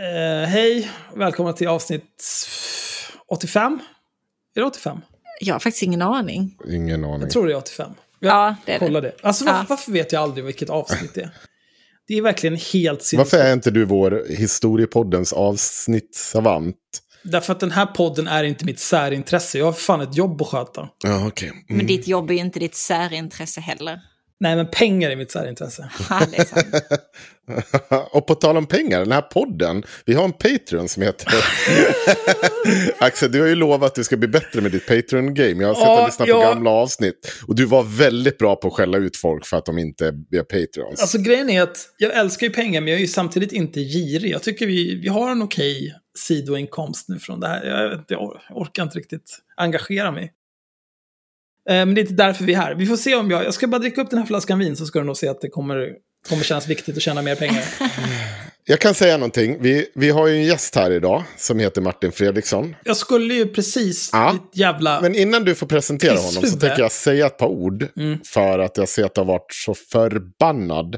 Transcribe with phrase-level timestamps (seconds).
[0.00, 2.24] Eh, hej, välkomna till avsnitt
[3.28, 3.80] 85.
[4.56, 5.00] Är det 85?
[5.40, 6.56] Jag har faktiskt ingen aning.
[6.68, 7.20] Ingen aning.
[7.20, 7.90] Jag tror det är 85.
[8.20, 8.86] Jag Ja, det är det.
[8.86, 9.12] kollar det.
[9.22, 9.66] Alltså varför, Ja.
[9.68, 11.30] varför vet jag aldrig vilket avsnitt det är?
[12.06, 13.32] Det är verkligen helt sinnessjukt.
[13.32, 16.76] Varför är inte du vår historiepoddens avsnittssavant?
[17.22, 19.58] Därför att den här podden är inte mitt särintresse.
[19.58, 20.88] Jag har fan ett jobb att sköta.
[21.04, 21.48] Ja, okej.
[21.48, 21.62] Mm.
[21.68, 24.00] Men ditt jobb är ju inte ditt särintresse heller.
[24.40, 25.90] Nej, men pengar är mitt särintresse.
[28.12, 31.26] Och på tal om pengar, den här podden, vi har en Patreon som heter...
[32.98, 35.62] Axel, du har ju lovat att du ska bli bättre med ditt Patreon-game.
[35.62, 36.54] Jag har sett Ja, och lyssnat på ja.
[36.54, 37.32] gamla avsnitt.
[37.46, 40.42] Och du var väldigt bra på att skälla ut folk för att de inte är
[40.42, 41.00] Patreons.
[41.00, 44.32] Alltså grejen är att jag älskar ju pengar, men jag är ju samtidigt inte girig.
[44.32, 47.64] Jag tycker vi, vi har en okej sidoinkomst nu från det här.
[47.64, 50.32] Jag, jag orkar inte riktigt engagera mig.
[51.68, 52.74] Eh, Men det är inte därför vi är här.
[52.74, 53.44] Vi får se om jag...
[53.44, 55.40] Jag ska bara dricka upp den här flaskan vin så ska du nog se att
[55.40, 55.92] det kommer,
[56.28, 57.64] kommer kännas viktigt att tjäna mer pengar.
[58.64, 59.56] Jag kan säga någonting.
[59.60, 62.76] Vi, vi har ju en gäst här idag som heter Martin Fredriksson.
[62.84, 64.10] Jag skulle ju precis...
[64.12, 64.32] Ja.
[64.32, 65.00] Ditt jävla...
[65.00, 67.86] Men innan du får presentera honom så tänker jag säga ett par ord.
[67.96, 68.18] Mm.
[68.24, 70.96] För att jag ser att jag har varit så förbannad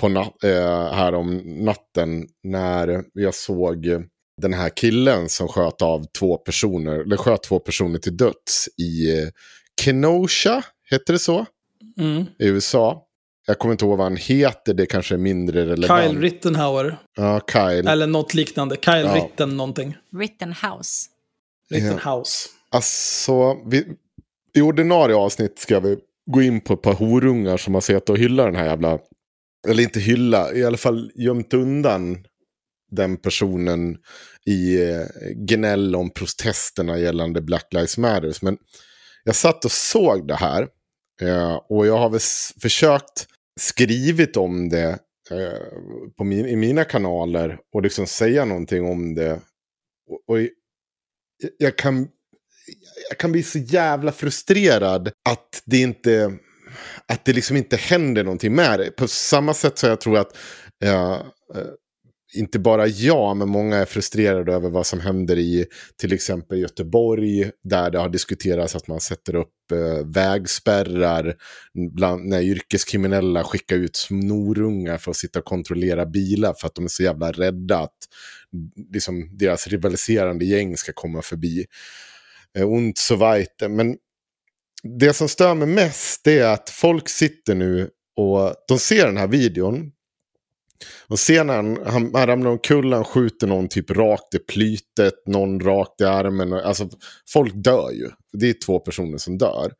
[0.00, 3.86] på nat- eh, här om natten när jag såg
[4.42, 9.18] den här killen som sköt av två personer, eller sköt två personer till döds i
[9.22, 9.28] eh,
[9.80, 11.46] Kenosha, heter det så?
[11.98, 12.24] Mm.
[12.38, 13.02] I USA.
[13.46, 16.02] Jag kommer inte ihåg vad han heter, det kanske är mindre relevant.
[16.02, 16.98] Kyle Rittenhauer.
[17.16, 17.88] Ja, Kyle.
[17.88, 18.76] Eller något liknande.
[18.76, 19.14] Kyle Ja.
[19.14, 19.96] Ritten någonting.
[20.16, 21.06] Rittenhouse.
[21.70, 22.48] Rittenhouse.
[22.70, 23.84] Alltså, vi,
[24.54, 25.96] i ordinarie avsnitt ska vi
[26.30, 28.98] gå in på ett par horungar som har sett och hylla den här jävla...
[29.68, 32.24] Eller inte hylla, i alla fall gömt undan
[32.90, 33.96] den personen
[34.46, 38.42] i eh, gnäll om protesterna gällande Black Lives Matters.
[38.42, 38.58] Men
[39.26, 40.68] jag satt och såg det här.
[41.22, 42.20] Eh, och jag har väl
[42.62, 43.26] försökt
[43.60, 44.98] skrivit om det
[45.30, 45.60] eh,
[46.16, 47.58] på min, i mina kanaler.
[47.74, 49.32] Och liksom säga någonting om det.
[50.10, 50.50] Och, och jag-
[51.58, 52.08] jag kan
[53.08, 56.38] jag kan bli så jävla frustrerad att det inte
[57.06, 58.90] att det liksom inte händer någonting med det.
[58.90, 60.36] På samma sätt så jag tror att
[60.84, 61.20] eh, eh
[62.34, 65.66] inte bara jag, men många är frustrerade över vad som händer i
[65.96, 71.34] till exempel Göteborg, där det har diskuterats att man sätter upp eh, vägspärrar
[71.92, 76.84] bland, när yrkeskriminella skickar ut snorungar för att sitta och kontrollera bilar för att de
[76.84, 77.96] är så jävla rädda att
[78.52, 81.66] mm, liksom, deras rivaliserande gäng ska komma förbi
[82.58, 83.68] eh, und so weiter.
[83.68, 83.96] Men
[84.82, 89.28] det som stör mig mest är att folk sitter nu och de ser den här
[89.28, 89.92] videon.
[91.08, 95.14] Och ser när han, han, han ramlar omkull, han skjuter någon typ rakt i plytet,
[95.26, 96.52] någon rakt i armen.
[96.52, 96.88] Alltså,
[97.28, 98.10] folk dör ju.
[98.32, 99.72] Det är två personer som dör.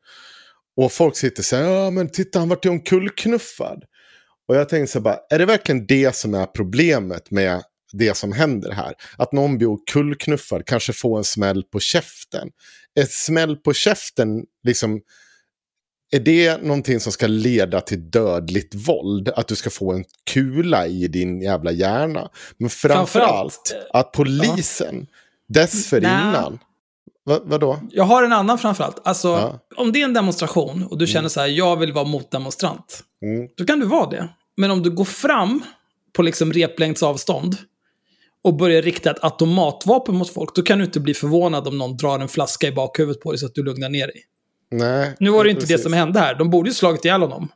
[0.77, 3.83] Och folk sitter så här, ja men titta han vart ju omkullknuffad.
[4.47, 7.61] Och jag tänker så här bara, är det verkligen det som är problemet med
[7.93, 8.93] det som händer här?
[9.17, 12.49] Att någon blir omkullknuffad, kanske får en smäll på käften.
[12.99, 15.01] Ett smäll på käften, liksom,
[16.11, 19.29] är det någonting som ska leda till dödligt våld?
[19.29, 22.29] Att du ska få en kula i din jävla hjärna?
[22.57, 25.07] Men framförallt Framförallt, att polisen
[25.49, 26.59] dessförinnan...
[27.25, 27.79] Va, vadå?
[27.91, 29.07] Jag har en annan framförallt.
[29.07, 29.59] Alltså, Ja.
[29.75, 33.03] om det är en demonstration och du känner så här, jag vill vara motdemonstrant.
[33.21, 33.47] Mm.
[33.57, 34.29] Då kan du vara det.
[34.57, 35.63] Men om du går fram
[36.13, 37.57] på liksom replängds avstånd
[38.43, 41.97] och börjar rikta ett automatvapen mot folk, då kan du inte bli förvånad om någon
[41.97, 44.23] drar en flaska i bakhuvudet på dig så att du lugnar ner dig.
[44.71, 45.15] Nej.
[45.19, 45.83] Nu var det inte det precis.
[45.83, 46.35] som hände här.
[46.35, 47.49] De borde ju slagit ihjäl honom.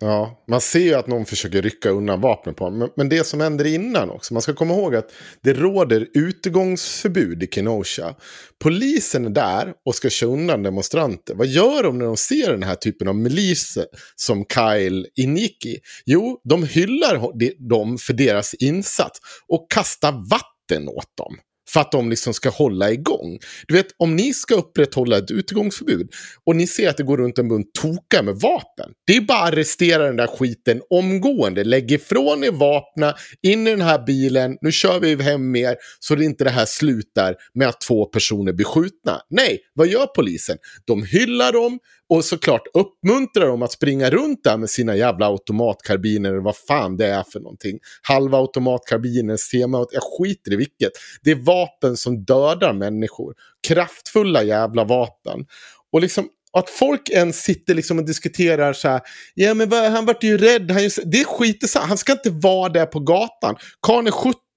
[0.00, 2.90] Ja, man ser ju att någon försöker rycka undan vapnet på honom.
[2.96, 5.12] Men, det som händer innan också, man ska komma ihåg att
[5.42, 8.14] det råder utegångsförbud i Kenosha.
[8.62, 11.34] Polisen är där och ska köra undan demonstranter.
[11.34, 13.78] Vad gör de när de ser den här typen av milis
[14.16, 15.78] som Kyle ingick i?
[16.06, 21.36] Jo, de hyllar dem för deras insats och kastar vatten åt dem.
[21.74, 23.38] För att de liksom ska hålla igång.
[23.68, 26.08] Du vet, om ni ska upprätthålla ett utegångsförbud
[26.44, 28.90] och ni ser att det går runt en bunt tokar med vapen.
[29.06, 31.64] Det är bara att arrestera den där skiten omgående.
[31.64, 36.14] Lägg ifrån er vapna, in i den här bilen, nu kör vi hem mer så
[36.14, 39.20] det inte det här slutar med att två personer blir skjutna.
[39.30, 40.58] Nej, vad gör polisen?
[40.84, 41.78] De hyllar dem
[42.10, 46.96] och såklart uppmuntrar dem att springa runt där med sina jävla automatkarbiner eller vad fan
[46.96, 47.78] det är för någonting.
[48.02, 50.92] Halva automatkarbiner, sema, jag skiter i vilket.
[51.22, 53.34] Det är vapen som dödar människor.
[53.68, 55.46] Kraftfulla jävla vapen.
[55.92, 56.28] Och liksom
[56.58, 59.00] att folk ens sitter liksom och diskuterar så här,
[59.34, 62.30] ja men han vart ju rädd, han, just, det är skit i han ska inte
[62.30, 63.56] vara där på gatan.
[63.82, 64.10] Karln är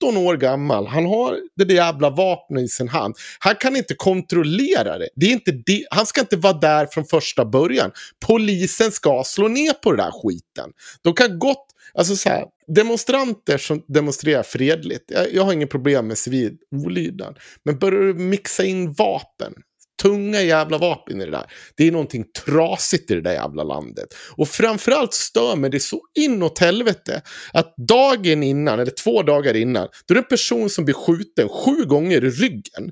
[0.03, 3.15] 17 år gammal, han har det där jävla vapnet i sin hand.
[3.39, 5.09] Han kan inte kontrollera det.
[5.15, 5.85] det, är inte det.
[5.91, 7.91] Han ska inte vara där från första början.
[8.27, 10.71] Polisen ska slå ner på den där skiten.
[11.01, 16.07] De kan gott, alltså så här, demonstranter som demonstrerar fredligt, jag, jag har inget problem
[16.07, 17.39] med civil olydnad.
[17.65, 19.53] Men börjar du mixa in vapen,
[20.01, 21.45] tunga jävla vapen i det där.
[21.75, 24.07] Det är någonting trasigt i det där jävla landet.
[24.35, 27.21] Och framförallt stör mig det så inåt helvete
[27.53, 31.49] att dagen innan, eller två dagar innan, då är det en person som blir skjuten
[31.49, 32.91] sju gånger i ryggen.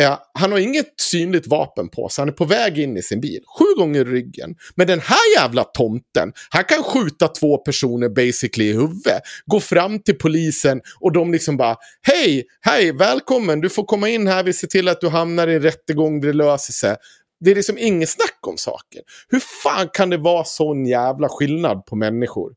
[0.00, 3.20] Eh, han har inget synligt vapen på sig, han är på väg in i sin
[3.20, 3.40] bil.
[3.58, 4.54] Sju gånger i ryggen.
[4.74, 9.22] Men den här jävla tomten, han kan skjuta två personer basically i huvudet.
[9.46, 14.26] Gå fram till polisen och de liksom bara Hej, hej, välkommen, du får komma in
[14.26, 16.96] här, vi ser till att du hamnar i en rättegång där det löser sig.
[17.40, 19.00] Det är liksom inget snack om saker.
[19.28, 22.52] Hur fan kan det vara sån jävla skillnad på människor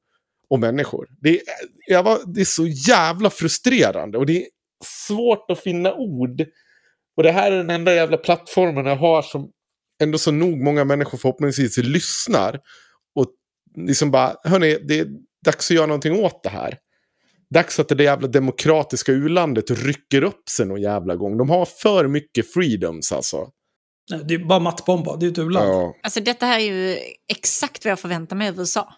[0.49, 1.07] och människor?
[1.21, 1.41] Det är,
[1.87, 4.47] jag var, det är så jävla frustrerande och det är
[5.07, 6.45] svårt att finna ord.
[7.19, 9.49] Och det här är den enda jävla plattformen jag har som
[10.01, 12.59] ändå så nog många människor förhoppningsvis lyssnar.
[13.15, 13.25] Och
[13.77, 15.07] liksom bara, hörni, det är
[15.45, 16.77] dags att göra någonting åt det här.
[17.53, 21.37] Dags att det där jävla demokratiska ulandet rycker upp sig någon jävla gång.
[21.37, 23.49] De har för mycket freedoms alltså.
[24.11, 25.69] Nej, Det är bara mattbomba, det är ett u-land.
[25.69, 26.97] Ja, Alltså detta här är ju
[27.31, 28.93] exakt vad jag förväntar mig av USA.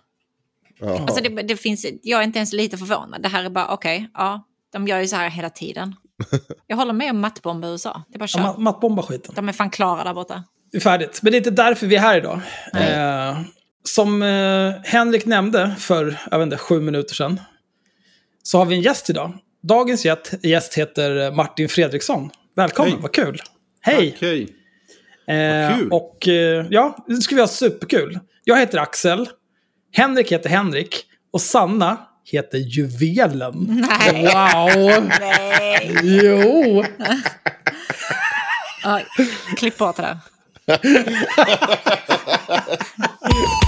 [0.79, 0.99] ja.
[0.99, 3.21] Alltså det, det finns, jag är inte ens lite förvånad.
[3.21, 5.95] Det här är bara, okej, ja, de gör ju så här hela tiden.
[6.67, 8.03] Jag håller med om mattbomba USA.
[8.09, 8.61] Det är bara Ja, kör.
[8.61, 9.33] mattbomba skiten.
[9.35, 10.43] De är fan klara där borta.
[10.71, 11.19] Det är färdigt.
[11.23, 12.39] Men det är inte därför vi är här idag.
[12.75, 13.39] Eh,
[13.83, 17.39] som eh, Henrik nämnde för, jag vet inte, sju minuter sedan.
[18.43, 19.33] Så har vi en gäst idag.
[19.63, 20.05] Dagens
[20.43, 22.29] gäst, heter Martin Fredriksson.
[22.55, 23.01] Välkommen, Hej.
[23.01, 23.41] vad kul.
[23.81, 24.13] Hej!
[24.17, 24.55] Okej.
[25.27, 25.91] Eh, Vad kul.
[25.91, 28.19] och eh, ja, nu ska vi ha superkul.
[28.43, 29.29] Jag heter Axel.
[29.93, 31.03] Henrik heter Henrik.
[31.33, 33.85] Och Sanna heter Juvelen.
[33.99, 34.25] Nej.
[34.25, 35.09] Wow!
[35.19, 35.95] Nej.
[36.03, 36.83] Jo!
[39.57, 40.17] Klipp bort det där.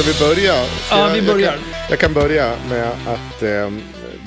[0.00, 0.64] Ska vi börja?
[0.64, 1.52] Ska Ja, jag- vi börjar.
[1.52, 3.70] Jag kan, jag kan börja med att eh,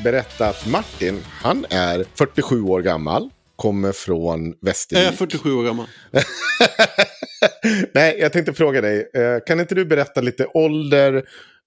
[0.03, 3.30] berätta att Martin, han är 47 år gammal.
[3.56, 5.08] Kommer från Jag Västervik.
[5.08, 5.86] är 47 år gammal.
[7.94, 9.00] Nej, jag tänkte fråga dig.
[9.15, 11.24] Eh, kan inte du berätta lite ålder,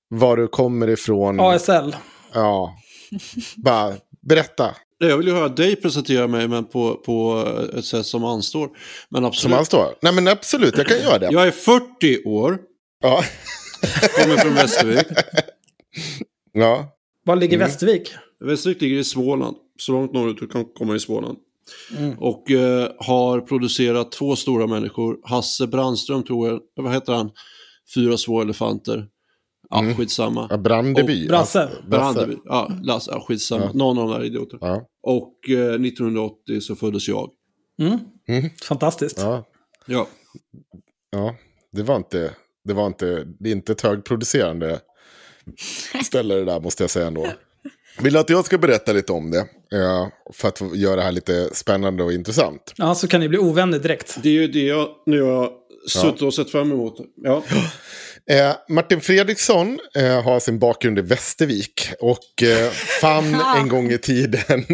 [0.09, 1.41] var du kommer ifrån?
[1.41, 1.97] ASL.
[2.35, 2.77] Ja,
[3.57, 3.95] bara
[4.29, 4.75] berätta.
[5.01, 7.49] Nej, Jag vill ju höra dig presentera mig, men på, på
[7.79, 8.69] ett sätt som anstår.
[9.09, 9.57] Men Som absolut.
[9.57, 9.95] han står.
[10.03, 11.29] Nej men absolut, jag kan göra det.
[11.33, 12.59] Jag är 40 år,
[13.03, 13.25] Ja.
[14.23, 15.07] Kommer från Västervik.
[16.53, 16.89] ja.
[17.25, 17.67] Var ligger Mm.
[17.69, 18.15] Västervik?
[18.41, 21.39] Västervik ligger i Småland, så långt norrut du kan komma i Småland.
[21.99, 22.19] Mm.
[22.19, 25.19] Och eh, har producerat två stora människor.
[25.25, 27.31] Hasse Brandström tror jag, vad heter han?
[27.95, 29.09] Fyra små elefanter.
[29.71, 29.97] Ja, Mm.
[29.97, 30.47] skitsamma.
[30.51, 31.29] Ja, Brandeby.
[31.29, 31.63] Brasse.
[31.63, 32.37] Alltså, Brandeby.
[32.45, 33.65] Ja, Lasse, ja, skitsamma.
[33.65, 33.71] Ja.
[33.75, 34.67] Någon av de där idioterna.
[34.67, 34.87] Ja.
[35.03, 37.31] Och eh, 1980 så föddes jag.
[37.83, 37.99] Mm.
[38.29, 38.51] Mm.
[38.69, 39.19] Fantastiskt.
[39.19, 39.45] Ja.
[39.87, 40.07] Ja.
[41.11, 41.37] ja,
[41.73, 42.35] det var inte,
[42.67, 44.81] det var inte, det är inte ett högproducerande
[46.05, 47.27] ställe det där måste jag säga ändå.
[47.99, 49.47] Vill du att jag ska berätta lite om det?
[49.69, 52.73] Ja, för att göra det här lite spännande och intressant.
[52.77, 54.17] Ja, så kan ni bli ovänner direkt.
[54.23, 55.51] Det är ju det jag, när jag
[55.89, 56.99] suttit och sett fram emot.
[57.23, 57.43] Ja.
[58.31, 62.71] Eh, Martin Fredriksson eh, har sin bakgrund i Västervik och eh,
[63.01, 64.65] fann en gång i tiden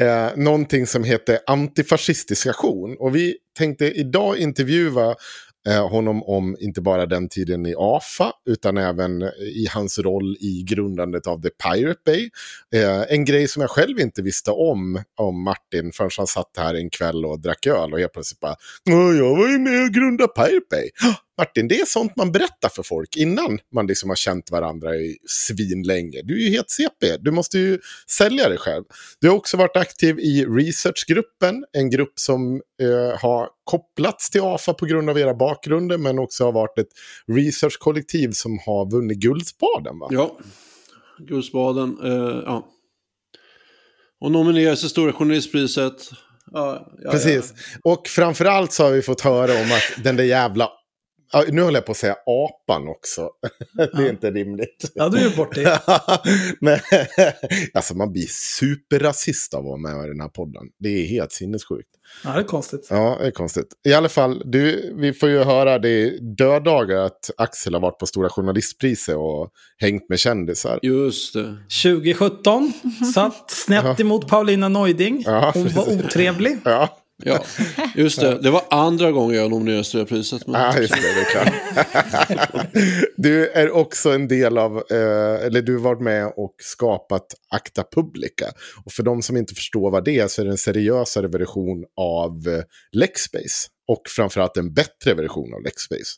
[0.00, 2.96] eh, någonting som heter antifascistisk aktion.
[2.98, 5.14] Och vi tänkte idag intervjua
[5.68, 10.64] eh, honom om inte bara den tiden i AFA utan även i hans roll i
[10.66, 12.30] grundandet av The Pirate Bay.
[12.74, 16.74] Eh, en grej som jag själv inte visste om, om Martin förrän han satt här
[16.74, 18.56] en kväll och drack öl och helt plötsligt bara
[19.18, 20.90] jag var ju med och grundade Pirate Bay.
[21.36, 24.96] "Hå, Martin, det är sånt man berättar för folk innan man liksom har känt varandra
[24.96, 26.20] i svinlänge.
[26.24, 27.78] Du är ju helt CP, du måste ju
[28.10, 28.84] sälja dig själv.
[29.20, 34.74] Du har också varit aktiv i researchgruppen, en grupp som eh, har kopplats till AFA
[34.74, 36.92] på grund av era bakgrunder, men också har varit ett
[37.26, 39.98] researchkollektiv som har vunnit Guldspaden.
[39.98, 40.08] Va?
[40.10, 40.38] Ja,
[41.18, 41.98] Guldspaden.
[42.04, 42.68] Eh, ja.
[44.20, 46.10] Och nomineras till Stora Journalistpriset.
[46.52, 47.54] Ja, ja, Precis.
[47.84, 50.68] Och framförallt så har vi fått höra om att den där jävla...
[51.32, 53.30] Ja, nu håller jag på att säga apan också.
[53.96, 54.92] det är inte rimligt.
[54.94, 55.80] Ja, du är bort det.
[56.60, 56.78] Men,
[57.74, 58.26] alltså man blir
[58.58, 60.62] superrasist av att vara med i den här podden.
[60.78, 61.88] Det är helt sinnessjukt.
[62.24, 62.86] Ja, det är konstigt.
[62.90, 63.66] Ja, det är konstigt.
[63.84, 67.98] I alla fall, du, vi får ju höra det är döddagar att Axel har varit
[67.98, 70.78] på Stora Journalistpriset och hängt med kändisar.
[70.82, 71.56] Just det.
[71.82, 72.72] 2017,
[73.14, 75.22] satt snett emot Paulina Neuding.
[75.26, 76.04] Ja, Hon var precis.
[76.04, 76.58] otrevlig.
[76.64, 77.44] Ja, Ja,
[77.94, 78.38] just det.
[78.42, 80.46] Det var andra gången jag nominerades till det priset.
[80.46, 80.60] Men...
[80.60, 82.66] Ja, just det, det är klart.
[83.16, 87.84] du är också en del av, eh, eller du har varit med och skapat Acta
[87.94, 88.46] Publica.
[88.84, 91.84] Och för de som inte förstår vad det är så är det en seriösare version
[91.96, 92.62] av eh,
[92.92, 93.68] Lexbase.
[93.88, 96.12] Och framförallt en bättre version av Lexbase.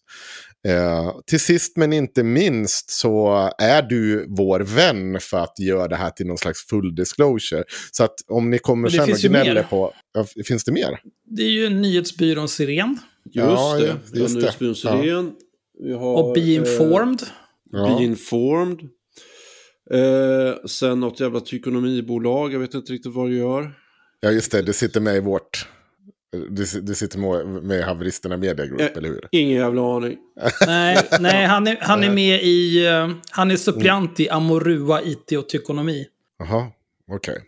[0.68, 5.97] Eh, till sist men inte minst så är du vår vän för att göra det
[5.97, 7.64] här till någon slags full disclosure.
[7.92, 9.62] Så att om ni kommer sen och gnäller mer.
[9.62, 9.92] på...
[10.14, 11.00] Ja, finns det mer?
[11.30, 12.99] Det är ju nyhetsbyrån Siren.
[13.25, 13.87] Just Ja, det.
[13.87, 14.35] ja, just.
[14.35, 15.33] Nyhetsbyrån Sirén.
[15.83, 16.14] Vi har...
[16.23, 17.23] Och Be Informed.
[17.75, 18.80] Eh, Be Informed.
[19.90, 22.52] Eh, sen något jävla tykonomibolag.
[22.52, 23.73] Jag vet inte riktigt vad det gör.
[24.21, 24.62] Ja, just det.
[24.62, 25.68] Det sitter med i vårt...
[26.50, 29.28] Du, du sitter med, med Haveristerna Media Group, Eh, eller hur?
[29.30, 30.16] Ingen jävla aning.
[30.66, 32.86] Nej, nej han, är, han är med i...
[32.86, 36.06] eh, han är suppleant i Amorua IT och Tykonomi.
[36.38, 36.66] Jaha,
[37.12, 37.38] okej.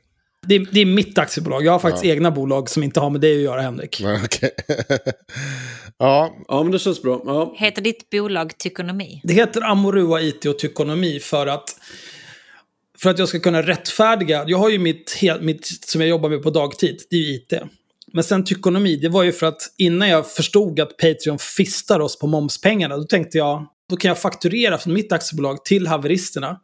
[0.47, 1.65] Det, är- det är mitt aktiebolag.
[1.65, 4.03] Jag har faktiskt egna bolag som inte har med det att göra, Henrik.
[4.25, 4.51] Okej.
[5.99, 7.23] ja, Ja, men det känns bra.
[7.27, 7.55] Ja.
[7.57, 9.21] Heter ditt bolag Tykonomi?
[9.25, 11.77] Det heter Amorua IT och Tykonomi för att,
[12.99, 14.45] för att jag ska kunna rättfärdiga.
[14.47, 17.53] Jag har ju mitt, mitt som jag jobbar med på dagtid, det är ju IT.
[18.17, 22.19] Men sen tykonomi, det var ju för att innan jag förstod att Patreon fistar oss
[22.19, 26.57] på momspengarna, då tänkte jag, då kan jag fakturera från mitt aktiebolag till haveristerna.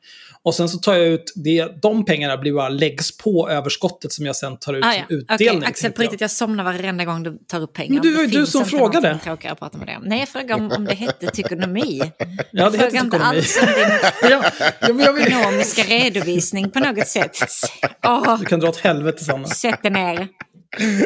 [0.45, 4.27] Och sen så tar jag ut det, de pengarna blir bara läggs på överskottet som
[4.27, 5.17] jag sen tar ut Ah, som ja.
[5.17, 5.59] utdelning.
[5.59, 6.05] Okej, Axel, på jag.
[6.05, 7.93] riktigt, jag somnar varenda gång du tar upp pengar.
[7.95, 9.11] Men det var ju du som frågade.
[9.11, 9.99] att prata med det.
[10.03, 12.01] Nej, jag frågade om, om det hette tykonomi.
[12.19, 13.37] Ja, det jag heter frågar inte tykonomi.
[13.39, 14.45] alls om din Ja,
[14.81, 17.37] ja, men jag vill, ekonomiska redovisning på något sätt.
[18.07, 19.47] Åh, du kan dra åt helvete, Sanna.
[19.49, 20.29] sätt dig ner.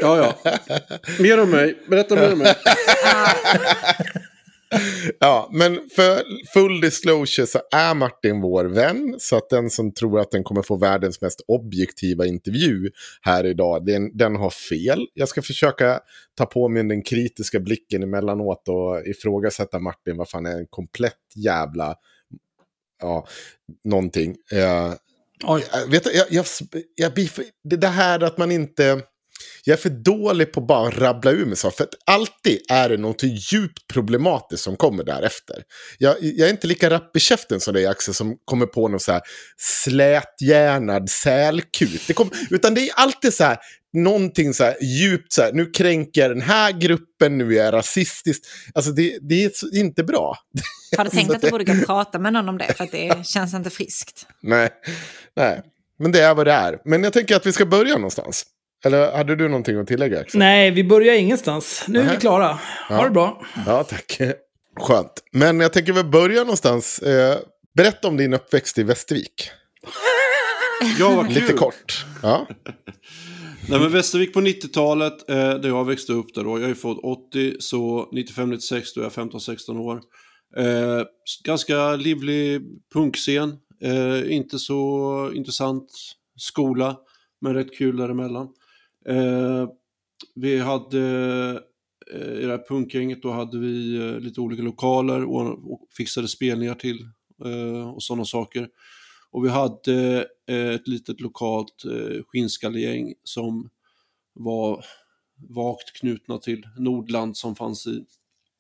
[0.01, 0.53] Ja, ja.
[1.19, 1.79] Mer om mig.
[1.89, 2.55] Berätta mer om mig.
[5.19, 6.23] ja, men för
[6.55, 9.17] full disclosure så är Martin vår vän.
[9.19, 12.91] Så att den som tror att den kommer få världens mest objektiva intervju
[13.23, 15.07] här idag, den, den har fel.
[15.15, 16.01] Jag ska försöka
[16.35, 21.13] ta på mig den kritiska blicken emellanåt och ifrågasätta Martin, vad fan är en komplett
[21.37, 21.95] jävla...
[23.03, 23.27] Ja,
[23.85, 24.37] någonting.
[24.53, 24.95] Eh,
[25.45, 25.65] Oj.
[25.73, 26.47] Jag vet, jag, jag,
[26.95, 27.15] jag
[27.65, 29.03] det här att man inte...
[29.65, 31.77] Jag är för dålig på att bara rabbla ur mig saker.
[31.77, 35.63] För att alltid är det något djupt problematiskt som kommer därefter.
[35.99, 39.01] Jag, jag är inte lika rapp i käften som dig Axel som kommer på någon
[39.01, 39.23] så här
[39.57, 42.03] släthjärnad sälkut.
[42.07, 43.59] Det kom, utan det är alltid så här
[43.93, 45.53] någonting så här djupt så här.
[45.53, 48.43] Nu kränker jag den här gruppen, nu är jag rasistisk.
[48.75, 50.39] Alltså det, det är inte bra.
[50.97, 52.75] Har du tänkt att du borde och prata med någon om det?
[52.75, 54.27] För att det känns inte friskt.
[54.43, 54.71] Nej,
[55.37, 55.63] nej.
[55.99, 56.79] Men det är vad det är.
[56.85, 58.47] Men jag tänker att vi ska börja någonstans.
[58.85, 60.21] Eller hade du någonting att tillägga?
[60.21, 60.39] Axel?
[60.39, 61.85] Nej, vi börjar ingenstans.
[61.89, 62.59] Nu är vi klara.
[62.89, 63.43] Ha det bra.
[63.67, 64.21] Ja, tack.
[64.81, 65.23] Skönt.
[65.33, 66.99] Men jag tänker väl börja någonstans.
[66.99, 67.39] Eh,
[67.77, 69.51] berätta om din uppväxt i Västervik.
[70.99, 71.35] Ja, vad kul.
[71.35, 72.05] Lite kort.
[72.23, 72.47] Ja.
[73.69, 76.61] Nej, men Västervik på 90-talet, eh, där jag växte upp där då.
[76.61, 80.01] Jag är född 80, så 95-96 då är jag 15-16 år.
[80.57, 81.03] Eh,
[81.45, 82.63] ganska livlig
[82.95, 83.55] punkscen.
[83.83, 85.89] Eh, inte så intressant
[86.37, 86.97] skola,
[87.41, 88.49] men rätt kul däremellan.
[89.09, 89.69] Eh,
[90.35, 91.01] vi hade,
[92.15, 96.29] eh, i det här punkgänget, då hade vi eh, lite olika lokaler och, och fixade
[96.29, 96.99] spelningar till
[97.45, 98.69] eh, och sådana saker.
[99.31, 103.69] Och vi hade eh, ett litet lokalt eh, skinnskallegäng som
[104.35, 104.85] var
[105.49, 108.05] vagt knutna till Nordland som fanns i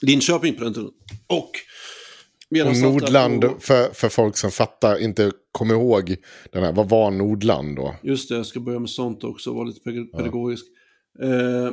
[0.02, 0.90] Linköping på den tiden.
[1.26, 1.50] Och,
[2.68, 6.16] Och Nordland, på- för, för folk som fattar, inte kommer ihåg
[6.52, 7.94] den här, vad var Nordland då?
[8.02, 10.64] Just det, jag ska börja med sånt också, vara lite ped- pedagogisk.
[11.22, 11.70] Eh,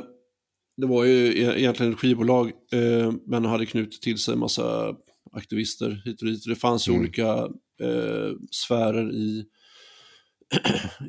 [0.76, 4.96] det var ju e- egentligen ett skivbolag, eh, men hade knutit till sig en massa
[5.32, 6.44] aktivister hit och dit.
[6.46, 7.28] Det fanns ju olika
[7.82, 9.44] eh, sfärer i,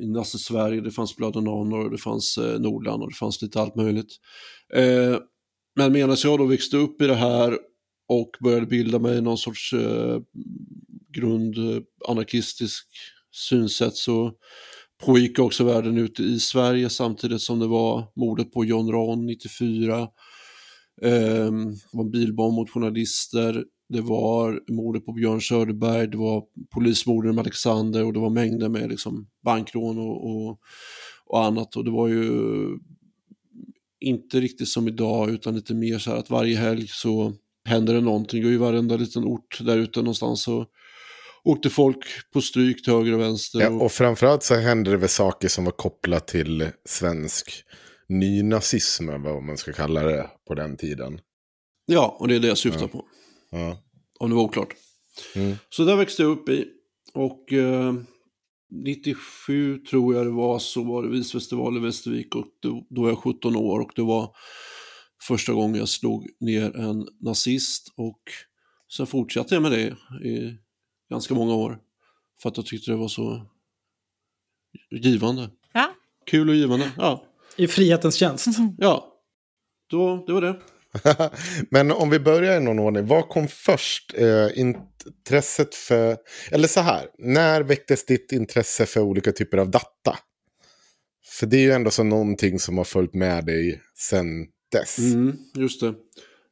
[0.00, 0.80] i Nasse-Sverige.
[0.80, 1.14] Det fanns
[1.50, 4.16] Honor, och det fanns eh, Nordland och det fanns lite allt möjligt.
[4.74, 5.18] Eh,
[5.76, 7.58] men medan jag då växte upp i det här
[8.08, 10.20] och började bilda mig någon sorts eh,
[11.16, 14.32] grund-anarkistisk eh, synsätt så
[15.04, 20.08] pågick också världen ute i Sverige samtidigt som det var mordet på John Ron 94.
[21.02, 23.64] Ehm, det var en bilbomb mot journalister.
[23.88, 26.44] Det var mordet på Björn Söderberg, det var
[26.74, 30.60] polismorden med Alexander och det var mängder med liksom bankrån och, och,
[31.26, 31.76] och annat.
[31.76, 32.24] Och det var ju
[34.00, 37.32] inte riktigt som idag utan lite mer så här att varje helg så
[37.64, 40.66] händer det någonting och i varenda liten ort där ute någonstans så
[41.46, 41.98] åkte folk
[42.32, 43.60] på stryk till höger och vänster.
[43.60, 47.64] Ja, och, framförallt så hände det väl saker som var kopplat till svensk
[48.08, 51.20] nynazism, vad man ska kalla det på den tiden.
[51.86, 53.04] ja, och det är det jag syftar på.
[53.50, 53.82] Ja.
[54.18, 54.74] Om det var oklart.
[55.34, 55.56] Mm.
[55.68, 56.66] Så där växte jag upp i.
[57.14, 57.94] Och eh,
[58.70, 63.08] 97 tror jag det var så var det visfestival i Västervik och då, då var
[63.08, 64.30] jag 17 år och det var
[65.22, 68.20] första gången jag slog ner en nazist och
[68.96, 69.96] sen fortsatte jag med det
[70.28, 70.58] i
[71.10, 71.78] ganska många år.
[72.42, 73.46] För att jag tyckte det var så
[74.90, 75.50] givande.
[75.72, 75.94] Ja.
[76.26, 77.24] Kul och givande, ja.
[77.56, 78.46] I frihetens tjänst.
[78.78, 79.12] Ja,
[79.90, 80.60] då, det var det.
[81.70, 84.14] Men om vi börjar i någon ordning, vad kom först?
[84.14, 86.16] Eh, intresset för,
[86.50, 90.18] eller så här, när väcktes ditt intresse för olika typer av data?
[91.38, 94.26] För det är ju ändå så någonting som har följt med dig sen
[94.72, 94.98] dess.
[94.98, 95.94] Mm, just det.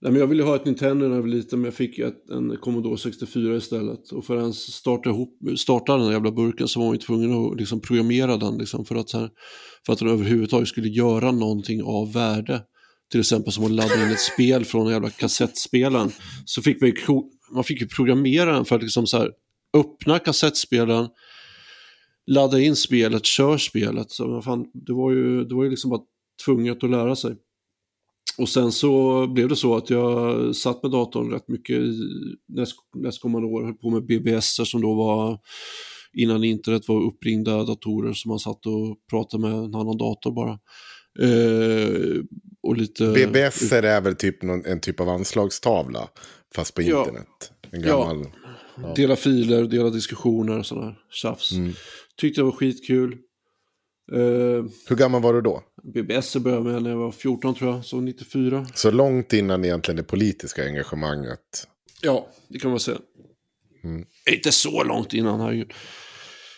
[0.04, 2.30] Nej, men jag ville ha ett Nintendo när jag var liten men jag fick ett,
[2.30, 4.12] en Commodore 64 istället.
[4.12, 7.00] Och för att ens starta, ihop, starta den där jävla burken så var man ju
[7.00, 9.30] tvungen att liksom programmera den liksom för, att, så här,
[9.86, 12.62] för att den överhuvudtaget skulle göra någonting av värde.
[13.10, 16.10] Till exempel som att ladda in ett spel från den jävla kassettspelaren.
[16.44, 16.96] Så fick man, ju,
[17.54, 19.30] man fick ju programmera den för att liksom så här,
[19.76, 21.08] öppna kassettspelaren,
[22.26, 24.10] ladda in spelet, kör spelet.
[24.10, 26.02] Så fan, det var ju, det var ju liksom bara
[26.46, 27.36] tvunget att lära sig.
[28.38, 31.80] Och sen så blev det så att jag satt med datorn rätt mycket
[32.48, 33.64] näst, nästkommande år.
[33.64, 35.38] Höll på med BBS som då var
[36.12, 40.58] innan internet var uppringda datorer som man satt och pratade med en annan dator bara.
[41.20, 42.22] Eh,
[42.62, 43.06] och lite...
[43.12, 46.08] BBS är väl typ någon, en typ av anslagstavla,
[46.54, 46.98] fast på Ja.
[47.00, 47.26] internet.
[47.70, 47.86] En Ja.
[47.88, 48.26] gammal...
[48.96, 51.52] Dela filer, dela diskussioner och sådär tjafs.
[51.52, 51.72] Mm.
[52.20, 53.18] Tyckte det var skitkul.
[54.12, 55.62] Eh, Hur gammal var du då?
[55.82, 58.66] BBS började med när jag var 14 tror jag, så 94.
[58.74, 61.68] Så långt innan egentligen det politiska engagemanget.
[62.02, 62.98] Ja, det kan man säga.
[63.84, 64.06] Mm.
[64.32, 65.72] Inte så långt innan, herregud.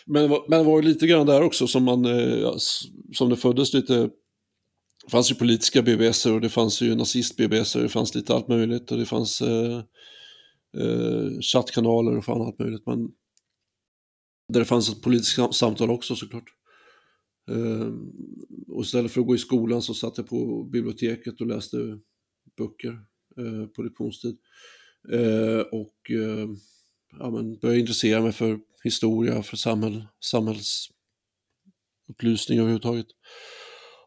[0.05, 2.51] Men, men det var ju lite grann där också som, man, eh,
[3.13, 4.09] som det föddes lite...
[5.05, 8.47] Det fanns ju politiska BBS och det fanns ju nazist-BBS och det fanns lite allt
[8.47, 9.77] möjligt och det fanns eh,
[10.77, 12.83] eh, chattkanaler och fan allt möjligt.
[12.85, 13.07] Men
[14.53, 16.43] där det fanns ett politiskt sam- samtal också såklart.
[17.49, 17.93] Eh,
[18.67, 21.77] och istället för att gå i skolan så satt jag på biblioteket och läste
[22.57, 22.99] böcker
[23.37, 24.37] eh, på lektionstid.
[25.13, 26.47] Eh, och eh,
[27.19, 33.07] ja, men började intressera mig för historia, för samhäll, samhällsupplysning överhuvudtaget.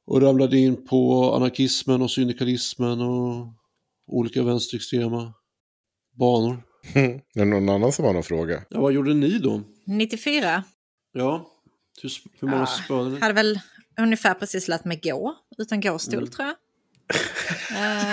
[0.04, 3.46] Och ramlade in på anarkismen och syndikalismen och
[4.06, 5.34] olika vänsterextrema
[6.18, 6.62] banor.
[6.94, 8.64] är det någon annan som har någon fråga?
[8.70, 9.62] Ja, vad gjorde ni då?
[9.86, 10.64] 94.
[11.12, 11.59] Ja,
[12.02, 12.10] hur,
[12.40, 13.20] hur många Ja, ni?
[13.20, 13.60] Hade väl
[14.00, 16.30] ungefär precis lärt mig gå utan gåstol Mm.
[16.30, 16.56] tror jag.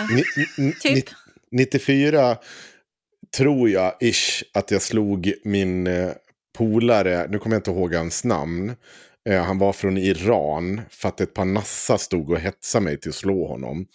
[0.16, 0.24] Ni,
[0.58, 1.10] ni, Typ.
[1.52, 2.38] ni, 94
[3.38, 6.12] tror jag, ish, att jag slog min eh,
[6.58, 8.76] polare, nu kommer jag inte ihåg hans namn.
[9.30, 13.10] Eh, han var från Iran, för att ett par nassar stod och hetsade mig till
[13.10, 13.86] att slå honom.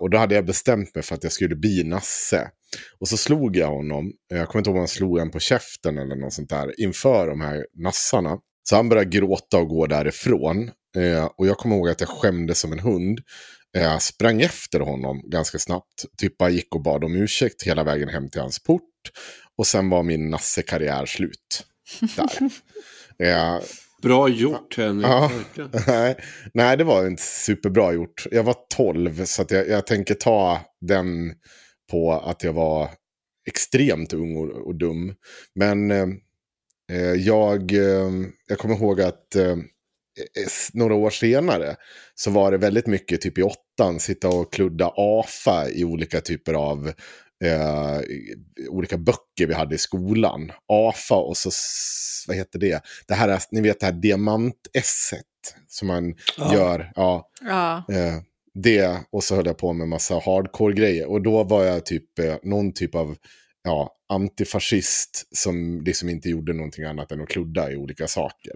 [0.00, 2.50] Och då hade jag bestämt mig för att jag skulle bli nasse.
[2.98, 5.98] Och så slog jag honom, jag kommer inte ihåg om han slog en på käften
[5.98, 8.38] eller något sånt där, inför de här nassarna.
[8.68, 10.70] Så han började gråta och gå därifrån.
[10.96, 13.20] Eh, och jag kommer ihåg att jag skämdes som en hund.
[13.72, 16.04] Jag sprang efter honom ganska snabbt.
[16.18, 18.82] Typ bara gick och bad om ursäkt hela vägen hem till hans port.
[19.58, 21.64] Och sen var min Nasse-karriär slut.
[22.16, 22.30] Där.
[23.22, 23.60] Eh,
[24.02, 25.30] Bra gjort Henrik, Ja.
[25.86, 26.16] nej,
[26.54, 28.26] nej, det var inte superbra gjort.
[28.30, 31.34] Jag var 12, så att jag, jag tänker ta den
[31.90, 32.90] på att jag var
[33.48, 35.14] extremt ung och, och dum.
[35.54, 36.06] Men eh, eh,
[37.16, 38.10] jag, eh,
[38.48, 39.56] jag kommer ihåg att eh,
[40.72, 41.76] några år senare
[42.14, 46.54] så var det väldigt mycket typ i åttan sitta och kludda AFA i olika typer
[46.54, 46.92] av
[47.44, 48.00] eh,
[48.68, 50.52] olika böcker vi hade i skolan.
[50.68, 51.50] AFA och så,
[52.28, 52.82] vad heter det?
[53.08, 55.24] Det här, är, ni vet det här diamantesset
[55.68, 56.54] som man Ja.
[56.54, 56.92] gör.
[56.94, 57.76] Ja, Ja.
[57.92, 58.14] eh,
[58.54, 61.06] det och så höll jag på med massa hardcore-grejer.
[61.10, 63.16] Och då var jag typ eh, någon typ av
[63.68, 68.52] ja, antifascist som liksom inte gjorde någonting annat än att kludda i olika saker.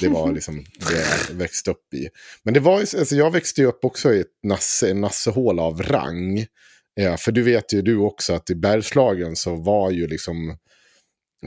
[0.00, 2.08] Det var liksom det jag växte upp i.
[2.42, 5.82] Men det var alltså jag växte ju upp också i ett nasse, en nassehål av
[5.82, 6.46] rang.
[6.94, 10.56] Ja, för du vet ju du också att i Bergslagen så var ju liksom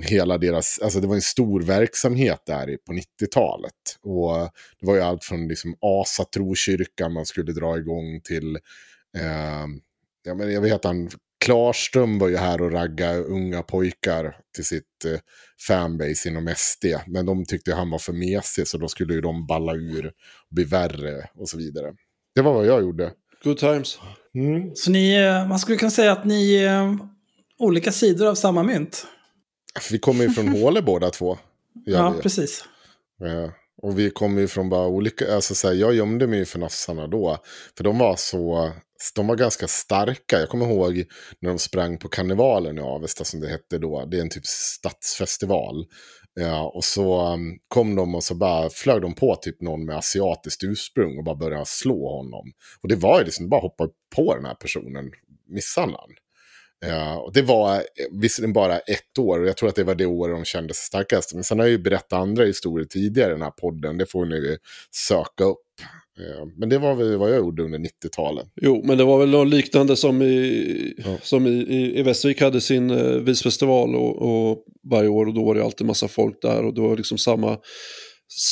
[0.01, 3.73] hela deras, alltså det var en stor verksamhet där på 90-talet.
[4.01, 8.55] Och det var ju allt från liksom Asa trokyrka man skulle dra igång till,
[9.17, 9.67] eh,
[10.23, 11.09] ja men jag vet han,
[11.45, 15.19] Klarström var ju här och ragga unga pojkar till sitt eh,
[15.67, 16.85] fanbase inom SD.
[17.07, 20.55] Men de tyckte han var för mesig så då skulle ju de balla ur och
[20.55, 21.93] bli värre och så vidare.
[22.35, 23.11] Det var vad jag gjorde.
[23.43, 23.99] Good times.
[24.35, 24.71] Mm.
[24.75, 26.97] Så ni, eh, man skulle kunna säga att ni är
[27.57, 29.05] olika sidor av samma mynt.
[29.91, 31.37] Vi kommer ju från Håle båda två.
[31.85, 32.21] Ja, vi.
[32.21, 32.63] precis.
[33.17, 36.45] Ja, och vi kommer ju från bara olika, alltså så här, jag gömde mig ju
[36.45, 37.37] för nassarna då.
[37.77, 38.71] För de var så,
[39.15, 40.39] de var ganska starka.
[40.39, 41.05] Jag kommer ihåg
[41.39, 44.05] när de sprang på karnevalen i Avesta som det hette då.
[44.05, 45.85] Det är en typ stadsfestival.
[46.33, 49.97] Ja, och så um, kom de och så bara flög de på typ någon med
[49.97, 52.51] asiatiskt ursprung och bara började slå honom.
[52.81, 55.11] Och det var ju liksom, bara hoppa på den här personen,
[55.47, 56.15] misshandla honom.
[56.85, 59.95] Ja, och det var eh, visserligen bara ett år och jag tror att det var
[59.95, 61.33] det år de kände sig starkast.
[61.33, 63.97] Men sen har jag ju berättat andra historier tidigare i den här podden.
[63.97, 64.57] Det får ni
[65.07, 65.57] söka upp.
[66.19, 68.47] Ja, men det var väl vad jag gjorde under 90-talet.
[68.61, 71.17] Jo, men det var väl något liknande som i, Ja.
[71.21, 75.45] som i, i, i Västervik hade sin eh, visfestival och, och varje år och då
[75.45, 77.57] var det alltid massa folk där och det var liksom samma,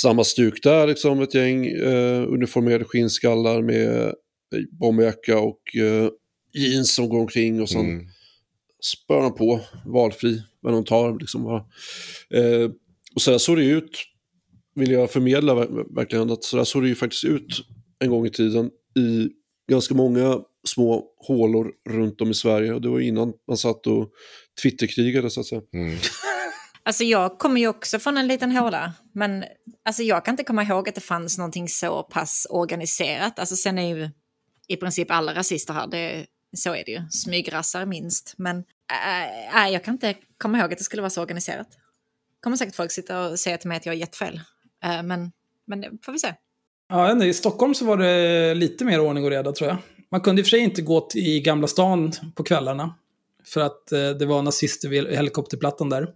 [0.02, 4.14] samma stuk där, liksom ett gäng eh, uniformerade skinnskallar med eh,
[4.80, 6.10] bomberjacka och eh,
[6.54, 8.06] jeans som går omkring och sen Mm.
[8.84, 11.46] Spör de på, valfri, vad de tar liksom.
[12.34, 12.72] Eh,
[13.16, 14.04] och så där såg det ut,
[14.76, 17.62] vill jag förmedla ver- verkligen, att så där såg det ju faktiskt ut
[18.00, 18.66] en gång i tiden
[19.00, 19.30] i
[19.72, 22.74] ganska många små hålor runt om i Sverige.
[22.74, 24.10] Och det var innan man satt och
[24.64, 25.62] Twitterkrigade så att säga.
[25.74, 25.98] Mm.
[26.84, 28.94] Alltså jag kommer ju också från en liten håla.
[29.14, 29.44] Men
[29.86, 33.40] alltså jag kan inte komma ihåg att det fanns någonting så pass organiserat.
[33.40, 34.10] Alltså sen är ju
[34.68, 36.26] i princip alla rasister här, det,
[36.58, 37.02] så är det ju.
[37.10, 38.34] Smygrassar minst.
[38.38, 41.68] Men äh, nej, jag kan inte komma ihåg att det skulle vara så organiserat.
[42.40, 44.42] kommer säkert folk sitta och säga till mig att jag har gett fel.
[44.84, 45.32] Äh, men,
[45.68, 46.34] men det får vi se.
[46.90, 49.78] Ja, I Stockholm så var det lite mer ordning och reda tror jag.
[50.12, 52.94] Man kunde i och för sig inte gå till, i Gamla stan på kvällarna.
[53.46, 56.08] För att eh, det var nazister vid helikopterplattan där.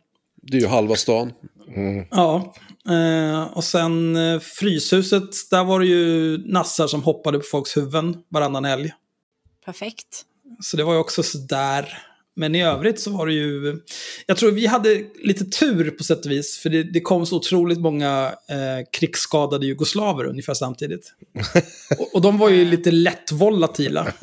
[0.41, 1.34] Det är ju halva stan.
[1.75, 2.06] Mm.
[2.12, 2.54] Ja,
[2.89, 8.23] eh, och sen eh, Fryshuset, där var det ju nassar som hoppade på folks huvuden
[8.30, 8.91] varannan helg.
[9.65, 10.25] Perfekt.
[10.59, 11.97] Så det var ju också sådär.
[12.35, 13.79] Men i övrigt så var det ju...
[14.25, 16.57] Jag tror vi hade lite tur på sätt och vis.
[16.57, 21.13] För det, det kom så otroligt många eh, krigsskadade jugoslaver ungefär samtidigt.
[21.99, 24.13] Och, och de var ju lite lätt volatila.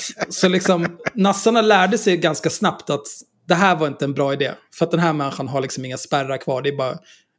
[0.00, 3.06] Så, så liksom, nassarna lärde sig ganska snabbt att
[3.48, 4.52] det här var inte en bra idé.
[4.74, 6.62] För att den här människan har liksom inga spärrar kvar.
[6.62, 6.98] Det är bara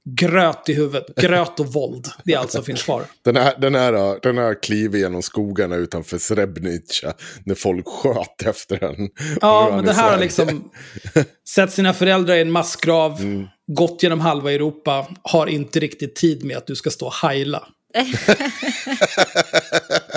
[0.10, 1.16] gröt i huvudet.
[1.16, 2.08] Gröt och våld.
[2.24, 3.04] Det är allt som finns kvar.
[3.22, 7.14] Den här, den här, den här kliver genom skogarna utanför Srebrenica
[7.46, 9.10] när folk sköt efter den.
[9.42, 10.72] Ja, är men det här har liksom
[11.50, 13.22] sett sina föräldrar i en massgrav,
[13.68, 17.68] gått genom halva Europa, har inte riktigt tid med att du ska stå och heila.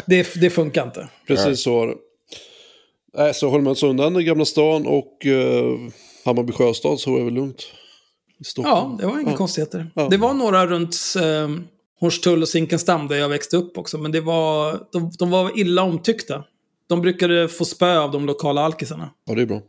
[0.07, 1.09] det, det funkar inte.
[1.27, 1.95] Precis så var det.
[3.17, 5.79] Nej, så håller man sig undan i Gamla stan och eh,
[6.25, 7.67] Hammarby sjöstad så var det väl lugnt.
[8.45, 8.91] Stockholm.
[8.93, 9.37] Ja, det var inga Ja.
[9.37, 9.91] konstigheter.
[9.95, 10.09] Ja.
[10.11, 11.49] Det var några runt eh,
[12.01, 15.83] Hornstull och Zinkensdamm där jag växte upp också, men det var, de, de var illa
[15.83, 16.45] omtyckta.
[16.89, 19.11] De brukade få spö av de lokala alkisarna.
[19.25, 19.61] Ja, det är bra.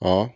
[0.00, 0.30] Ja,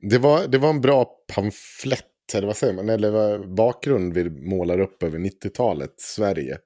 [0.00, 4.80] det var, det var en bra pamflett, eller vad säger man, eller bakgrund vi målar
[4.80, 6.58] upp över 90-talet, Sverige.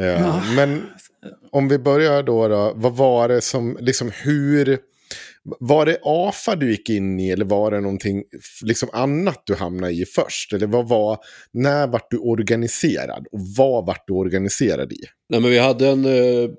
[0.00, 0.42] Eh, Ja.
[0.56, 0.82] Men
[1.52, 4.78] om vi börjar då, då, vad var det som, liksom hur,
[5.60, 8.24] var det AFA du gick in i eller var det någonting
[8.62, 10.52] liksom annat du hamnade i först?
[10.52, 11.18] Eller vad var,
[11.52, 14.98] när vart du organiserad och vad vart du organiserad i?
[15.28, 16.50] Nej, men vi hade en eh,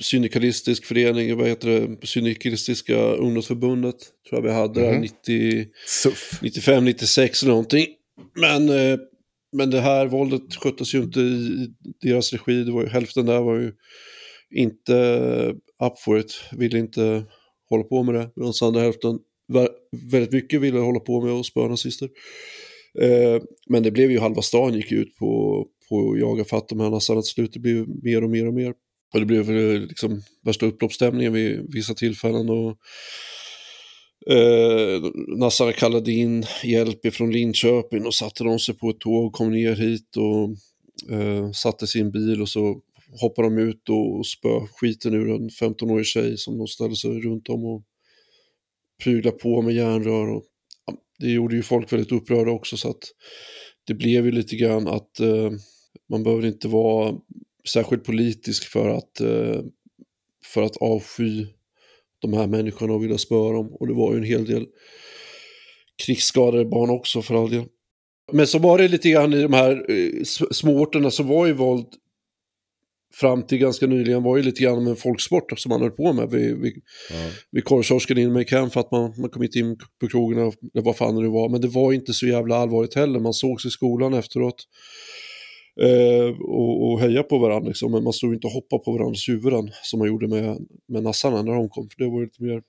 [0.00, 3.96] syndikalistisk förening, vad heter det, syndikalistiska ungdomsförbundet.
[4.28, 5.00] Tror jag vi hade där Mhm.
[5.00, 6.38] 90, SUF.
[6.42, 7.86] 95, 96 eller någonting.
[8.40, 8.98] Men, eh,
[9.52, 11.68] men det här våldet sköttes ju inte i
[12.00, 12.64] deras regi.
[12.64, 13.72] Det var ju, hälften där var ju
[14.50, 14.94] inte
[15.84, 17.24] up for it, ville inte
[17.74, 18.30] hålla på med det.
[18.36, 19.18] Medan andra hälften
[20.10, 22.08] väldigt mycket ville hålla på med att spöa nazister.
[23.00, 26.80] Eh, men det blev ju halva stan gick ut på, på att jaga fatt de
[26.80, 27.52] här nassarna till slut.
[27.52, 28.74] Det blev mer och mer och mer.
[29.14, 32.48] Och det blev eh, liksom värsta upploppsstämningen vid vissa tillfällen.
[32.48, 32.76] Och,
[34.34, 35.02] eh,
[35.36, 39.74] nassarna kallade in hjälp ifrån Linköping och satte de sig på ett tåg, kom ner
[39.74, 40.50] hit och
[41.14, 42.80] eh, satte sin bil och så
[43.20, 47.48] hoppade de ut och spöar skiten ur en 15-årig tjej som de ställde sig runt
[47.48, 47.82] om och
[49.02, 50.30] pryglade på med järnrör.
[50.30, 50.44] Och,
[50.86, 53.02] ja, det gjorde ju folk väldigt upprörda också så att
[53.86, 55.50] det blev ju lite grann att eh,
[56.10, 57.14] man behöver inte vara
[57.68, 59.60] särskilt politisk för att, eh,
[60.44, 61.46] för att avsky
[62.18, 63.76] de här människorna och vilja spöra dem.
[63.80, 64.66] Och det var ju en hel del
[66.06, 67.64] krigsskadade barn också för all del.
[68.32, 71.86] Men så var det lite grann i de här eh, småorterna så var ju våld
[73.14, 76.30] fram till ganska nyligen var ju lite grann en folksport som man höll på med.
[76.30, 76.72] Vi, vi,
[77.10, 77.30] ja.
[77.50, 80.82] vi korvkiosken in med Cam för att man, man kom inte in på krogen eller
[80.82, 81.48] vad fan det var.
[81.48, 83.20] Men det var inte så jävla allvarligt heller.
[83.20, 84.64] Man sågs i skolan efteråt
[85.80, 87.68] eh, och, och heja på varandra.
[87.68, 87.92] Liksom.
[87.92, 91.42] Men man stod inte och hoppade på varandras huvuden som man gjorde med, med nassarna
[91.42, 91.88] när de kom.
[91.88, 92.62] För det var lite mer,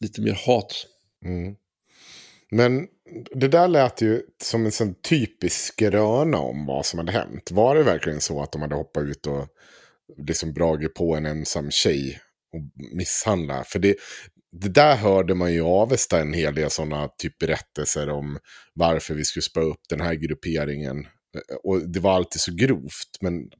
[0.00, 0.86] lite mer hat.
[1.24, 1.54] Mm.
[2.50, 2.86] Men
[3.34, 7.50] det där lät ju som en sån typisk röna om vad som hade hänt.
[7.50, 9.48] Var det verkligen så att de hade hoppat ut och
[10.18, 12.20] liksom dragit på en ensam tjej
[12.52, 12.60] och
[12.96, 13.68] misshandlat?
[13.68, 13.96] För det,
[14.52, 18.38] det där hörde man ju i Avesta en hel del sådana typ berättelser om
[18.74, 20.98] varför vi skulle spöa upp den här grupperingen.
[20.98, 23.50] Eh, och det var alltid så grovt, men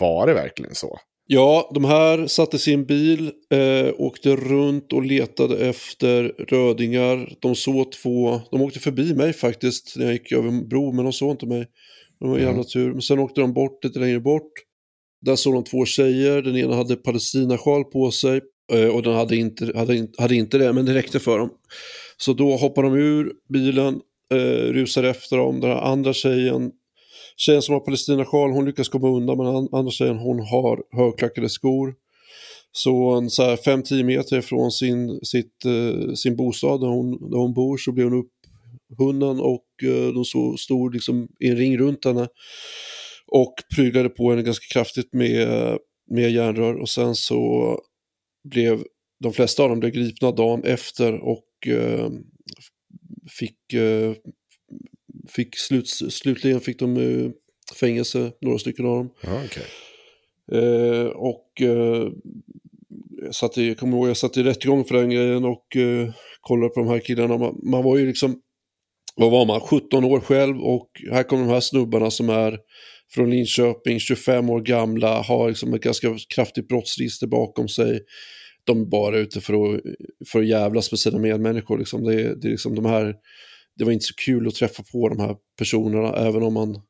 [0.00, 0.98] var det verkligen så?
[1.28, 7.36] Ja, de här satte sin bil, eh, åkte runt och letade efter rödingar.
[7.40, 11.12] De såg två, de åkte förbi mig faktiskt när jag gick över bro, men de
[11.12, 11.66] såg inte mig.
[12.20, 12.64] Det var en jävla mm.
[12.64, 12.92] tur.
[12.92, 14.52] Men sen åkte de bort lite längre bort.
[15.20, 18.40] Där såg de två tjejer, den ena hade palestinasjal på sig
[18.72, 21.50] eh, och den hade inte, hade, hade inte det, men det räckte för dem.
[22.16, 24.00] Så då hoppar de ur bilen,
[24.34, 25.60] eh, rusar efter dem.
[25.60, 26.70] Den andra tjejen
[27.36, 31.94] Tjejen som har palestinasjal, hon lyckas komma undan men andra tjejen hon har högklackade skor.
[32.72, 37.76] Så så 5-10 meter från sin, sitt, eh, sin bostad där hon, där hon bor
[37.76, 42.28] så blir hon upphunnen och eh, de så, stod liksom i en ring runt henne.
[43.26, 45.78] Och pryglade på henne ganska kraftigt med,
[46.10, 47.78] med järnrör och sen så
[48.50, 48.84] blev
[49.20, 52.10] de flesta av dem blev gripna dagen efter och eh,
[53.38, 54.14] fick eh,
[55.28, 57.30] fick slut, slutligen fick de uh,
[57.80, 59.10] fängelse, några stycken av dem.
[59.22, 59.62] Ah, okay.
[60.62, 62.08] uh, och uh,
[63.22, 66.10] jag, satt i, jag kommer ihåg, jag satt i rättegång för den grejen och uh,
[66.40, 67.38] kollade på de här killarna.
[67.38, 68.40] Man, man, var ju liksom,
[69.16, 72.58] vad var man, 17 år själv och här kommer de här snubbarna som är
[73.14, 78.00] från Linköping, 25 år gamla, har liksom ett ganska kraftigt brottsregister bakom sig.
[78.64, 79.80] De är bara ute för att,
[80.32, 81.78] för att jävlas med sina medmänniskor.
[81.78, 82.04] Liksom.
[82.04, 83.14] Det, det är liksom de här
[83.76, 86.80] det var inte så kul att träffa på de här personerna, även om man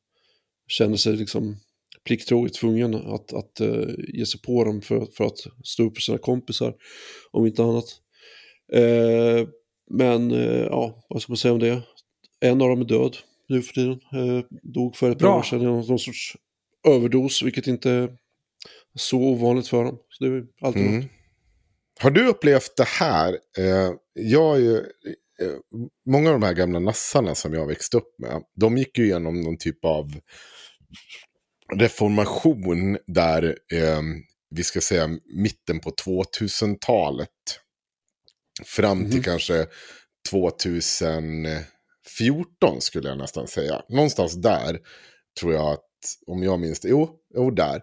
[0.68, 1.56] kände sig liksom
[2.04, 6.02] plikttroget tvungen att, att uh, ge sig på dem för, för att stå upp för
[6.02, 6.74] sina kompisar,
[7.30, 7.84] om inte annat.
[8.76, 9.48] Uh,
[9.90, 11.82] men uh, ja, vad ska man säga om det?
[12.40, 13.16] En av dem är död
[13.48, 14.00] nu för tiden.
[14.62, 16.36] dog för ett par år sedan i någon, sorts
[16.88, 18.16] överdos, vilket inte är
[18.94, 19.98] så ovanligt för dem.
[20.08, 21.00] Så det är alltid mm.
[21.00, 21.10] något.
[22.00, 23.38] Har du upplevt det här?
[24.14, 24.84] jag är ju
[26.10, 29.40] många av de här gamla nassarna som jag växte upp med, de gick ju igenom
[29.40, 30.12] någon typ av
[31.74, 34.02] reformation där, eh,
[34.50, 37.28] vi ska säga mitten på 2000-talet.
[38.64, 39.22] Fram till mm.
[39.22, 39.66] kanske
[40.30, 43.82] 2014 skulle jag nästan säga.
[43.88, 44.78] Någonstans där
[45.40, 45.84] tror jag att,
[46.26, 47.82] om jag minns det, jo, jo där.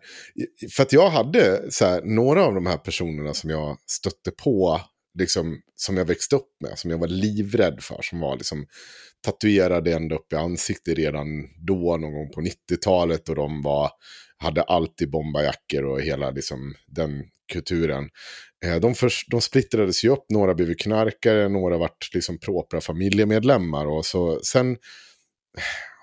[0.75, 4.81] För att jag hade så här, några av de här personerna som jag stötte på
[5.19, 8.65] liksom, som jag växte upp med, som jag var livrädd för, som var liksom
[9.25, 11.27] tatuerade ända upp i ansiktet redan
[11.67, 13.91] då, någon gång på 90-talet, och de var,
[14.37, 18.09] hade alltid bombajackor och hela liksom, den kulturen.
[18.65, 23.85] Eh, de, först, de splittrades ju upp, några blev knarkare, några vart liksom propra familjemedlemmar,
[23.85, 24.77] och så sen eh,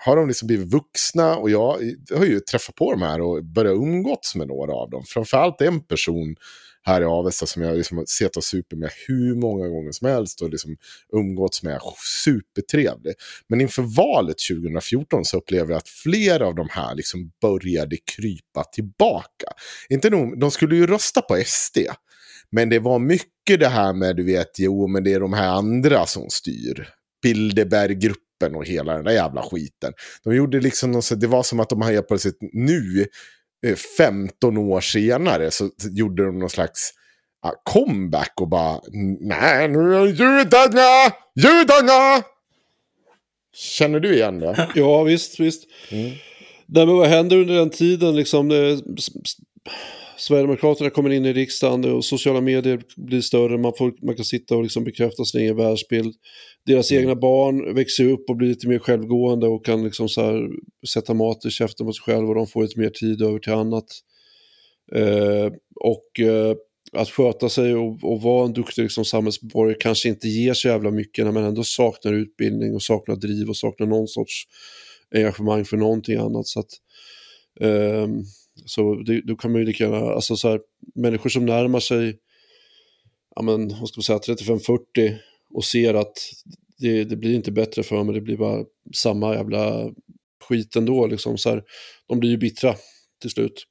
[0.04, 1.78] har de liksom blivit vuxna och jag
[2.14, 5.04] har ju träffat på de här och börjat umgås med några av dem.
[5.06, 6.36] Framförallt en person
[6.82, 10.42] här i Avesta som jag liksom sett och super med hur många gånger som helst
[10.42, 10.76] och liksom
[11.12, 11.80] umgåtts med.
[12.24, 13.14] Supertrevlig.
[13.48, 18.64] Men inför valet 2014 så upplever jag att flera av de här liksom började krypa
[18.64, 19.46] tillbaka.
[19.88, 21.78] Inte nog, de skulle ju rösta på SD.
[22.50, 25.48] Men det var mycket det här med, du vet, jo men det är de här
[25.48, 26.88] andra som styr.
[27.22, 29.92] Bilderberggruppen och hela den där jävla skiten.
[30.24, 33.06] De gjorde liksom, det var som att de helt plötsligt nu
[33.96, 36.92] 15 eh, år senare så gjorde de någon slags
[37.64, 38.80] comeback och bara
[39.20, 42.24] nej nu är judarna, judarna!
[43.52, 44.68] Känner du igen det?
[44.74, 45.64] ja visst, visst.
[45.90, 46.10] Mm.
[46.66, 48.50] Nej, men vad händer under den tiden liksom?
[50.20, 54.56] Sverigedemokraterna kommer in i riksdagen och sociala medier blir större, man, får, man kan sitta
[54.56, 56.14] och liksom bekräfta sin egen världsbild.
[56.66, 60.08] Deras egna barn växer upp och blir lite mer självgående och kan liksom
[60.88, 63.52] sätta mat i käften på sig själv och de får lite mer tid över till
[63.52, 63.84] annat.
[64.94, 66.56] Eh, och eh,
[66.92, 70.90] att sköta sig och, och vara en duktig liksom, samhällsborgare kanske inte ger så jävla
[70.90, 74.44] mycket när man ändå saknar utbildning och saknar driv och saknar någon sorts
[75.14, 76.46] engagemang för någonting annat.
[76.46, 76.70] Så, att,
[77.60, 78.06] eh,
[78.66, 80.60] så det, då kan man ju lika gärna, alltså så här,
[80.94, 82.18] människor som närmar sig
[83.36, 85.16] ja, men, vad ska man säga, 35-40
[85.54, 86.12] och ser att
[86.78, 89.90] det, det, blir inte bättre för mig, det blir bara samma jävla
[90.48, 91.06] skit ändå.
[91.06, 91.62] Liksom, så här,
[92.06, 92.74] de blir ju bittra
[93.20, 93.64] till slut.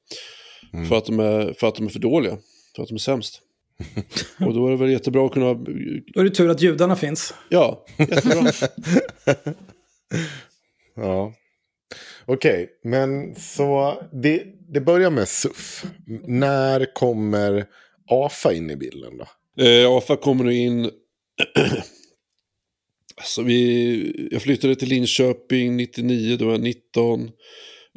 [0.73, 0.85] Mm.
[0.85, 2.37] För, att de är, för att de är för dåliga,
[2.75, 3.41] för att de är sämst.
[4.45, 5.53] och då är det väl jättebra att kunna...
[6.13, 7.33] Då är det tur att judarna finns.
[7.49, 8.51] Ja, jättebra.
[10.95, 11.33] ja.
[12.25, 15.85] Okej, okay, men så det, det börjar med SUF.
[16.27, 17.65] När kommer
[18.09, 19.27] AFA in i bilden då?
[19.63, 20.85] Eh, AFA kommer in...
[23.15, 27.31] alltså vi, jag flyttade till Linköping 99, då var jag 19.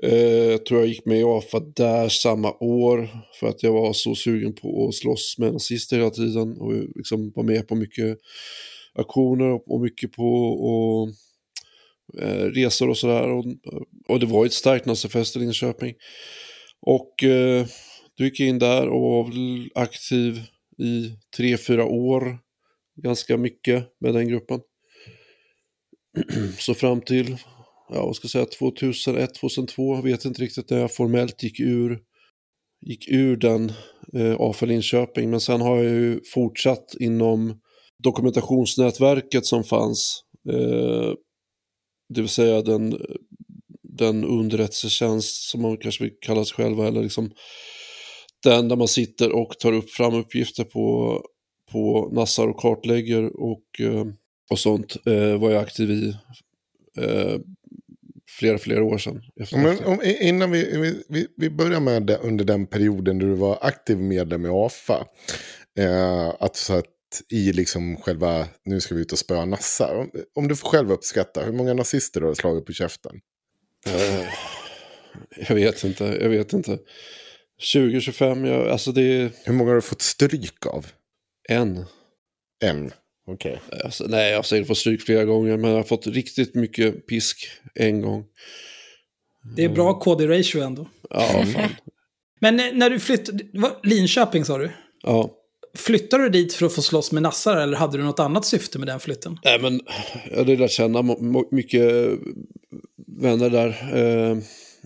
[0.03, 0.15] Eh,
[0.51, 3.09] jag tror jag gick med i AFA där samma år
[3.41, 7.33] för att jag var så sugen på att slåss med nazister hela tiden och liksom
[7.35, 8.19] var med på mycket
[8.95, 11.09] aktioner och mycket på och,
[12.20, 13.29] eh, resor och sådär.
[13.29, 13.44] Och,
[14.09, 15.94] och det var ju ett starkt nazifest i Linköping.
[16.81, 17.66] Och eh,
[18.16, 19.33] du gick in där och var
[19.75, 20.40] aktiv
[20.79, 22.38] i tre, fyra år.
[23.03, 24.61] Ganska mycket med den gruppen.
[26.59, 27.37] Så fram till
[27.88, 31.61] ja, vad ska jag säga, 2001, 2002, jag vet inte riktigt när jag formellt gick
[31.61, 31.98] ur,
[32.87, 33.72] gick ur den
[34.16, 35.31] eh, AFA Linköping.
[35.31, 37.61] Men sen har jag ju fortsatt inom
[38.03, 40.22] dokumentationsnätverket som fanns.
[40.53, 41.12] Eh,
[42.14, 43.01] det vill säga den,
[43.83, 46.88] den underrättelsetjänst som man kanske vill kalla sig själva.
[46.88, 47.31] Eller liksom
[48.42, 51.18] den där man sitter och tar upp fram uppgifter på,
[51.72, 54.07] på nassar och kartlägger och, eh,
[54.51, 56.14] och sånt eh, var jag aktiv i
[56.98, 57.38] eh,
[58.38, 59.22] flera, flera år sedan.
[59.53, 63.59] Men om, innan vi, vi, vi börjar med det, under den perioden då du var
[63.61, 65.07] aktiv medlem i AFA.
[65.79, 66.87] Eh, att så att
[67.29, 69.94] i liksom själva, nu ska vi ut och spöa nassar.
[69.94, 73.20] Om, om du får själv uppskatta, hur många nazister du har slagit på käften?
[73.87, 74.25] Eh,
[75.48, 76.79] jag vet inte, jag vet inte.
[77.75, 79.31] 20-25, alltså det...
[79.44, 80.87] Hur många har du fått stryk av?
[81.48, 81.85] En.
[82.64, 82.92] En?
[83.27, 83.61] Okej.
[83.66, 83.81] Okay.
[83.85, 87.07] Alltså, nej, jag har säkert fått stryk flera gånger, men jag har fått riktigt mycket
[87.07, 88.25] pisk en gång.
[89.57, 90.88] Det är bra KD-ratio ändå.
[91.11, 91.70] Ja, fan.
[92.40, 93.44] men när du flyttade,
[93.83, 94.70] Linköping sa du?
[95.03, 95.42] Ja.
[95.75, 98.79] Flyttade du dit för att få slåss med nassar eller hade du något annat syfte
[98.79, 99.39] med den flytten?
[99.45, 99.81] Nej, men
[100.31, 101.17] jag hade lärt känna
[101.51, 102.11] mycket
[103.21, 104.39] vänner där eh,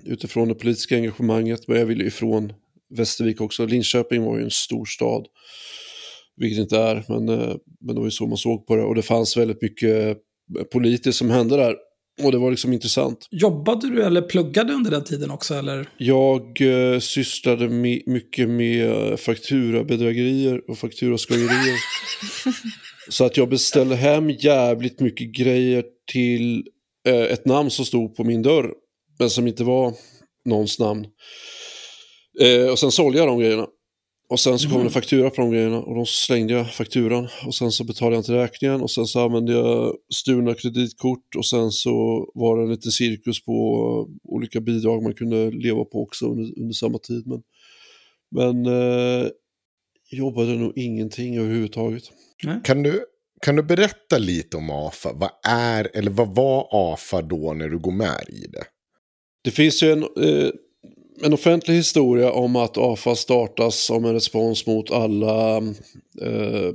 [0.05, 1.68] utifrån det politiska engagemanget.
[1.68, 2.53] Men jag ville ifrån
[2.96, 3.66] Västervik också.
[3.66, 5.27] Linköping var ju en stor stad.
[6.37, 8.83] Vilket det inte är, men, eh, men det var ju så man såg på det.
[8.83, 10.18] Och det fanns väldigt mycket
[10.72, 11.77] politiskt som hände där.
[12.22, 13.29] Och det var liksom intressant.
[13.31, 15.55] Jobbade du eller pluggade under den tiden också?
[15.55, 15.88] Eller?
[15.98, 21.76] Jag eh, sysslade med, mycket med fakturabedrägerier och fakturaskojerier.
[23.09, 26.64] så att jag beställde hem jävligt mycket grejer till
[27.09, 28.72] eh, ett namn som stod på min dörr.
[29.18, 29.94] Men som inte var
[30.44, 31.07] någons namn.
[32.40, 33.66] Eh, och sen sålde jag de grejerna.
[34.28, 34.86] Och sen så kom mm.
[34.86, 38.20] det faktura på de grejerna och då slängde jag fakturan och sen så betalade jag
[38.20, 41.92] inte räkningen och sen så använde jag stulna kreditkort och sen så
[42.34, 43.52] var det en liten cirkus på
[44.24, 47.26] olika bidrag man kunde leva på också under, under samma tid.
[47.26, 47.42] Men,
[48.30, 49.28] men eh,
[50.10, 52.04] jobbade nog ingenting överhuvudtaget.
[52.64, 53.04] Kan du,
[53.42, 55.12] kan du berätta lite om AFA?
[55.12, 58.64] Vad är, eller vad var AFA då när du går med i det?
[59.42, 60.02] Det finns ju en...
[60.02, 60.50] Eh,
[61.22, 65.57] en offentlig historia om att AFA startas som en respons mot alla
[66.22, 66.72] eh,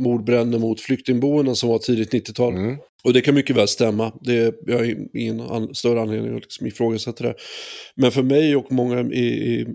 [0.00, 2.54] mordbränder mot flyktingboenden som var tidigt 90-tal.
[2.54, 2.76] Mm.
[3.04, 4.12] Och det kan mycket väl stämma.
[4.20, 7.34] Det, jag har ingen an, större anledning att liksom ifrågasätta det.
[7.96, 9.66] Men för mig och många i, i,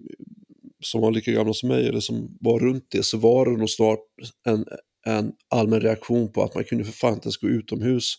[0.83, 3.69] som var lika gamla som mig eller som var runt det så var det nog
[3.69, 3.99] snart
[4.47, 4.65] en,
[5.05, 8.15] en allmän reaktion på att man kunde för fan inte ens gå utomhus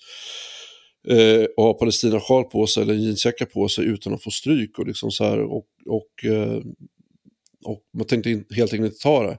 [1.08, 4.78] eh, och ha palestinasjal på sig eller jeansjacka på sig utan att få stryk.
[4.78, 6.60] Och, liksom så här, och, och, eh,
[7.64, 9.38] och man tänkte helt enkelt inte ta det.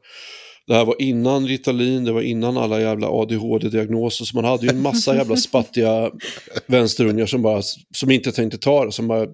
[0.68, 4.26] Det här var innan Ritalin, det var innan alla jävla ADHD-diagnoser.
[4.26, 6.12] Så man hade ju en massa jävla spattiga
[6.68, 7.62] vänsterungar som, bara,
[7.96, 9.28] som inte tänkte ta det, som bara,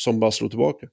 [0.00, 0.86] som bara slog tillbaka.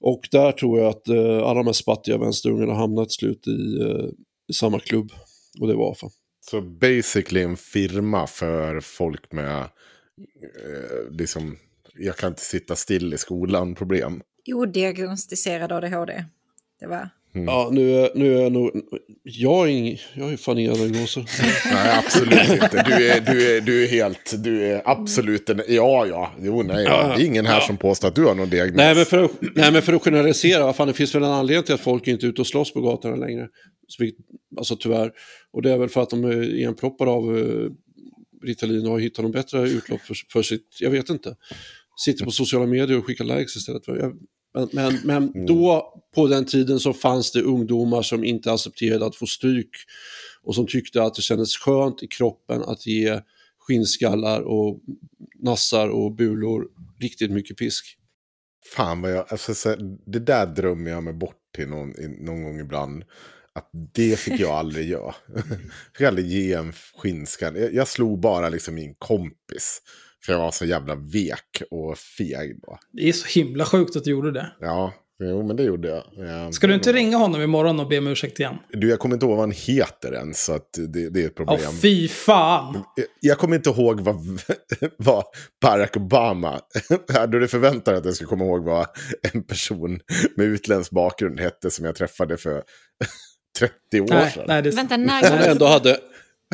[0.00, 3.82] Och där tror jag att eh, alla de här spattiga vänsterungarna hamnade till slut i,
[3.82, 4.08] eh,
[4.48, 5.12] i samma klubb.
[5.60, 6.06] Och det var AFA.
[6.50, 11.58] Så basically en firma för folk med, eh, liksom,
[11.94, 14.22] jag kan inte sitta still i skolan problem.
[14.46, 16.24] Odiagnostiserad ADHD.
[16.80, 17.08] Det var...
[17.34, 18.70] Ja, nu är, nu är jag nog...
[19.22, 21.24] Jag har, ing, jag ju fan inga diagnoser.
[21.74, 22.84] Nej, absolut inte.
[22.86, 26.84] Du är, du är, du är helt, du är absolut en, ja, ja, jo, nej,
[26.84, 27.14] ja.
[27.16, 28.76] det är ingen här som påstår att du har någon diagnos.
[28.76, 31.64] Nej men, för att, nej, men för att generalisera, fan, det finns väl en anledning
[31.64, 33.48] till att folk inte är ute och slåss på gatorna längre.
[33.88, 34.12] Så vi,
[34.58, 35.12] alltså tyvärr.
[35.52, 37.70] Och det är väl för att de är igenproppade av uh,
[38.44, 41.36] Ritalin och har hittat något bättre utlopp för, för sitt, jag vet inte.
[42.04, 43.84] Sitter på sociala medier och skickar likes istället.
[43.84, 44.12] För, jag,
[44.54, 45.46] men, men, men Mm.
[45.46, 49.70] då, på den tiden, så fanns det ungdomar som inte accepterade att få stryk
[50.42, 53.20] och som tyckte att det kändes skönt i kroppen att ge
[53.58, 54.80] skinnskallar och
[55.38, 56.68] nassar och bulor
[57.00, 57.96] riktigt mycket pisk.
[58.76, 59.74] Fan vad jag, alltså, så,
[60.06, 63.04] det där drömmer jag mig bort till någon, någon gång ibland.
[63.54, 65.14] Att det fick jag aldrig göra.
[65.34, 67.58] Jag fick aldrig ge en skinnskalle.
[67.58, 69.82] Jag, jag slog bara liksom min kompis.
[70.26, 72.78] För jag var så jävla vek och feg då.
[72.92, 74.52] Det är så himla sjukt att du gjorde det.
[74.60, 74.92] Ja,
[75.24, 76.04] jo men det gjorde jag.
[76.28, 78.56] Ja, Ska du inte ringa honom imorgon och be om ursäkt igen?
[78.70, 81.40] Du, jag kommer inte ihåg vad han heter än, så att det, det är ett
[81.40, 81.72] Åh, problem.
[81.82, 82.82] fy fan!
[82.96, 84.16] Jag- Jag kommer inte ihåg vad,
[84.96, 85.24] vad
[85.62, 86.60] Barack Obama,
[87.12, 88.86] hade du förväntat dig att jag skulle komma ihåg vad
[89.32, 90.00] en person
[90.36, 92.62] med utländsk bakgrund hette som jag träffade för
[93.58, 94.44] 30 år Nej, sedan?
[94.48, 95.46] nej, det, Vänta, när det?
[95.50, 95.98] ändå hade,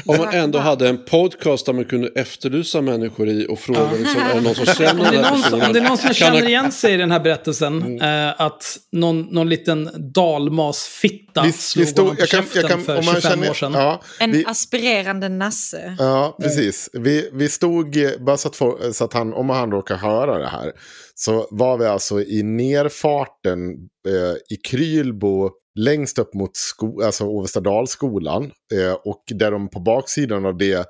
[0.07, 4.21] om man ändå hade en podcast där man kunde efterlysa människor i och fråga liksom,
[4.23, 5.67] är det någon som känner Om det, den är här någon, som- personen?
[5.67, 8.29] om det är någon som känner igen sig i den här berättelsen, Mm.
[8.29, 12.69] eh, att någon, någon liten dalmasfitta Vi- vi slog stod- honom på jag kan- jag
[12.69, 13.73] kan- för om man 25 känner- år sedan.
[13.75, 15.97] Ja, En vi, aspirerande nasse.
[15.99, 16.91] ja, precis.
[16.93, 20.39] Vi, vi stod, eh, bara så att, få, så att han, om han råkar höra
[20.39, 20.73] det här,
[21.15, 23.61] så var vi alltså i nerfarten
[24.09, 28.53] eh, i Krylbo, längst upp mot sko, alltså Åvestadalsskolan.
[28.75, 30.87] Eh, och där de på baksidan av det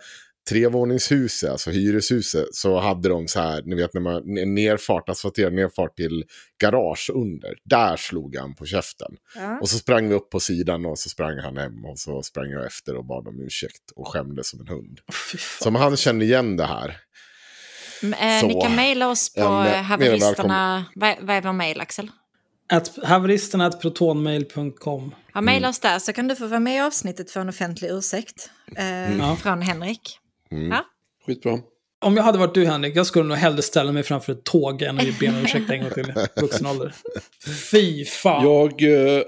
[0.48, 4.22] trevåningshuset, alltså hyreshuset, så hade de så här, ni vet när man
[4.54, 6.24] nerfart, asfalterad nerfart till
[6.62, 7.54] garage under.
[7.64, 9.12] Där slog han på käften.
[9.34, 9.58] Ja.
[9.60, 12.50] Och så sprang vi upp på sidan och så sprang han hem och så sprang
[12.50, 15.00] jag efter och bad om ursäkt och skämdes som en hund.
[15.12, 15.62] Fan.
[15.62, 16.96] Som han kände igen det här.
[18.02, 18.46] M- eh.
[18.46, 20.84] Ni kan mejla oss på haveristerna.
[20.94, 22.10] Vad är vår mejl, Axel?
[22.72, 25.14] At haveristerna.protonmail.com.
[25.34, 27.88] Ja, mejla oss där så kan du få vara med i avsnittet för en offentlig
[27.90, 28.50] ursäkt.
[28.76, 29.36] Eh, Ja.
[29.36, 30.18] Från Henrik.
[30.50, 30.70] Mm.
[30.70, 30.84] Ja.
[31.26, 31.58] Skitbra.
[32.00, 34.82] Om jag hade varit du Henrik, jag skulle nog hellre ställa mig framför ett tåg
[34.82, 36.94] än att be om ursäkt en gång till vuxen ålder.
[37.70, 38.44] Fy fan.
[38.44, 39.22] Jag, eh,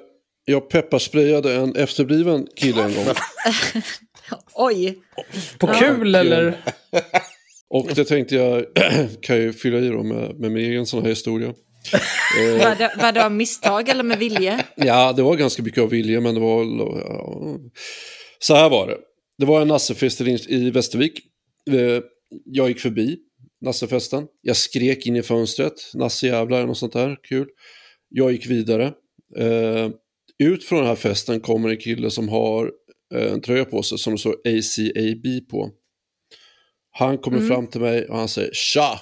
[0.45, 3.07] jag pepparsprayade en efterbliven kille en gång.
[4.55, 4.99] Oj,
[5.59, 6.61] På kul eller?
[7.71, 8.65] Och det tänkte jag
[9.23, 11.55] kan ju fylla i då med, med min egen sån här historia.
[12.39, 14.65] Eh, var det, var det av misstag eller med vilje?
[14.77, 16.65] Ja, det var ganska mycket av vilja, men det var...
[16.65, 17.59] Ja.
[18.39, 18.97] Så här var det.
[19.39, 21.21] Det var en Nassefest i Västervik.
[21.71, 22.03] Eh,
[22.45, 23.19] Jag gick förbi
[23.61, 24.27] Nassefesten.
[24.43, 25.73] Jag skrek in i fönstret.
[25.95, 27.17] Nasse jävlar, eller något sånt där.
[27.29, 27.47] Kul.
[28.09, 28.93] Jag gick vidare.
[29.39, 29.89] Eh,
[30.39, 32.71] Ut från den här festen kommer en kille som har
[33.15, 35.71] en tröja på sig som det står ACAB på.
[36.91, 39.01] Han kommer fram till mig och han säger tja,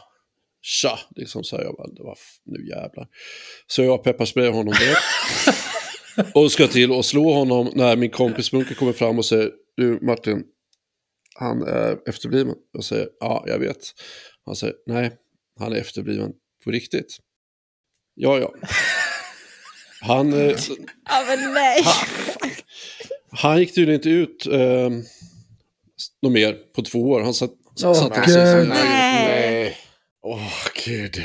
[0.62, 1.64] tja, liksom så här.
[1.64, 3.06] Jag bara, det var nu jävlar.
[3.66, 5.02] Så jag pepparsprayar honom direkt.
[6.34, 9.98] och ska till och slå honom när min kompis Munke kommer fram och säger, du
[10.02, 10.44] Martin,
[11.34, 12.54] han är efterbliven.
[12.72, 13.78] Jag säger, ja, jag vet.
[14.46, 15.10] Han säger, nej,
[15.58, 16.32] han är efterbliven
[16.64, 17.16] på riktigt.
[18.14, 18.52] Ja, ja.
[20.00, 20.38] Han, eh,
[21.08, 21.84] Ja, men nej.
[23.30, 24.90] han gick tydligen inte ut eh,
[26.22, 27.20] något mer på två år.
[27.20, 27.50] Han satt,
[27.84, 28.34] Åh, satt Gud.
[28.34, 29.47] sig Nej.
[30.22, 30.52] Åh,
[30.84, 31.16] gud.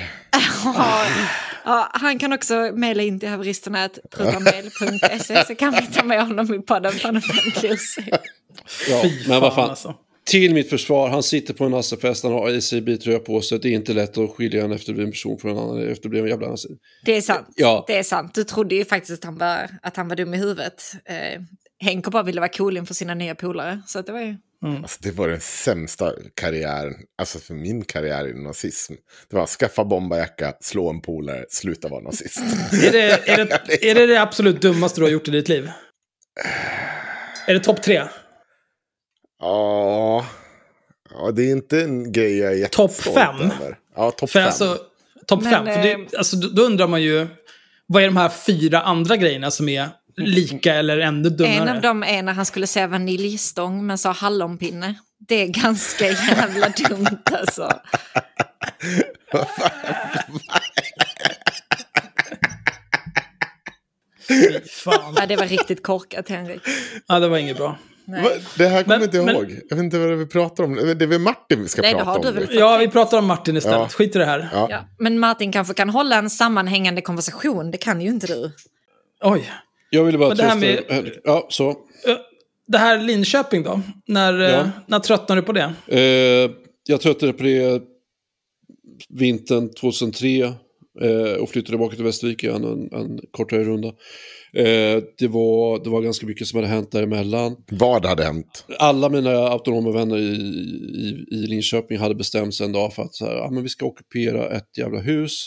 [1.66, 6.60] Ja, han kan också mejla in till haveristerna.protonmail.se så kan vi ta med honom i
[6.60, 8.18] podden för en offentlig ursäkt.
[8.90, 9.96] Ja, men vad fan alltså.
[10.26, 13.60] Till mitt försvar, han sitter på en Nassefest, han har ACB-tröja på sig.
[13.60, 16.68] Det är inte lätt att skilja en efterbliven person från en annan efterbliven jävla nasse.
[17.06, 17.48] Det är sant.
[17.56, 17.84] Ja.
[17.88, 18.36] Det är sant.
[18.36, 20.84] Du trodde ju faktiskt att han var, att han var dum i huvudet.
[21.06, 21.42] Eh,
[21.80, 23.82] Henko bara ville vara cool inför sina nya polare.
[23.88, 24.38] Så att det var ju...
[24.64, 28.94] Alltså, det var den sämsta karriären, alltså för min karriär i nazism.
[29.30, 32.40] Det var skaffa bombarjacka, slå en polare, sluta vara nazist.
[32.88, 35.72] Är det, är, det, är det det absolut dummaste du har gjort i ditt liv?
[37.48, 38.04] Är det topp tre?
[39.40, 40.26] Ja,
[41.10, 43.36] ja, det är inte en grej jag är Topp jättestolt fem?
[43.42, 43.78] över.
[43.96, 44.46] Ja, topp fem.
[44.46, 44.78] alltså,
[45.28, 45.66] topp fem.
[45.66, 47.28] För det, eh, alltså, då, då undrar man ju,
[47.88, 51.54] vad är de här fyra andra grejerna som är lika eller ännu dummare?
[51.56, 54.96] En av dem är när han skulle säga vaniljstång men sa hallonpinne.
[55.28, 57.72] Det är ganska jävla dumt alltså.
[64.70, 65.14] Fan.
[65.16, 66.62] Ja, det var riktigt korkat Henrik.
[67.08, 67.78] Ja, det var inget bra.
[68.06, 68.30] Va?
[68.58, 69.52] Det här kommer Men- inte jag men- ihåg.
[69.70, 70.76] Jag vet inte vad det är vi pratar om.
[70.76, 72.26] Det är väl Martin vi ska Nej, det prata har om.
[72.26, 72.48] du väl.
[72.58, 73.80] Ja, vi pratar om Martin istället.
[73.80, 73.88] Ja.
[73.90, 74.50] Skit i det här.
[74.54, 74.68] Ja.
[74.70, 77.72] Ja, men Martin kanske kan hålla en sammanhängande konversation.
[77.72, 78.52] Det kan ju inte du.
[79.22, 79.52] Oj.
[79.94, 81.14] Jag ville bara Men det här trösta med-.
[81.24, 81.70] Ja, så.
[82.08, 82.16] Ö,
[82.68, 83.82] Det här Linköping då?
[84.08, 84.70] När, eh, Ja.
[84.88, 85.74] när tröttnade du på det?
[85.88, 86.52] Eh,
[86.88, 87.82] jag tröttnade på det
[89.10, 90.44] vintern 2003
[91.02, 93.88] eh, och flyttade tillbaka till Västervik igen en, en kortare runda.
[94.58, 97.56] Eh, det, var, det var ganska mycket som hade hänt däremellan.
[97.72, 98.66] Vad hade hänt?
[98.80, 103.16] Alla mina autonoma vänner i, i, i Linköping hade bestämt sig en dag för att
[103.16, 105.46] så här, ah, men vi ska ockupera ett jävla hus.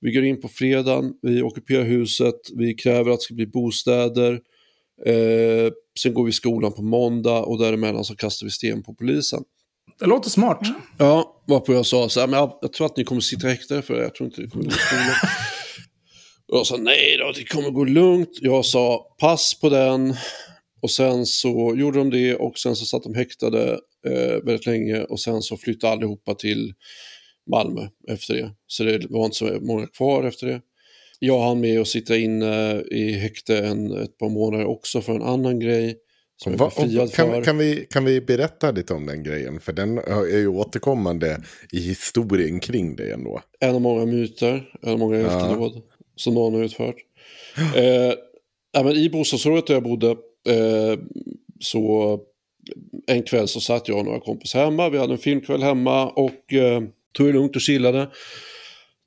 [0.00, 4.40] Vi går in på fredagen, vi ockuperar huset, vi kräver att det ska bli bostäder.
[5.06, 8.94] Eh, sen går vi i skolan på måndag och däremellan så kastar vi sten på
[8.94, 9.42] polisen.
[9.98, 10.60] Det låter smart.
[10.98, 13.82] Ja, varpå jag sa så här, men jag, jag tror att ni kommer sitta häktade
[13.82, 15.14] för det, jag tror inte det kommer gå skolan.
[16.48, 18.38] Och jag sa nej då, det kommer gå lugnt.
[18.40, 20.14] Jag sa pass på den.
[20.82, 25.02] Och sen så gjorde de det och sen så satt de häktade eh, väldigt länge
[25.02, 26.74] och sen så flyttade allihopa till
[27.50, 28.50] Malmö efter det.
[28.66, 30.60] Så det var inte så många kvar efter det.
[31.18, 35.22] Jag hann med att sitta inne i häkte en, ett par månader också för en
[35.22, 35.96] annan grej.
[36.36, 37.44] Som jag Va, och, kan, för.
[37.44, 39.60] kan, vi, kan vi berätta lite om den grejen?
[39.60, 43.42] För den är ju återkommande i historien kring det ändå.
[43.60, 45.82] En av många myter, en av många hjältedåd
[46.16, 46.96] som någon har utfört.
[47.76, 48.12] Eh,
[48.72, 50.10] ja, men I bostadsområdet där jag bodde,
[50.48, 50.98] eh,
[51.60, 52.20] så
[53.06, 56.54] en kväll så satt jag och några kompisar hemma, vi hade en filmkväll hemma och
[56.54, 56.82] eh,
[57.12, 58.10] tog det lugnt och chillade.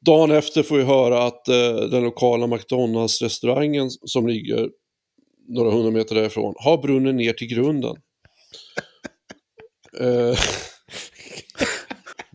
[0.05, 4.69] Dagen efter får vi höra att eh, den lokala McDonalds-restaurangen som ligger
[5.47, 7.95] några hundra meter därifrån har brunnit ner till grunden.
[9.99, 10.37] Eh,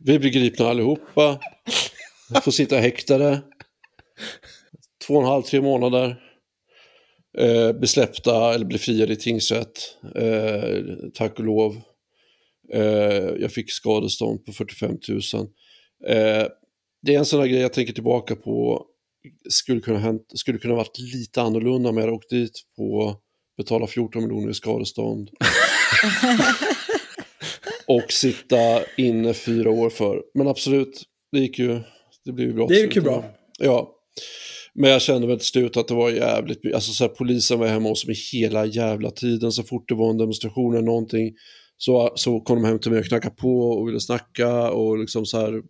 [0.04, 1.40] vi blir gripna allihopa.
[2.42, 3.40] Får sitta häktade.
[5.06, 6.16] Två och en halv, tre månader.
[7.38, 9.96] Eh, besläppta eller blir friade i tingsrätt.
[10.14, 11.80] Eh, tack och lov.
[12.74, 15.20] Eh, jag fick skadestånd på 45 000.
[16.06, 16.46] Eh,
[17.02, 18.86] det är en sån här grej jag tänker tillbaka på.
[19.50, 23.16] Skulle kunna, hänt, skulle kunna varit lite annorlunda om jag hade åkt dit på
[23.56, 25.30] betala 14 miljoner i skadestånd.
[27.86, 30.22] och sitta inne fyra år för.
[30.34, 31.02] Men absolut,
[31.32, 31.80] det gick ju,
[32.24, 32.66] det blev ju bra.
[32.66, 33.24] Det gick ju bra.
[33.58, 33.94] Ja.
[34.74, 37.66] Men jag kände väl till slut att det var jävligt, alltså så här, polisen var
[37.66, 39.52] hemma hos mig hela jävla tiden.
[39.52, 41.32] Så fort det var en demonstration eller någonting
[41.78, 45.26] så, så kom de hem till mig och knackade på och ville snacka och liksom
[45.26, 45.62] så här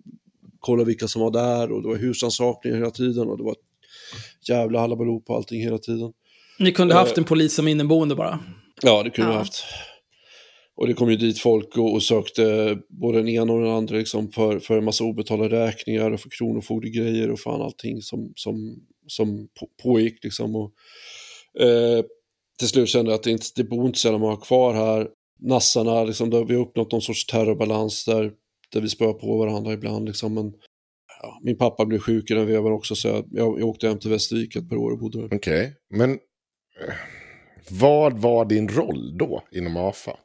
[0.61, 4.48] kolla vilka som var där och det var husrannsakningar hela tiden och det var ett
[4.48, 6.12] jävla halabaloo på allting hela tiden.
[6.59, 7.00] Ni kunde Eh.
[7.00, 8.38] haft en polis som inneboende bara.
[8.82, 9.34] Ja, det kunde Ja.
[9.34, 9.64] jag haft.
[10.76, 13.96] Och det kom ju dit folk och, och sökte både den ena och den andra
[13.96, 18.76] liksom för, för en massa obetalda räkningar och för kronofogdegrejer och fan allting som, som,
[19.06, 20.56] som på, pågick liksom.
[20.56, 20.72] Och,
[21.62, 22.04] eh,
[22.59, 25.09] till slut kände jag att det, inte, det bor inte så många kvar här.
[25.39, 28.32] Nassarna, liksom, där vi har uppnått någon sorts terrorbalans där,
[28.72, 30.07] där vi spöar på varandra ibland.
[30.07, 30.34] Liksom.
[30.34, 30.53] Men,
[31.22, 33.99] ja, min pappa blev sjuk i den vevan också så jag, jag, jag åkte hem
[33.99, 35.36] till Västervik ett par år och bodde där.
[35.36, 36.95] Okej, men eh,
[37.70, 40.16] vad var din roll då inom AFA?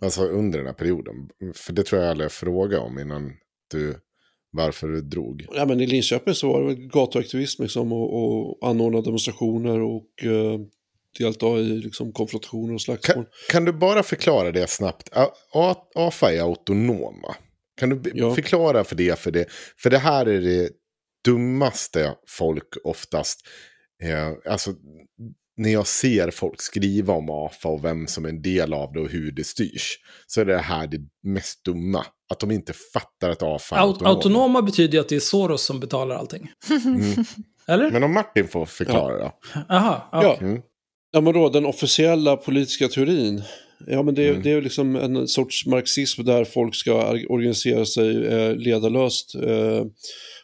[0.00, 1.14] Alltså under den här perioden.
[1.54, 3.32] För det tror jag aldrig jag frågade om innan
[3.70, 3.94] du,
[4.50, 5.46] varför du drog.
[5.54, 10.60] Ja, men I Linköping så var det gatuaktivism liksom, och, och anordna demonstrationer och eh,
[11.18, 13.14] delta i liksom, konfrontationer och slagsmål.
[13.14, 15.08] Kan, kan du bara förklara det snabbt?
[15.12, 17.36] A- A- AFA är autonoma.
[17.80, 18.34] Kan du Ja.
[18.34, 19.46] förklara för det, för det?
[19.82, 20.70] För det här är det
[21.24, 23.40] dummaste folk oftast.
[24.02, 24.70] Eh, alltså,
[25.56, 29.00] när jag ser folk skriva om AFA och vem som är en del av det
[29.00, 29.98] och hur det styrs.
[30.26, 32.06] Så är det här det mest dumma.
[32.32, 34.10] Att de inte fattar att AFA är Aut- autonoma.
[34.10, 36.50] autonoma betyder ju att det är Soros som betalar allting.
[37.68, 37.90] Eller?
[37.90, 39.32] Men om Martin får förklara då.
[39.68, 40.22] Aha, ja.
[40.22, 40.36] Ja.
[40.40, 40.62] Mm.
[41.16, 43.42] Ja, men då den officiella politiska teorin.
[43.86, 44.42] Ja, men det, Mm.
[44.42, 49.34] det är liksom en sorts marxism där folk ska organisera sig eh, ledarlöst.
[49.34, 49.84] Eh,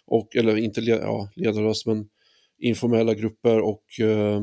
[0.07, 2.05] och, eller inte le, ja, ledarlöst, men
[2.59, 4.43] informella grupper och eh,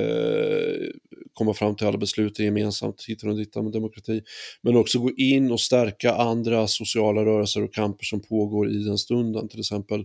[0.00, 0.90] eh,
[1.32, 4.22] komma fram till alla beslut gemensamt, hitta och dittan med demokrati.
[4.62, 8.98] Men också gå in och stärka andra sociala rörelser och kamper som pågår i den
[8.98, 9.48] stunden.
[9.48, 10.04] Till exempel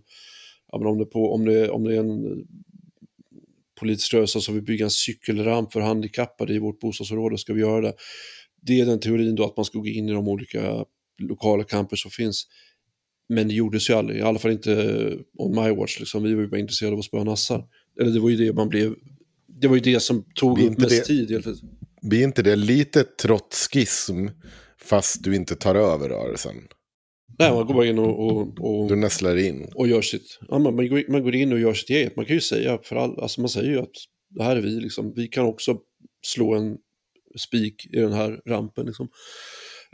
[0.71, 2.45] ja, men om, det på, om, det, om det är en
[3.81, 7.81] politisk rörelse som vill bygga en cykelramp för handikappade i vårt bostadsområde ska vi göra
[7.81, 7.93] det.
[8.61, 10.85] Det är den teorin då att man ska gå in i de olika
[11.19, 12.47] lokala kamper som finns.
[13.29, 14.73] Men det gjordes ju aldrig, i alla fall inte
[15.33, 15.99] on my watch.
[15.99, 16.23] Liksom.
[16.23, 17.65] Vi var ju bara intresserade av att spöa nassar.
[18.01, 18.95] Eller det var ju det man blev,
[19.61, 21.31] det var ju det som tog upp mest det- tid.
[21.31, 21.61] Helt.
[22.01, 24.27] Blir inte det lite trotskism
[24.81, 26.55] fast du inte tar över rörelsen?
[27.41, 29.71] Nej, man går bara in och, och, och, Du nästlar in.
[29.75, 32.15] och gör sitt, ja, man, man, går, man går in och gör sitt eget.
[32.15, 33.95] Man kan ju säga, för all, alltså man säger ju att
[34.29, 35.13] det här är vi, liksom.
[35.15, 35.77] vi kan också
[36.25, 36.77] slå en
[37.39, 38.85] spik i den här rampen.
[38.85, 39.09] Liksom.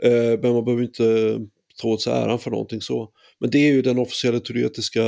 [0.02, 1.38] Eh, men man behöver inte
[1.80, 3.12] ta åt sig äran för någonting så.
[3.40, 5.02] Men det är ju den officiella teoretiska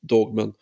[0.00, 0.52] dogmen.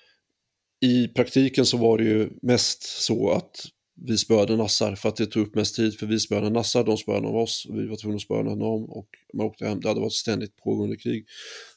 [0.80, 3.64] i praktiken så var det ju mest så att
[4.06, 6.96] vi spöade nassar för att det tog upp mest tid för vi spöade nassar, de
[6.96, 9.80] spöade av oss och vi var tvungna att spöa dem och man åkte hem.
[9.80, 11.26] Det hade varit ett ständigt pågående krig.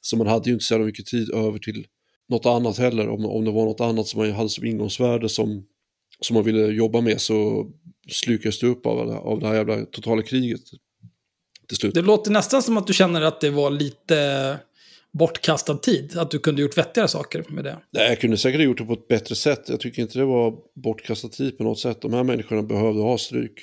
[0.02, 1.88] Så man hade ju inte så jävla mycket tid över till
[2.30, 3.10] något annat heller.
[3.10, 5.66] Om, om det var något annat som man hade som ingångsvärde som,
[6.20, 7.68] som man ville jobba med så
[8.10, 10.62] slukades det upp av, av det här jävla totala kriget
[11.68, 11.94] till slut.
[11.94, 14.60] Det låter nästan som att du känner att det var lite
[15.14, 16.18] bortkastad tid.
[16.18, 17.80] Att du kunde gjort vettigare saker med det.
[17.92, 19.70] Nej, jag kunde säkert ha gjort det på ett bättre sätt.
[19.70, 22.02] Jag tycker inte det var bortkastad tid på något sätt.
[22.02, 23.60] De här människorna behövde ha stryk.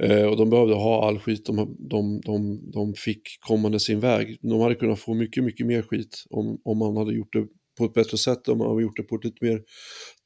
[0.00, 4.38] Eh, och de behövde ha all skit de, de, de, de fick kommande sin väg.
[4.42, 7.46] De hade kunnat få mycket, mycket mer skit om, om man hade gjort det
[7.78, 9.62] på ett bättre sätt, om man hade gjort det på ett lite mer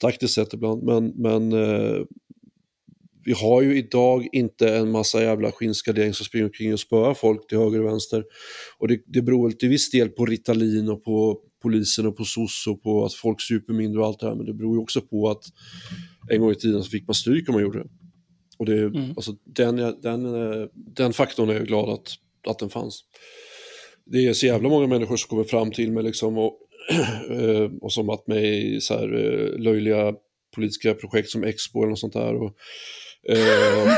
[0.00, 0.82] taktiskt sätt ibland.
[0.82, 2.02] Men, men eh,
[3.30, 7.48] vi har ju idag inte en massa jävla skinnskadering som springer omkring och spöar folk
[7.48, 8.24] till höger och vänster.
[8.78, 12.66] Och det, det beror till viss del på Ritalin och på polisen och på SOS
[12.66, 14.34] och på att folk super mindre och allt det här.
[14.34, 15.42] Men det beror ju också på att
[16.30, 17.88] en gång i tiden så fick man stryk om man gjorde det.
[18.58, 19.10] Och det, mm.
[19.10, 20.22] alltså, den, den,
[20.74, 22.08] den faktorn är jag glad att,
[22.48, 23.04] att den fanns.
[24.06, 26.58] Det är så jävla många människor som kommer fram till mig liksom och,
[27.80, 30.14] och som att mig så här eh, löjliga
[30.54, 32.34] politiska projekt som Expo eller något sånt där.
[32.34, 32.56] Och,
[33.28, 33.36] Eh,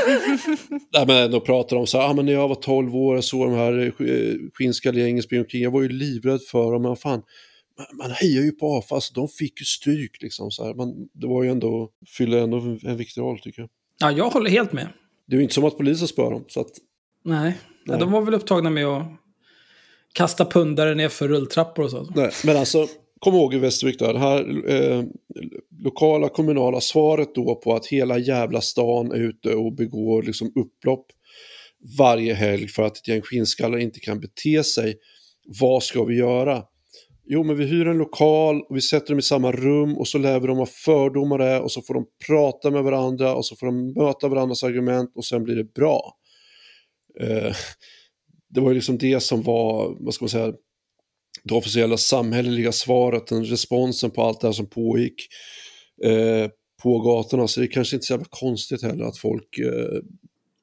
[0.93, 3.23] nej, men de pratar om så här, ah, men när jag var 12 år och
[3.23, 7.21] såg de här eh, skinnskallgängen springa omkring, jag var ju livrädd för dem, men fan,
[7.77, 10.51] man, man hejar ju på AFA, alltså, de fick ju stryk liksom.
[10.51, 10.73] Så här.
[10.73, 13.69] Man, det var ju ändå, fyllde ändå en viktig roll tycker jag.
[13.99, 14.87] Ja, jag håller helt med.
[15.27, 16.45] Det är ju inte som att polisen spör dem.
[16.47, 16.71] Så att,
[17.23, 17.57] nej.
[17.85, 19.07] nej, de var väl upptagna med att
[20.13, 22.11] kasta pundare ner för rulltrappor och så.
[22.15, 22.87] Nej, men alltså,
[23.23, 25.03] kom ihåg i Västervik då, det här eh,
[25.83, 31.05] lokala kommunala svaret då på att hela jävla stan är ute och begår liksom upplopp
[31.97, 34.95] varje helg för att ett gäng skinnskallar inte kan bete sig.
[35.59, 36.63] Vad ska vi göra?
[37.25, 40.17] Jo, men vi hyr en lokal och vi sätter dem i samma rum och så
[40.17, 43.55] lär vi dem vad fördomar är och så får de prata med varandra och så
[43.55, 46.17] får de möta varandras argument och sen blir det bra.
[47.21, 47.53] Eh,
[48.49, 50.53] det var ju liksom det som var, vad ska man säga,
[51.43, 55.27] det officiella samhälleliga svaret, den responsen på allt det här som pågick
[56.03, 56.49] eh,
[56.83, 57.47] på gatorna.
[57.47, 59.99] Så det är kanske inte så jävla konstigt heller att folk eh,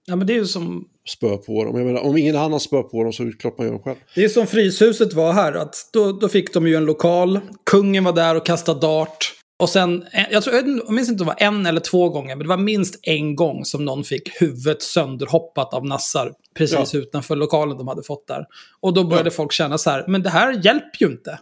[0.07, 0.85] ja, men det är ju som...
[1.09, 1.77] spör på dem.
[1.77, 3.81] Jag menar, om ingen annan spör på dem så är det klart man gör det
[3.81, 3.97] själv.
[4.15, 7.41] Det är som Fryshuset var här, att då, då fick de ju en lokal,
[7.71, 9.40] kungen var där och kastade dart.
[9.61, 12.37] Och sen, eh, jag, tror, jag minns inte om det var en eller två gånger,
[12.37, 17.01] men det var minst en gång som någon fick huvudet sönderhoppat av nassar precis ja.
[17.01, 18.45] utanför lokalen de hade fått där.
[18.81, 19.35] Och då började ja.
[19.35, 21.39] folk känna så här, men det här hjälper ju inte.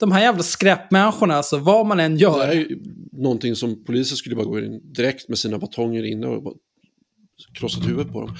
[0.00, 2.38] De här jävla skräpmänniskorna, alltså vad man än gör.
[2.38, 2.82] Det är ju
[3.12, 6.54] någonting som polisen skulle bara gå in direkt med sina batonger inne och
[7.58, 8.36] krossat huvudet på dem.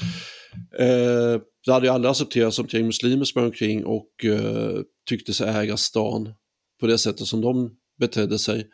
[0.78, 5.76] Eh, det hade ju aldrig accepterats om muslimer sprang omkring och eh, tyckte sig äga
[5.76, 6.34] stan
[6.80, 8.68] på det sättet som de betedde sig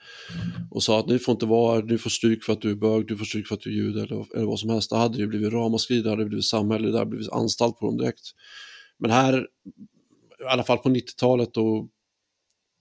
[0.70, 3.06] och sa att ni får inte vara du får stryk för att du är bög,
[3.06, 4.90] du får stryk för att du är jude eller, eller vad som helst.
[4.90, 7.98] Då hade det blivit ramaskri, det hade blivit samhälle, det hade blivit anstalt på dem
[7.98, 8.30] direkt.
[8.98, 9.46] Men här,
[10.40, 11.88] i alla fall på 90-talet och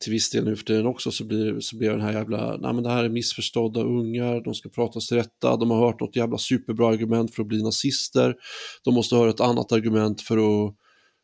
[0.01, 2.73] till viss del nu för tiden också så blir, så blir den här jävla, nej
[2.73, 6.15] men det här är missförstådda ungar, de ska pratas till rätta, de har hört något
[6.15, 8.35] jävla superbra argument för att bli nazister,
[8.83, 10.75] de måste höra ett annat argument för att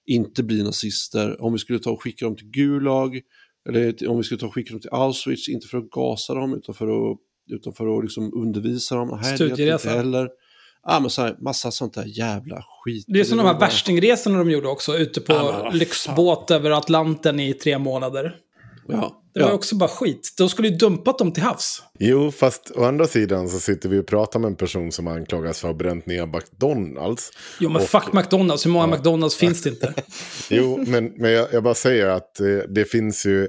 [0.05, 1.41] inte bli nazister.
[1.41, 3.21] Om vi skulle ta och skicka dem till Gulag,
[3.67, 6.53] eller om vi skulle ta och skicka dem till Auschwitz, inte för att gasa dem
[6.53, 7.17] utan för att,
[7.49, 9.23] utan för att liksom undervisa dem.
[9.35, 9.91] Studieresa.
[9.91, 10.29] Eller,
[10.83, 13.05] ja, men så här, massa sånt där jävla skit.
[13.07, 17.39] Det är som de här värstingresorna de gjorde också, ute på ja, lyxbåt över Atlanten
[17.39, 18.35] i tre månader.
[18.87, 19.23] Ja.
[19.37, 19.55] Det var ja.
[19.55, 20.33] också bara skit.
[20.37, 21.83] De skulle ju dumpat dem till havs.
[21.99, 25.59] Jo, fast å andra sidan så sitter vi och pratar med en person som anklagas
[25.59, 27.31] för att ha bränt ner McDonalds.
[27.59, 27.87] Jo, men och...
[27.87, 28.65] fuck McDonalds.
[28.65, 28.95] Hur många ja.
[28.95, 29.93] McDonalds finns det inte?
[30.49, 33.43] jo, men, men jag, jag bara säger att eh, det finns ju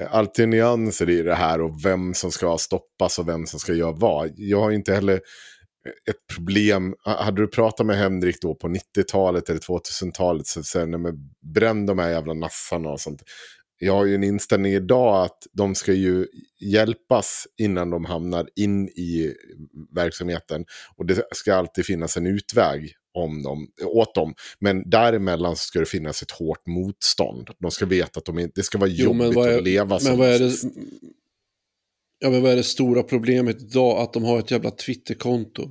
[0.00, 3.72] eh, alltid nyanser i det här och vem som ska stoppas och vem som ska
[3.72, 4.32] göra vad.
[4.36, 5.20] Jag har inte heller
[6.10, 6.94] ett problem.
[7.04, 11.98] Hade du pratat med Henrik då på 90-talet eller 2000-talet så säger han, bränn de
[11.98, 13.22] här jävla nassarna och sånt
[13.78, 16.26] jag har ju en inställning idag att de ska ju
[16.60, 19.34] hjälpas innan de hamnar in i
[19.94, 20.64] verksamheten.
[20.96, 24.34] Och det ska alltid finnas en utväg om dem, åt dem.
[24.58, 27.50] Men däremellan ska det finnas ett hårt motstånd.
[27.58, 30.00] De ska veta att de inte, det ska vara jo, jobbigt är, att leva men
[30.00, 30.52] som vad är det,
[32.18, 34.00] Ja, men vad är det stora problemet idag?
[34.00, 35.68] Att de har ett jävla Twitterkonto.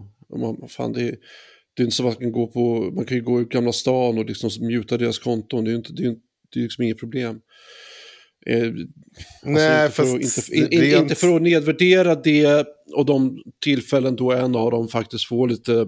[0.70, 1.16] fan, det är,
[1.74, 3.74] det är inte som att man kan gå på, man kan ju gå i Gamla
[3.74, 5.64] stan och liksom muta deras konton.
[5.64, 6.16] Det är, inte, det är,
[6.54, 7.42] det är liksom inget problem.
[8.50, 8.88] Eh, alltså
[9.44, 14.32] Nej, inte, för att, inte, in, inte för att nedvärdera det och de tillfällen då
[14.32, 15.88] en av dem faktiskt får lite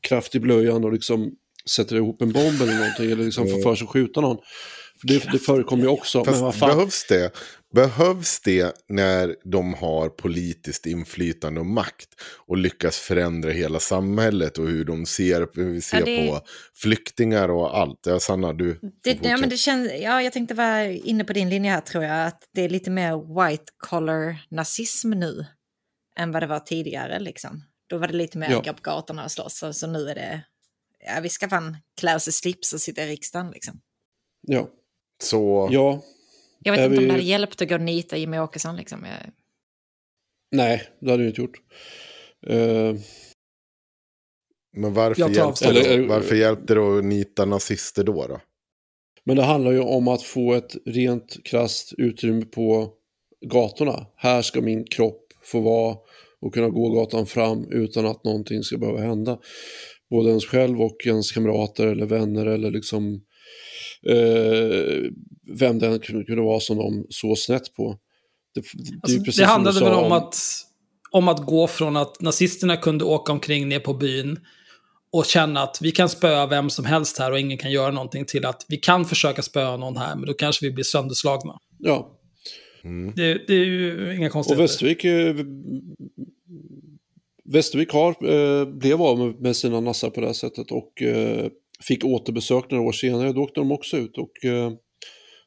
[0.00, 1.32] kraft i blöjan och liksom
[1.70, 4.36] sätter ihop en bomb eller någonting eller liksom får för sig att skjuta någon.
[5.00, 6.24] För det, det förekommer ju också.
[6.24, 7.30] Fast behövs det?
[7.74, 12.08] Behövs det när de har politiskt inflytande och makt
[12.46, 16.40] och lyckas förändra hela samhället och hur de ser, hur vi ser Ja, det- på
[16.74, 18.00] flyktingar och allt?
[18.06, 21.48] Ja, Sanna, du Det, ja, men det känns, ja, jag tänkte vara inne på din
[21.50, 25.46] linje här tror jag, att det är lite mer white collar nazism nu
[26.16, 27.18] än vad det var tidigare.
[27.20, 27.62] Liksom.
[27.88, 28.60] Då var det lite mer Ja.
[28.60, 30.42] gå på gatorna och slåss, så, så nu är det,
[31.06, 33.50] ja, vi ska fan klä oss i slips och sitta i riksdagen.
[33.50, 33.80] Liksom.
[34.46, 34.68] Ja.
[35.22, 36.02] Så ja,
[36.58, 38.76] Jag vet Är inte om vi- det hade hjälpt att gå och nita Jimmie Åkesson.
[38.76, 39.04] Liksom.
[39.04, 39.32] Jag,
[40.52, 41.60] nej, det hade jag inte gjort.
[42.46, 42.94] Eh,
[44.76, 48.26] Men varför hjälpte, det, Eller- varför hjälpte det att nita nazister då?
[48.26, 48.40] då?
[49.24, 52.92] Men det handlar ju om att få ett rent krasst utrymme på
[53.46, 54.06] gatorna.
[54.16, 55.96] Här ska min kropp få vara
[56.40, 59.38] och kunna gå gatan fram utan att någonting ska behöva hända.
[60.10, 63.24] Både ens själv och ens kamrater eller vänner eller liksom
[64.06, 65.10] eh,
[65.58, 67.98] vem den kunde vara som de såg snett på.
[68.54, 70.36] Det, det, Alltså, det handlade väl om att,
[71.10, 74.38] om att gå från att nazisterna kunde åka omkring ner på byn
[75.12, 78.24] och känna att vi kan spöa vem som helst här och ingen kan göra någonting
[78.24, 81.58] till att vi kan försöka spöa någon här men då kanske vi blir sönderslagna.
[81.78, 82.18] Ja,
[83.16, 84.62] Det, det är ju inga och konstigheter.
[84.62, 85.36] Västervik, eh,
[87.44, 91.50] Västervik har, eh, blev av med, med sina nassar på det här sättet och eh,
[91.82, 93.32] fick återbesök några år senare.
[93.32, 94.72] Då åkte de också ut och eh,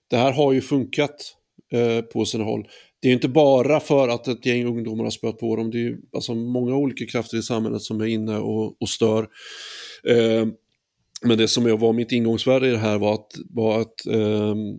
[0.10, 1.36] det här har ju funkat
[1.72, 2.68] eh, på sina håll.
[3.02, 5.82] Det är inte bara för att ett gäng ungdomar har spöat på dem, det är
[5.82, 9.28] ju alltså många olika krafter i samhället som är inne och, och stör.
[10.08, 10.46] Eh,
[11.26, 14.76] men det som jag var mitt ingångsvärde i det här var att, var att, ehm,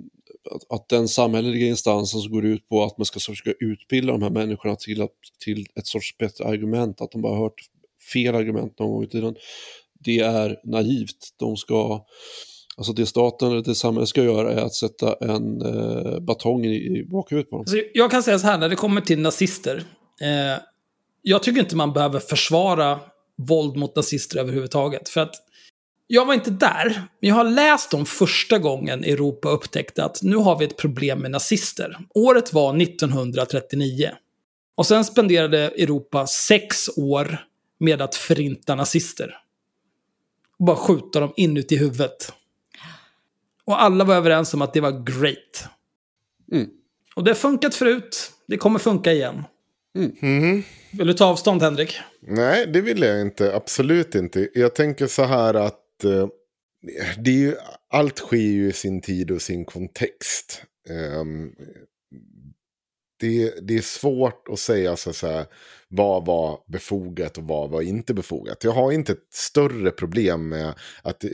[0.50, 4.22] att, att den samhälleliga instansen som går ut på att man ska försöka utbilda de
[4.22, 5.10] här människorna till, att,
[5.44, 7.60] till ett sorts bättre argument, att de bara har hört
[8.12, 9.34] fel argument någon gång i tiden,
[10.04, 11.34] det är naivt.
[11.38, 12.04] De ska,
[12.76, 16.74] alltså det staten eller det samhället ska göra är att sätta en eh, batong i,
[16.74, 17.60] i bakhuvudet på dem.
[17.60, 19.84] Alltså, jag kan säga så här, när det kommer till nazister.
[20.22, 20.62] Eh,
[21.22, 23.00] jag tycker inte man behöver försvara
[23.38, 25.08] våld mot nazister överhuvudtaget.
[25.08, 25.34] För att
[26.06, 30.36] jag var inte där, men jag har läst om första gången Europa upptäckte att nu
[30.36, 31.98] har vi ett problem med nazister.
[32.14, 34.10] Året var 1939.
[34.74, 37.44] Och sen spenderade Europa sex år
[37.80, 39.36] med att förinta nazister.
[40.62, 42.32] Och bara skjuta dem inuti huvudet.
[43.64, 45.64] Och alla var överens om att det var great.
[46.52, 46.68] Mm.
[47.16, 48.32] Och det har funkat förut.
[48.46, 49.44] Det kommer funka igen.
[49.94, 50.62] Mhm.
[50.92, 51.96] Vill du ta avstånd, Henrik?
[52.20, 53.54] Nej, det vill jag inte.
[53.54, 54.48] Absolut inte.
[54.54, 56.28] Jag tänker så här att eh,
[57.18, 57.56] det är ju,
[57.90, 60.64] allt sker ju i sin tid och sin kontext.
[60.90, 61.52] Ehm,
[63.20, 65.46] det, det är svårt att säga så, så här,
[65.94, 68.64] vad var befogat och vad var inte befogat.
[68.64, 71.30] Jag har inte ett större problem med att eh,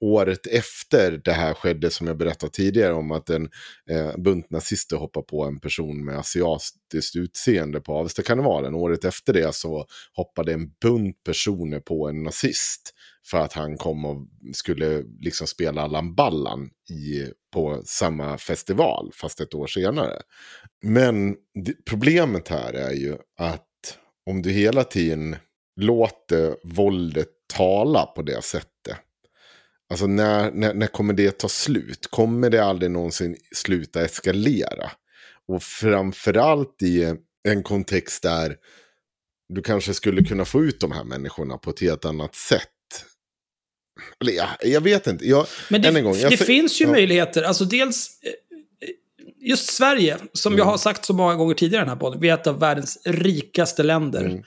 [0.00, 3.50] året efter det här skedde, som jag berättade tidigare om, att en
[3.90, 8.74] eh, bunt nazister hoppar på en person med asiatiskt utseende på Avestakarnevalen.
[8.74, 12.94] Året efter det så hoppade en bunt personer på en nazist
[13.26, 19.40] för att han kom och skulle liksom spela Allan Ballan i, på samma festival, fast
[19.40, 20.22] ett år senare.
[20.82, 21.36] Men
[21.88, 23.66] problemet här är ju att
[24.30, 25.36] om du hela tiden
[25.80, 28.96] låter våldet tala på det sättet.
[29.90, 32.06] Alltså när, när, när kommer det ta slut?
[32.10, 34.90] Kommer det aldrig någonsin sluta eskalera?
[35.48, 37.14] Och framförallt i
[37.48, 38.56] en kontext där
[39.48, 42.68] du kanske skulle kunna få ut de här människorna på ett helt annat sätt.
[44.20, 45.28] Eller ja, jag vet inte.
[45.28, 46.90] Jag, Men det, gång, jag det finns ju ja.
[46.90, 47.42] möjligheter.
[47.42, 48.30] Alltså dels, eh,
[49.40, 50.58] just Sverige, som Mm.
[50.58, 52.58] jag har sagt så många gånger tidigare i den här podden, vi är ett av
[52.60, 54.24] världens rikaste länder.
[54.24, 54.42] Mm.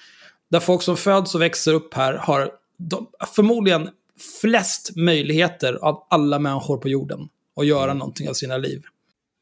[0.52, 3.90] Där folk som föds och växer upp här har de, förmodligen
[4.42, 7.20] flest möjligheter av alla människor på jorden
[7.60, 7.98] att göra Mm.
[7.98, 8.82] någonting av sina liv.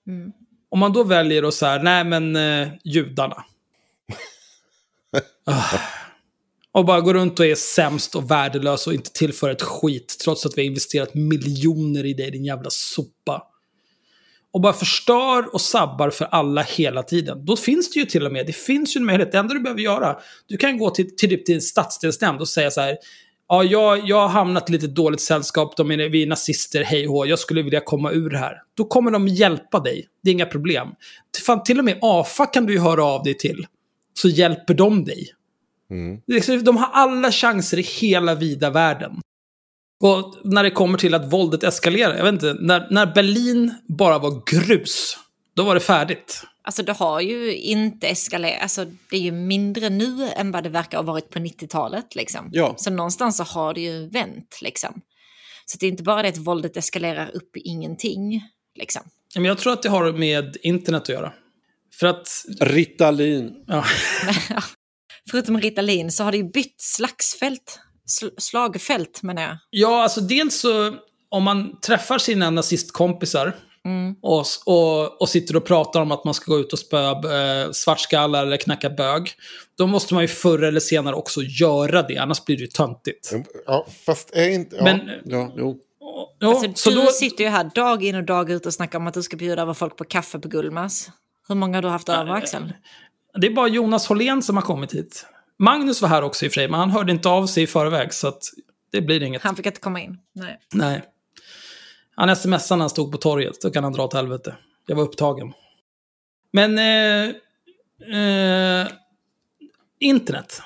[0.08, 0.32] Mm.
[0.70, 3.46] Om man då väljer att säga, nej men eh, judarna.
[5.46, 5.80] Ah.
[6.72, 10.18] Och bara går runt och är sämst och värdelös och inte tillför ett skit.
[10.24, 13.44] Trots att vi har investerat miljoner i dig, din jävla sopa.
[14.54, 17.46] Och bara förstör och sabbar för alla hela tiden.
[17.46, 19.32] Då finns det ju till och med, det finns ju en möjlighet.
[19.32, 22.82] Det enda du behöver göra, du kan gå till, till, till stadsdelsnämnd och säga så
[22.82, 22.98] här.
[23.48, 27.08] Ja, jag, jag har hamnat i lite dåligt sällskap, de är, vi är nazister, hej
[27.08, 28.54] och jag skulle vilja komma ur det här.
[28.78, 30.88] Då kommer de hjälpa dig, det är inga problem.
[31.46, 33.68] Fan, till och med AFA kan du ju höra av dig till.
[34.14, 35.28] Så hjälper de dig.
[36.28, 39.12] Är liksom- De har alla chanser i hela vida världen.
[40.02, 44.20] Och när det kommer till att våldet eskalerar, jag vet inte, när, när Berlin bara
[44.20, 45.18] var grus,
[45.56, 46.44] då var det färdigt.
[46.64, 50.70] Alltså det har ju inte eskalerat, alltså det är ju mindre nu än vad det
[50.70, 52.50] verkar ha varit på 90-talet liksom.
[52.52, 52.74] Ja.
[52.78, 55.02] Så någonstans så har det ju vänt liksom.
[55.66, 58.44] Så det är inte bara det att våldet eskalerar upp i ingenting
[58.76, 59.02] liksom.
[59.36, 61.34] Men jag tror att det har med internet att göra.
[62.00, 62.28] För att...
[62.60, 63.52] Ritalin.
[63.68, 63.86] Ja.
[65.32, 67.80] Förutom Ritalin så har det ju bytt slagsfält.
[68.06, 69.58] Sl slagfält menar jag.
[69.70, 70.96] Ja, alltså dels så
[71.30, 73.54] om man träffar sina nazistkompisar
[73.86, 74.16] Mm.
[74.22, 77.72] och, och, och sitter och pratar om att man ska gå ut och spöa eh,
[77.72, 79.32] svartskallar eller knacka bög.
[79.78, 83.34] Då måste man ju förr eller senare också göra det, annars blir det ju töntigt.
[83.66, 84.76] Ja, fast är inte...
[84.76, 84.84] Ja.
[84.84, 85.78] Men, Ja, jo.
[86.40, 89.00] ja, Alltså, så du då, sitter ju här dag in och dag ut och snackar
[89.00, 91.08] om att du ska bjuda över folk på kaffe på Gullmars.
[91.48, 92.74] Hur många har du haft över Axel?
[93.42, 95.26] det är bara Jonas Hållén som har kommit hit.
[95.62, 97.68] Magnus var här också i och för sig, men han hörde inte av sig i
[97.68, 98.44] förväg, så att
[98.92, 99.42] det blir inget.
[99.42, 100.18] Han fick inte komma in.
[100.34, 100.60] Nej.
[100.74, 101.02] Nej.
[102.16, 104.56] Han smsade när han stod på torget, då kan han dra åt helvete.
[104.88, 105.54] Jag var upptagen.
[106.54, 106.78] Men...
[106.78, 107.36] Eh,
[108.18, 108.88] eh,
[110.00, 110.62] internet.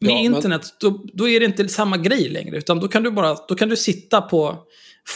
[0.00, 2.56] Med Ja, men- internet, då, då är det inte samma grej längre.
[2.56, 4.58] Utan då kan du bara då kan du sitta på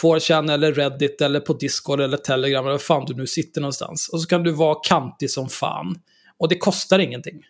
[0.03, 4.09] 4chan eller Reddit eller på Discord eller Telegram eller var fan du nu sitter någonstans.
[4.09, 6.01] Och så kan du vara kantig som fan.
[6.39, 7.43] Och det kostar ingenting.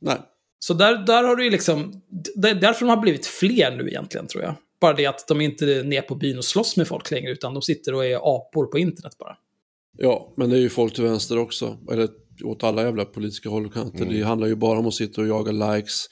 [0.00, 0.18] Nej.
[0.64, 2.02] Så där, där har du ju liksom...
[2.34, 4.54] Det är därför de har blivit fler nu egentligen, tror jag.
[4.80, 7.54] Bara det att de inte är ner på byn och slåss med folk längre, utan
[7.54, 9.36] de sitter och är apor på internet bara.
[9.98, 11.78] Ja, men det är ju folk till vänster också.
[11.92, 12.08] Eller
[12.44, 14.04] åt alla jävla politiska håll och kanter.
[14.04, 16.06] Det handlar ju bara om att sitta och jaga likes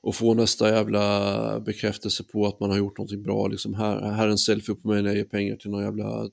[0.00, 3.46] och få nästa jävla bekräftelse på att man har gjort någonting bra.
[3.46, 6.28] Liksom här, här är en selfie på mig när jag ger pengar till någon jävla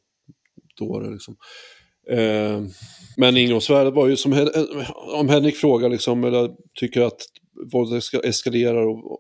[0.79, 1.11] dåre.
[1.11, 1.35] Liksom.
[2.10, 2.62] Eh,
[3.18, 4.49] men ingångsvärdet var ju som
[5.14, 7.22] om Henrik frågar liksom, eller tycker att
[7.72, 8.88] våldet eskalerar.
[8.88, 9.20] Och, och,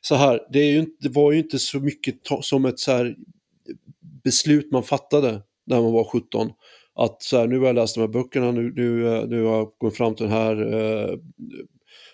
[0.00, 2.78] så här, det, är ju inte, det var ju inte så mycket ta, som ett
[2.78, 3.16] så här
[4.24, 6.50] beslut man fattade när man var 17.
[6.94, 9.56] Att så här, nu har jag läst de här böckerna, nu, nu, eh, nu har
[9.56, 11.18] jag kommit fram till den här eh,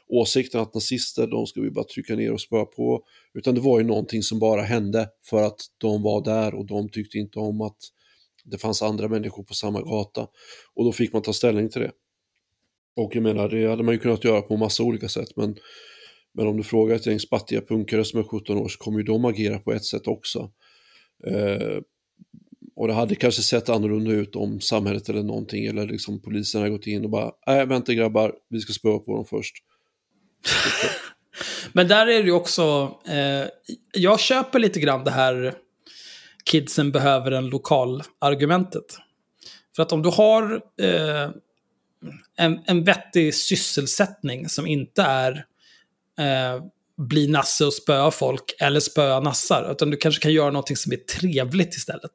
[0.09, 3.03] åsikten att nazister, de ska vi bara trycka ner och spöa på.
[3.35, 6.89] Utan det var ju någonting som bara hände för att de var där och de
[6.89, 7.79] tyckte inte om att
[8.51, 10.27] det fanns andra människor på samma gata.
[10.75, 11.93] Och då fick man ta ställning till det.
[12.97, 15.57] Och jag menar, det hade man ju kunnat göra på massa olika sätt, men,
[16.35, 19.05] men om du frågar ett gäng spattiga punkare som är 17 år så kommer ju
[19.05, 20.51] de agera på ett sätt också.
[21.27, 21.79] Eh,
[22.77, 26.71] och det hade kanske sett annorlunda ut om samhället eller någonting, eller liksom polisen hade
[26.71, 29.55] gått in och bara, nej vänta grabbar, vi ska spöa på dem först.
[31.73, 32.95] Men där är det ju också...
[33.09, 33.49] Eh,
[33.93, 35.55] jag köper lite grann det här
[36.49, 38.99] kidsen behöver en lokal argumentet.
[39.77, 41.31] För att om du har eh,
[42.37, 45.45] en, en vettig sysselsättning som inte är
[46.19, 46.63] eh,
[46.99, 49.73] bli nasse och spöa folk eller spöa nassar.
[49.73, 52.13] Utan du kanske kan göra någonting som är trevligt istället.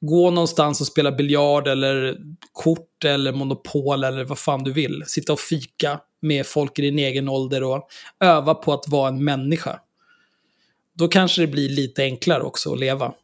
[0.00, 2.16] Gå någonstans och spela biljard eller
[2.52, 5.04] kort eller monopol eller vad fan du vill.
[5.06, 7.88] Sitta och fika med folk i din egen ålder och
[8.20, 9.80] öva på att vara en människa.
[10.94, 13.14] Då kanske det blir lite enklare också att leva.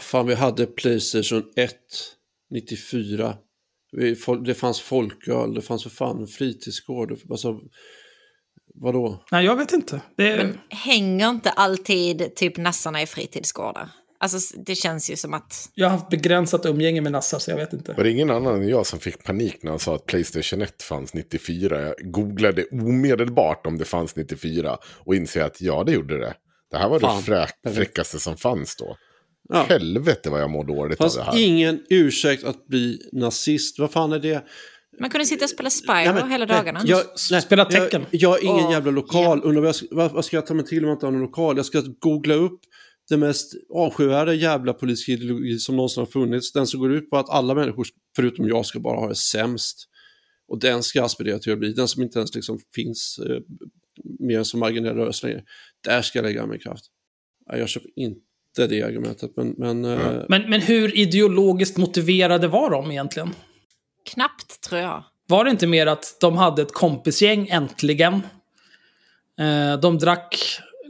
[0.00, 1.74] Fan, vi hade Playstation 1,
[2.50, 3.36] 94.
[3.92, 7.18] Vi, det fanns folköl, det fanns för fan en fritidsgård.
[7.30, 7.60] Alltså,
[8.74, 9.24] vadå?
[9.32, 10.00] Nej, jag vet inte.
[10.16, 10.36] Det.
[10.36, 13.88] Men hänger inte alltid typ nassarna i fritidsgårdar?
[14.18, 15.70] Alltså det känns ju som att...
[15.74, 17.92] Jag har haft begränsat umgänge med nassar så jag vet inte.
[17.92, 20.82] Var det ingen annan än jag som fick panik när han sa att Playstation 1
[20.82, 21.80] fanns 94?
[21.80, 26.34] Jag googlade omedelbart om det fanns 94 och inser att ja, det gjorde det.
[26.70, 27.16] Det här var Fan.
[27.16, 28.96] det frä fräckaste som fanns då.
[29.48, 29.62] Ja.
[29.68, 31.40] Helvete vad jag mår dåligt fanns av det här.
[31.46, 33.78] ingen ursäkt att bli nazist.
[33.78, 34.44] Vad fan är det?
[35.00, 36.80] Man kunde sitta och spela Spyro Nej, men- hela nej, dagarna.
[36.84, 38.02] Jag, nej, Spela tecken.
[38.10, 39.38] Jag, jag har ingen Åh, jävla lokal.
[39.42, 39.48] ja.
[39.48, 41.10] Undrar vad, jag, ska- vad, vad ska jag ta mig till om jag inte har
[41.12, 41.56] någon lokal?
[41.56, 42.60] Jag ska googla upp
[43.08, 46.52] den mest avskyvärda jävla politiska ideologi som någonsin har funnits.
[46.52, 47.86] Den som går ut på att alla människor,
[48.16, 49.88] förutom jag, ska bara ha det sämst.
[50.48, 51.72] Och den ska jag aspirera till att bli.
[51.72, 53.36] Den som inte ens liksom finns eh,
[54.20, 55.42] mer än som marginell rörelse längre.
[55.84, 56.84] Där ska jag lägga min kraft.
[57.46, 58.20] Jag köper inte
[58.56, 59.54] det argumentet, men...
[59.58, 63.34] men eh, Men, men hur ideologiskt motiverade var de egentligen?
[64.04, 65.04] Knappt tror jag.
[65.26, 68.14] Var det inte mer att de hade ett kompisgäng äntligen?
[69.40, 70.36] Eh, de drack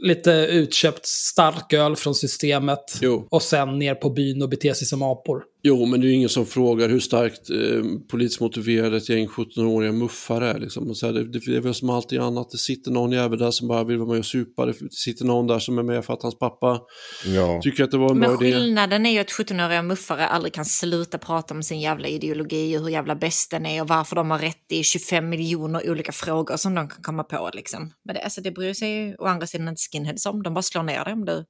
[0.01, 2.99] lite utköpt starköl från systemet.
[3.01, 3.27] Jo.
[3.31, 5.43] Och sen ner på byn och bete sig som apor.
[5.67, 9.27] Jo, men det är ju ingen som frågar hur starkt eh, politiskt motiverade ett gäng
[9.27, 10.59] 17-åriga muffar är.
[10.59, 10.89] Liksom.
[10.89, 12.49] Och så här, det, det är väl som alltid annat.
[12.51, 14.65] Det sitter någon jävel där som bara vill vara med och supa.
[14.65, 16.81] Det sitter någon där som är med för att hans pappa
[17.25, 17.59] Ja.
[17.63, 18.53] tycker att det var en bra Men idé.
[18.57, 22.81] skillnaden är ju att 17-åriga muffare aldrig kan sluta prata om sin jävla ideologi och
[22.81, 26.57] hur jävla bäst den är och varför de har rätt i 25 miljoner olika frågor
[26.57, 27.49] som de kan komma på.
[27.53, 27.91] Liksom.
[28.05, 30.43] Men det, alltså, det bryr sig ju å andra sidan inte skinheads om.
[30.43, 31.45] De bara slår ner dig om du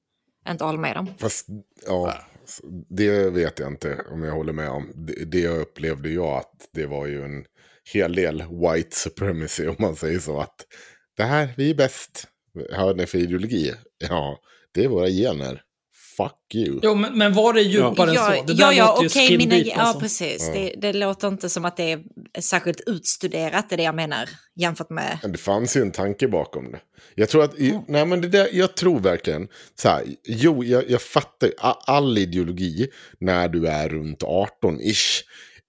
[0.50, 1.08] inte håller med dem.
[1.18, 1.48] Fast,
[1.88, 2.14] ja,
[2.90, 4.92] det vet jag inte om jag håller med om.
[4.96, 7.46] Det, det upplevde jag att det var ju en
[7.94, 10.40] hel del white supremacy om man säger så.
[10.40, 10.66] Att
[11.18, 12.28] det här, vi är bäst.
[12.72, 13.74] Hör ni för ideologi?
[14.10, 14.40] Ja,
[14.72, 15.62] det är våra gener.
[16.18, 16.80] Fuck you.
[16.84, 18.44] Jo, men, men var det djupare än så?
[18.48, 20.00] Det där ja, ja okej, mina, deep, ja alltså.
[20.00, 20.50] precis.
[20.54, 22.00] Det, det låter inte som att det är
[22.42, 25.20] särskilt utstuderat, är det jag menar, jämfört med...
[25.22, 26.80] Men det fanns ju en tanke bakom det.
[27.16, 30.90] Jag tror att, i, nej men det där, jag tror verkligen, så här, jo jag,
[30.90, 31.50] jag fattar,
[31.86, 32.88] all ideologi
[33.20, 35.22] när du är runt 18-ish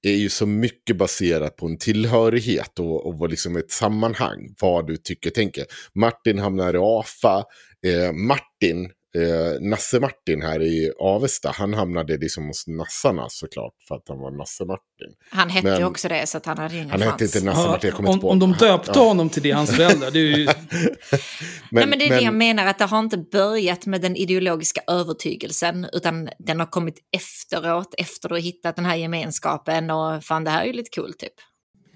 [0.03, 4.97] är ju så mycket baserat på en tillhörighet och, och liksom ett sammanhang, vad du
[4.97, 5.65] tycker tänker.
[5.95, 7.45] Martin hamnar i AFA,
[7.87, 14.09] eh, Martin, eh, Nasse-Martin här i Avesta, han hamnade liksom hos nassarna såklart för att
[14.09, 15.15] han var Nasse-Martin.
[15.31, 17.13] Han hette Men- ju också det, så att han hade ingen Han chans.
[17.13, 18.31] hette inte Nasse-Martin, jag kommer om, inte på.
[18.31, 19.05] om de döpte Ja.
[19.05, 20.45] honom till det, hans föräldrar, det är ju...
[21.71, 24.81] Nej, men det är det jag menar, att det har inte börjat med den ideologiska
[24.87, 30.45] övertygelsen, utan den har kommit efteråt, efter du har hittat den här gemenskapen och fan
[30.45, 31.33] det här är ju lite kul typ.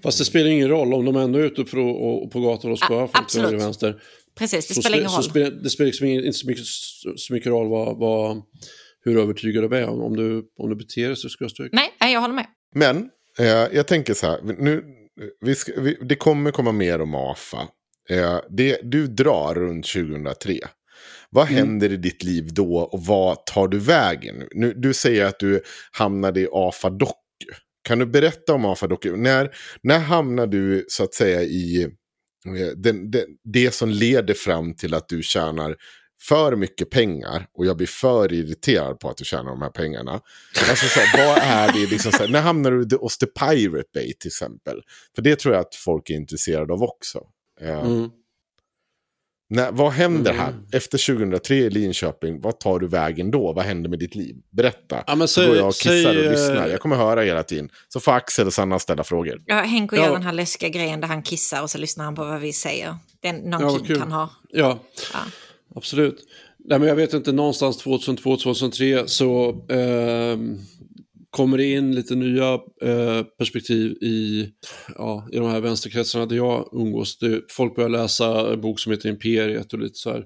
[0.03, 2.77] Fast det spelar ingen roll om de ändå är ute på, och, på gator och
[2.79, 3.45] spöar folk till absolut.
[3.45, 4.01] höger och vänster.
[4.35, 5.23] Precis, det Så spelar spe- ingen så roll.
[5.23, 6.65] spelar- det spelar liksom inte så mycket,
[7.15, 8.41] så mycket roll vad, vad,
[9.05, 9.87] hur övertygad du är.
[9.89, 11.75] Om du, om du beter dig så ska jag stryka.
[11.75, 12.45] Nej, nej, jag håller med.
[12.75, 13.09] Men
[13.39, 14.83] eh, jag tänker så här, nu,
[15.41, 17.67] vi ska, vi, det kommer komma mer om AFA.
[18.09, 20.59] Eh, det, du drar runt 2003.
[21.29, 24.47] Vad händer i ditt liv då och vad tar du vägen?
[24.51, 25.61] Nu, du säger att du
[25.91, 27.13] hamnade i AFA Doku.
[27.83, 29.15] Kan du berätta om AFA Doku?
[29.15, 29.49] När,
[29.83, 31.87] när hamnar du så att säga i
[32.45, 35.75] Eh, den, den, det som leder fram till att du tjänar
[36.21, 40.11] för mycket pengar och jag blir för irriterad på att du tjänar de här pengarna.
[40.69, 43.89] Alltså så här, vad är det liksom så här, när hamnar du hos The Pirate
[43.93, 44.81] Bay till exempel?
[45.15, 47.21] För det tror jag att folk är intresserade av också.
[47.61, 48.09] Eh, mm
[49.51, 50.49] när, vad händer här?
[50.49, 50.65] Mm.
[50.71, 53.53] Efter 2003 i Linköping, vad tar du vägen då?
[53.53, 54.35] Vad händer med ditt liv?
[54.51, 55.03] Berätta.
[55.07, 56.67] Ja, men så säg- går jag och kissar och eh, lyssnar.
[56.67, 57.69] Jag kommer höra hela tiden.
[57.89, 59.41] Så får Axel och Sanna ställa frågor.
[59.45, 60.05] Ja, Henk och Ja.
[60.05, 62.53] gör den här läskiga grejen där han kissar och så lyssnar han på vad vi
[62.53, 62.95] säger.
[63.21, 63.99] Den någon Ja, kink kul.
[63.99, 64.29] han har.
[64.49, 64.79] Ja,
[65.13, 65.19] Ja.
[65.75, 66.19] absolut.
[66.65, 70.57] Nej, men jag vet inte, någonstans 2002-2003 så ehm,
[71.31, 74.49] kommer det in lite nya eh, perspektiv i,
[74.95, 77.17] ja, i de här vänsterkretsarna där jag umgås.
[77.17, 80.25] Det, folk börjar läsa en bok som heter Imperiet och lite så här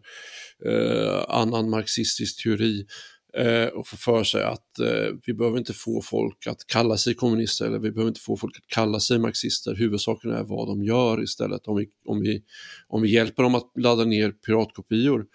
[0.65, 2.85] eh, annan marxistisk teori.
[3.37, 7.13] Eh, och får för sig att eh, vi behöver inte få folk att kalla sig
[7.13, 9.75] kommunister eller vi behöver inte få folk att kalla sig marxister.
[9.75, 11.67] Huvudsaken är vad de gör istället.
[11.67, 12.43] Om vi, om vi,
[12.87, 15.25] om vi hjälper dem att ladda ner piratkopior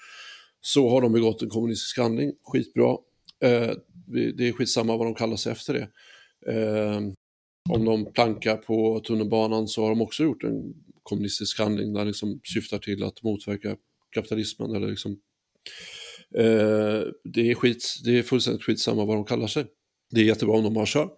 [0.61, 2.33] så har de begått en kommunistisk handling.
[2.43, 2.97] Skitbra.
[3.45, 3.71] Eh,
[4.37, 5.89] det är skitsamma vad de kallar sig efter det.
[6.53, 7.01] Eh,
[7.71, 12.41] om de plankar på tunnelbanan så har de också gjort en kommunistisk handling där liksom
[12.55, 13.77] syftar till att motverka
[14.15, 14.75] kapitalismen.
[14.75, 15.13] Eller liksom,
[16.37, 19.67] eh, det, är skit, det är fullständigt skitsamma vad de kallar sig.
[20.11, 21.09] Det är jättebra om de bara kör.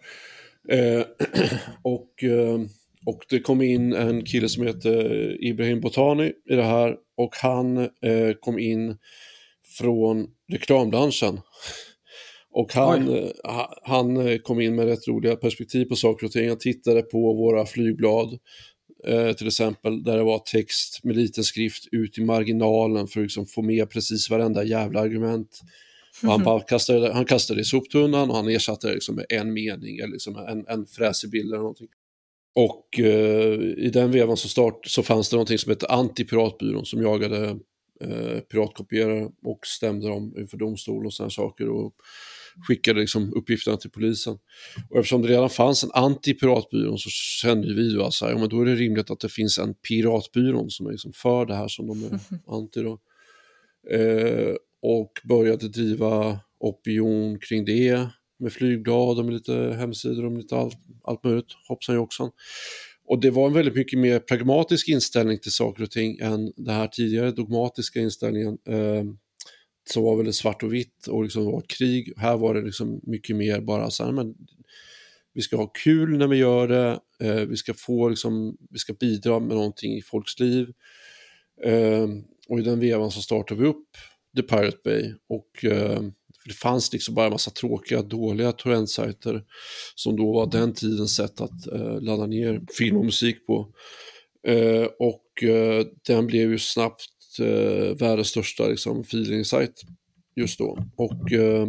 [0.69, 1.05] Eh,
[1.83, 2.61] och, eh,
[3.07, 7.79] och det kom in en kille som heter Ibrahim Botani i det här och han
[7.79, 8.97] eh, kom in
[9.79, 11.41] från reklambranschen.
[12.53, 16.33] Och han, eh, ha- han eh, kom in med rätt roliga perspektiv på saker och
[16.33, 16.49] ting.
[16.49, 18.39] Han tittade på våra flygblad
[19.07, 23.25] eh, till exempel där det var text med liten skrift ut i marginalen för att
[23.25, 25.61] liksom få med precis varenda jävla argument.
[26.23, 29.27] Och han, bara kastade, han kastade det i soptunnan och han ersatte det liksom med
[29.29, 31.89] en mening eller liksom en, en fräsig bild eller någonting.
[32.55, 37.03] Och eh, i den vevan så, start, så fanns det någonting som hette Antipiratbyrån som
[37.03, 37.59] jagade
[38.01, 41.95] eh, piratkopierare och stämde dem inför domstol och sådana saker och
[42.69, 44.39] skickade liksom uppgifterna till polisen.
[44.91, 48.33] Och eftersom det redan fanns en antipiratbyrån så kände ju vi då att så här,
[48.33, 51.47] ja, men då är det rimligt att det finns en piratbyrån som är liksom för
[51.47, 52.21] det här som de är
[52.57, 52.83] anti.
[52.83, 52.99] Då.
[53.97, 58.07] Eh, och började driva opinion kring det
[58.39, 62.31] med flygblad och med lite hemsidor och med lite allt, allt möjligt, hoppsan joxan.
[63.05, 66.75] Och det var en väldigt mycket mer pragmatisk inställning till saker och ting än den
[66.75, 69.05] här tidigare dogmatiska inställningen eh,
[69.91, 72.13] som var väldigt svart och vitt och liksom var ett krig.
[72.17, 74.35] Här var det liksom mycket mer bara så här, men
[75.35, 78.93] vi ska ha kul när vi gör det, eh, vi ska få liksom, vi ska
[78.93, 80.73] bidra med någonting i folks liv.
[81.65, 82.09] Eh,
[82.49, 83.89] och i den vevan så startade vi upp
[84.37, 86.03] The Pirate Bay och eh,
[86.45, 89.45] det fanns liksom bara en massa tråkiga, dåliga torrentsajter
[89.95, 93.73] som då var den tidens sätt att eh, ladda ner film och musik på.
[94.47, 97.03] Eh, och eh, den blev ju snabbt
[97.41, 99.83] eh, världens största liksom, feeling-sajt
[100.37, 100.79] just då.
[100.97, 101.69] Och eh,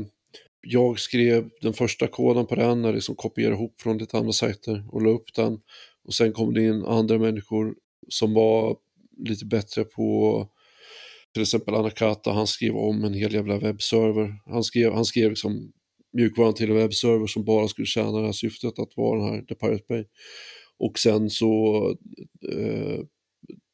[0.61, 4.85] jag skrev den första koden på den, när liksom kopierade ihop från lite andra sajter
[4.91, 5.59] och la upp den.
[6.03, 7.75] Och sen kom det in andra människor
[8.07, 8.77] som var
[9.17, 10.47] lite bättre på
[11.33, 14.33] till exempel Anakata, han skrev om en hel jävla webbserver.
[14.45, 15.71] Han skrev, han skrev liksom
[16.13, 19.41] mjukvaran till en webbserver som bara skulle tjäna det här syftet att vara den här
[19.41, 20.05] The Pirate Bay.
[20.79, 21.85] Och sen så
[22.51, 22.99] eh,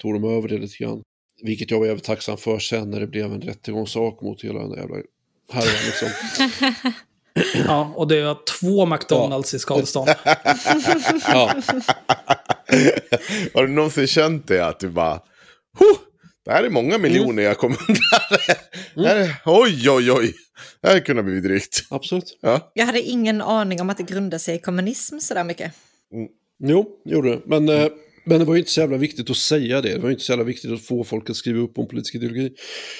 [0.01, 1.03] tog de över det lite grann.
[1.43, 4.69] Vilket jag var jävligt tacksam för sen när det blev en rättegångssak mot hela den
[4.69, 4.95] där jävla
[5.51, 6.07] härvan liksom.
[7.67, 10.09] Ja, och det var två McDonalds i skadestånd.
[11.27, 11.53] Ja.
[13.53, 15.13] Har du någonsin känt det att du bara...
[15.79, 15.97] Huh,
[16.45, 17.77] det här är många miljoner jag kommer
[18.95, 19.11] undan.
[19.17, 20.33] Är- Oj, oj, oj.
[20.81, 21.85] Det här kunde bli drygt.
[21.89, 22.37] Absolut.
[22.41, 22.71] Ja.
[22.73, 25.73] Jag hade ingen aning om att det grundade sig i kommunism sådär mycket.
[26.63, 27.41] Jo, gjorde det.
[27.45, 27.87] Men, eh,
[28.25, 29.93] men det var ju inte så jävla viktigt att säga det.
[29.93, 32.15] Det var ju inte så jävla viktigt att få folk att skriva upp om politisk
[32.15, 32.53] ideologi.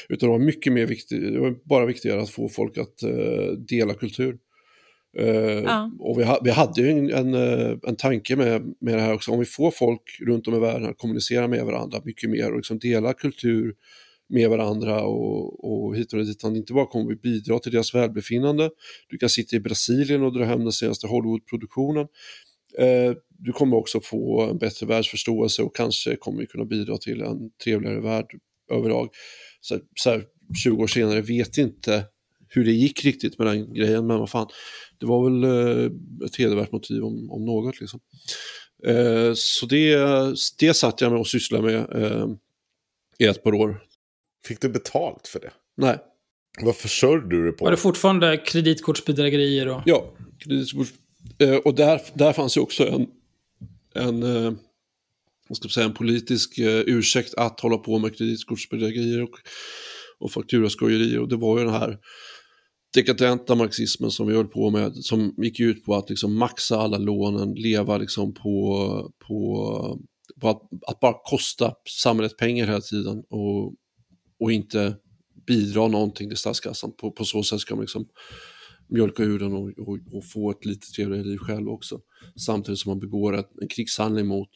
[0.09, 3.51] Utan det var mycket mer viktigt, det var bara viktigare att få folk att eh,
[3.69, 4.37] dela kultur.
[5.17, 5.91] Eh, Ja.
[5.99, 9.13] Och vi, ha, vi hade ju en, en, eh, en tanke med, med det här
[9.13, 9.31] också.
[9.31, 12.57] Om vi får folk runt om i världen att kommunicera med varandra mycket mer och
[12.57, 13.73] liksom dela kultur
[14.29, 16.43] med varandra och, och hit och dit.
[16.43, 18.69] Inte bara kommer vi bidra till deras välbefinnande.
[19.09, 22.07] Du kan sitta i Brasilien och dra hem den senaste Hollywoodproduktionen.
[22.77, 27.21] Eh, du kommer också få en bättre världsförståelse och kanske kommer vi kunna bidra till
[27.21, 28.25] en trevligare värld
[28.71, 29.09] överlag.
[29.61, 30.23] Så, så här,
[30.63, 32.05] 20 år senare vet inte
[32.47, 34.47] hur det gick riktigt med den grejen, men vad fan,
[34.99, 35.91] det var väl eh,
[36.25, 37.79] ett hedervärt motiv om, om något.
[37.79, 37.99] Liksom.
[38.85, 39.97] Eh, så det,
[40.59, 42.27] det satt jag med och sysslade med eh,
[43.19, 43.83] i ett par år.
[44.47, 45.51] Fick du betalt för det?
[45.77, 45.97] Nej,
[46.61, 47.65] Vad försörjde du dig på?
[47.65, 49.81] Var det fortfarande kreditkortsbedrägerier och...
[49.85, 50.87] Ja, kreditkort.
[51.39, 53.07] Eh, och där, där fanns ju också en,
[53.95, 54.53] en, eh,
[55.49, 59.35] vad ska säga, en politisk eh, ursäkt att hålla på med kreditkortsbedrägerier och,
[60.19, 61.19] och fakturaskojerier.
[61.19, 61.97] Och det var ju den här
[62.93, 66.97] dekadenta marxismen som vi höll på med, som gick ut på att liksom maxa alla
[66.97, 69.99] lånen, leva liksom på, på,
[70.41, 71.73] på att, att bara kosta
[72.03, 73.73] samhället pengar hela tiden och,
[74.39, 74.95] och inte
[75.47, 76.91] bidra någonting till statskassan.
[76.91, 78.07] På, på så sätt ska man liksom
[78.89, 81.99] mjölka ur den och, och, och få ett lite trevligare liv själv också.
[82.45, 84.49] Samtidigt som man begår ett, en krigshandling mot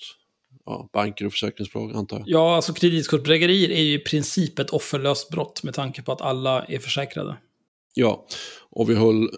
[0.65, 2.27] ja, banker och försäkringsbolag antar jag.
[2.27, 6.65] Ja, alltså kreditkortsbedrägerier är ju i princip ett offerlöst brott med tanke på att alla
[6.65, 7.37] är försäkrade.
[7.95, 8.27] Ja,
[8.69, 9.29] och vi höll,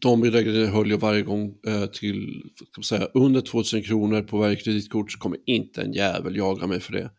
[0.00, 4.56] de bedrägerierna höll jag varje gång eh, till, ska säga, under 2000 kronor på varje
[4.56, 7.10] kreditkort så kommer inte en jävel jaga mig för det.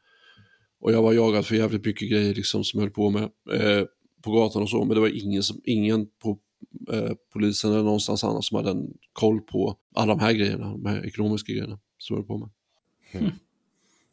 [0.80, 3.86] Och jag var jagad för jävligt mycket grejer liksom som jag höll på med eh,
[4.24, 6.40] på gatan och så, men det var ingen, som, ingen på
[6.92, 10.86] eh, polisen eller någonstans annars som hade en koll på alla de här grejerna, de
[10.86, 12.50] här ekonomiska grejerna som jag på med.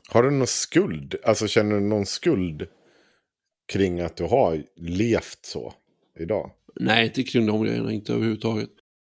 [0.09, 1.15] Har du någon skuld?
[1.25, 2.67] Alltså känner du någon skuld
[3.73, 5.75] kring att du har levt så
[6.21, 6.51] idag?
[6.81, 8.71] Nej, inte kring de grejerna, inte överhuvudtaget.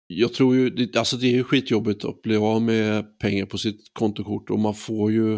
[0.07, 3.57] Jag tror ju, det, alltså det är ju skitjobbigt att bli av med pengar på
[3.57, 5.35] sitt kontokort och man får ju...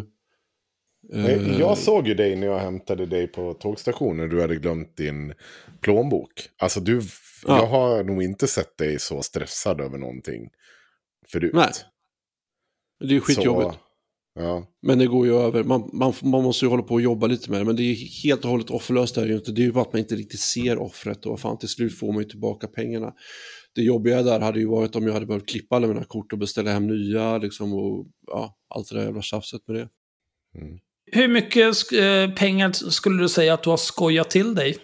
[1.14, 4.30] eh, Jag såg ju dig när jag hämtade dig på tågstationen.
[4.30, 5.34] Du hade glömt din
[5.82, 6.32] plånbok.
[6.58, 7.02] Alltså du,
[7.48, 7.58] Ja.
[7.58, 10.50] jag har nog inte sett dig så stressad över någonting
[11.28, 11.52] förut.
[11.54, 11.72] Nej.
[13.00, 13.74] Det är ju skitjobbigt.
[13.74, 13.80] Så,
[14.40, 14.68] ja.
[14.82, 15.64] Men det går ju över.
[15.64, 17.66] Man, man, man måste ju hålla på och jobba lite med det.
[17.66, 19.18] Men det är ju helt och hållet offerlöst.
[19.18, 19.52] Är det, ju inte.
[19.52, 21.26] det är ju bara att man inte riktigt ser offret.
[21.26, 23.14] Och fan, till slut får man ju tillbaka pengarna.
[23.76, 26.40] Det jobbiga där hade ju varit om jag hade behövt klippa alla mina kort och
[26.40, 27.38] beställa hem nya.
[27.38, 29.90] Liksom, och ja, allt det där jävla tjafset med det.
[31.12, 34.78] Hur mycket eh, pengar skulle du säga att du har skojat till dig?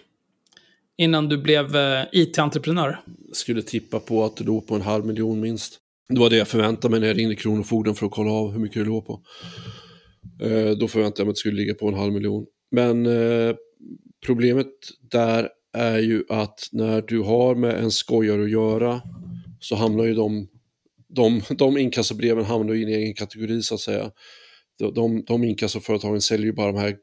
[0.98, 3.00] Innan du blev eh, IT-entreprenör?
[3.32, 5.78] skulle tippa på att det låg på en halv miljon minst.
[6.08, 8.58] Det var det jag förväntade mig när jag ringde Kronofogden för att kolla av hur
[8.58, 9.22] mycket det låg på.
[10.42, 12.46] Eh, då förväntade jag mig att det skulle ligga på en halv miljon.
[12.70, 13.54] Men eh,
[14.26, 14.66] problemet
[15.10, 19.02] där är ju att när du har med en skojare att göra
[19.60, 20.48] så hamnar ju de,
[21.08, 24.10] de, de inkassobreven hamnar i en egen kategori så att säga.
[24.78, 26.96] De, de, de inkassoföretagen säljer ju bara de här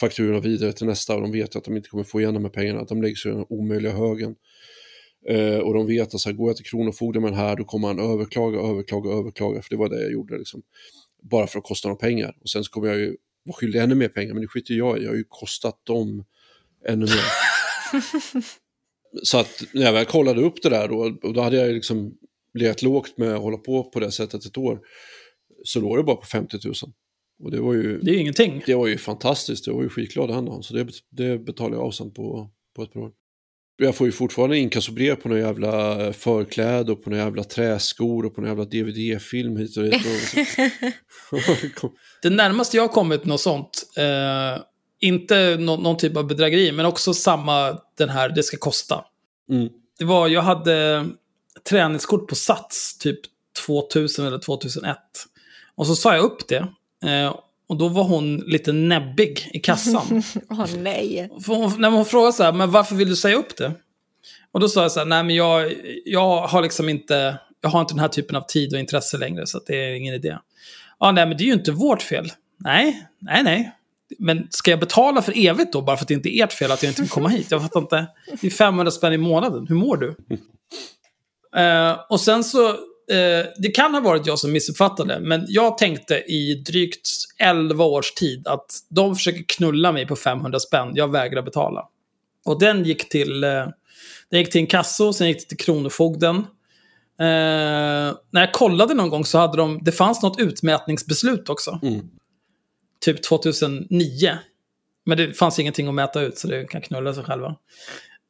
[0.00, 2.50] fakturorna vidare till nästa och de vet att de inte kommer få igen de här
[2.50, 4.34] pengarna, att de läggs i den omöjliga högen.
[5.28, 7.64] Eh, och de vet att så här, går jag till Kronofogden med den här då
[7.64, 10.62] kommer han överklaga, överklaga, överklaga, för det var det jag gjorde liksom.
[11.22, 12.36] Bara för att kosta dem pengar.
[12.40, 14.98] Och sen så kommer jag ju vara skyldig ännu mer pengar, men det skiter jag
[14.98, 16.24] i, jag har ju kostat dem
[16.88, 17.24] ännu mer.
[19.22, 21.74] så att när jag väl kollade upp det där då, och då hade jag ju
[21.74, 22.14] liksom
[22.54, 24.80] legat lågt med att hålla på på det sättet ett år,
[25.64, 26.74] så låg det bara på 50 000.
[27.42, 28.62] Och det var ju, Det är ju ingenting.
[28.66, 30.62] det var ju fantastiskt, jag var ju skitglad den dagen.
[30.62, 33.10] Så det, det betalade jag av sen på, på ett par år.
[33.76, 38.26] Jag får ju fortfarande inkassobrev på några jävla eh, förkläde och på några jävla träskor
[38.26, 39.94] och på några jävla DVD-film hit och dit.
[42.22, 44.62] Det närmaste jag har kommit något sånt, eh,
[45.00, 49.04] inte nå- någon typ av bedrägeri, men också samma den här, det ska kosta.
[49.50, 49.68] mm.
[49.98, 51.06] Det var, jag hade
[51.68, 53.20] träningskort på Sats, typ
[53.66, 54.96] 2000 eller 2001.
[55.74, 56.66] Och så sa jag upp det.
[57.04, 57.34] Eh,
[57.68, 60.22] och då var hon lite näbbig i kassan.
[60.50, 61.30] Åh nej.
[61.44, 63.72] För hon, när hon frågade så här, men varför vill du säga upp det?
[64.52, 65.72] Och då sa jag så här, nej men jag,
[66.04, 69.46] jag har liksom inte, jag har inte den här typen av tid och intresse längre,
[69.46, 70.38] så det är ingen idé.
[70.98, 72.32] Ja, nej men det är ju inte vårt fel.
[72.58, 73.72] Nej, nej, nej.
[74.18, 76.72] Men ska jag betala för evigt då, bara för att det inte är ert fel
[76.72, 77.50] att jag inte vill komma hit?
[77.50, 78.06] Jag fattar inte.
[78.40, 80.16] Det är 500 spänn i månaden, hur mår du?
[81.56, 82.76] Eh, och sen så
[83.10, 87.08] eh, det kan ha varit jag som missuppfattade, men jag tänkte i drygt
[87.38, 91.88] 11 års tid att de försöker knulla mig på 500 spänn, jag vägrar betala.
[92.44, 93.66] Och den gick till, eh,
[94.30, 96.36] den gick till en kasso, sen gick det till Kronofogden.
[97.20, 101.78] Eh, när jag kollade någon gång så hade de, det fanns något utmätningsbeslut också.
[101.82, 102.00] Mm.
[103.04, 104.38] Typ 2009.
[105.06, 107.56] Men det fanns ingenting att mäta ut så det kan knulla sig själva.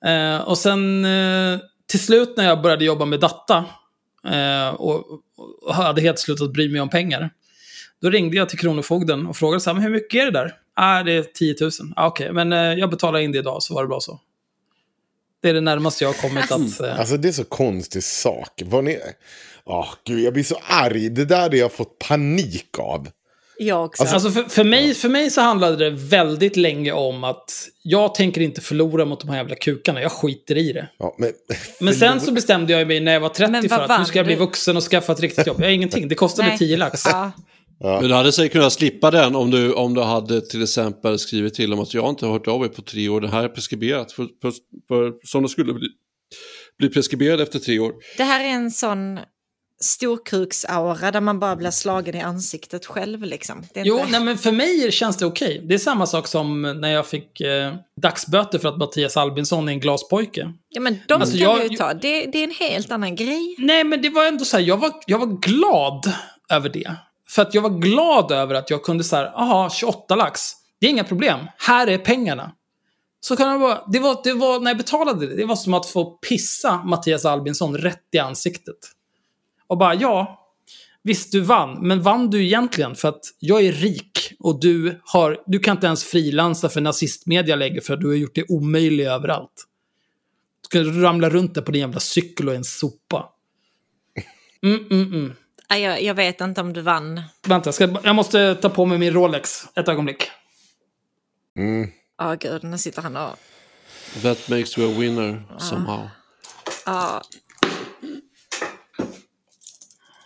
[0.04, 3.64] Eh, och sen eh, till slut när jag började jobba med data
[4.76, 5.04] och,
[5.62, 7.30] och hade helt slutat bry mig om pengar.
[8.02, 10.54] Då ringde jag till Kronofogden och frågade så här, men hur mycket är det där?
[10.74, 11.70] Ah, det är 10 000.
[11.96, 14.20] Ah, Okej, men eh, jag betalar in det idag så var det bra så.
[15.42, 16.80] Det är det närmaste jag har kommit att...
[16.80, 18.62] Eh, Alltså det är så konstig sak.
[18.64, 18.98] Vad ni...
[19.64, 21.08] Åh, gud, jag blir så arg.
[21.10, 23.08] Det där hade jag fått panik av.
[23.62, 24.02] Jag också.
[24.02, 28.40] Alltså för, för, mig, för mig så handlade det väldigt länge om att jag tänker
[28.40, 30.02] inte förlora mot de här jävla kukarna.
[30.02, 30.88] Jag skiter i det.
[30.98, 31.32] Ja, men,
[31.80, 34.18] Men sen så bestämde jag mig när jag var 30 Men för att nu ska
[34.18, 35.56] jag bli vuxen och skaffa ett riktigt jobb.
[35.60, 36.08] Jag har ingenting.
[36.08, 36.58] Det kostade Nej.
[36.58, 37.02] 10 lax.
[37.04, 37.32] Ja.
[37.78, 41.54] Men du hade säkert kunnat slippa den om du, om du hade till exempel skrivit
[41.54, 43.48] till om att jag inte har hört av mig på tre år, det här är
[43.48, 44.12] preskriberat.
[44.12, 44.52] För, för,
[44.88, 45.88] för, som det skulle bli,
[46.78, 47.92] bli preskriberat efter tre år.
[48.16, 49.18] Det här är en sån
[49.84, 53.22] storkuksaura där man bara blir slagen i ansiktet själv.
[53.22, 53.64] Liksom.
[53.74, 54.10] Jo, inte...
[54.10, 55.62] nej, men för mig känns det okej.
[55.64, 59.72] Det är samma sak som när jag fick eh, dagsböter för att Mattias Albinsson är
[59.72, 60.52] en glaspojke.
[60.68, 61.94] ja, men de Alltså, kan jag- du ju ta.
[61.94, 63.54] Det, det är en helt annan grej.
[63.58, 66.12] Nej, men det var ändå så här, jag var, jag var glad
[66.50, 66.94] över det.
[67.28, 70.40] För att jag var glad över att jag kunde så här, aha, 28 lax.
[70.80, 71.38] Det är inga problem.
[71.58, 72.52] Här är pengarna.
[73.20, 75.74] Så kan jag bara, det var, det var, när jag betalade det, det var som
[75.74, 78.76] att få pissa Mattias Albinsson rätt i ansiktet.
[79.70, 80.46] Och bara, ja,
[81.02, 82.94] visst du vann, men vann du egentligen?
[82.94, 87.56] För att jag är rik och du, har, du kan inte ens frilansa för nazistmedia
[87.56, 89.66] längre för att du har gjort det omöjligt överallt.
[90.60, 93.28] Du ska ramla runt där på din jävla cykel och en sopa.
[94.62, 95.32] Mm, mm, mm.
[95.68, 97.22] Jag, jag vet inte om du vann.
[97.46, 99.64] Vänta, jag, ska, jag måste ta på mig min Rolex.
[99.74, 100.30] Ett ögonblick.
[101.56, 103.38] mm, Ja, gud, nu sitter han och...
[104.22, 106.08] That makes you a winner somehow.
[106.86, 107.22] Ja,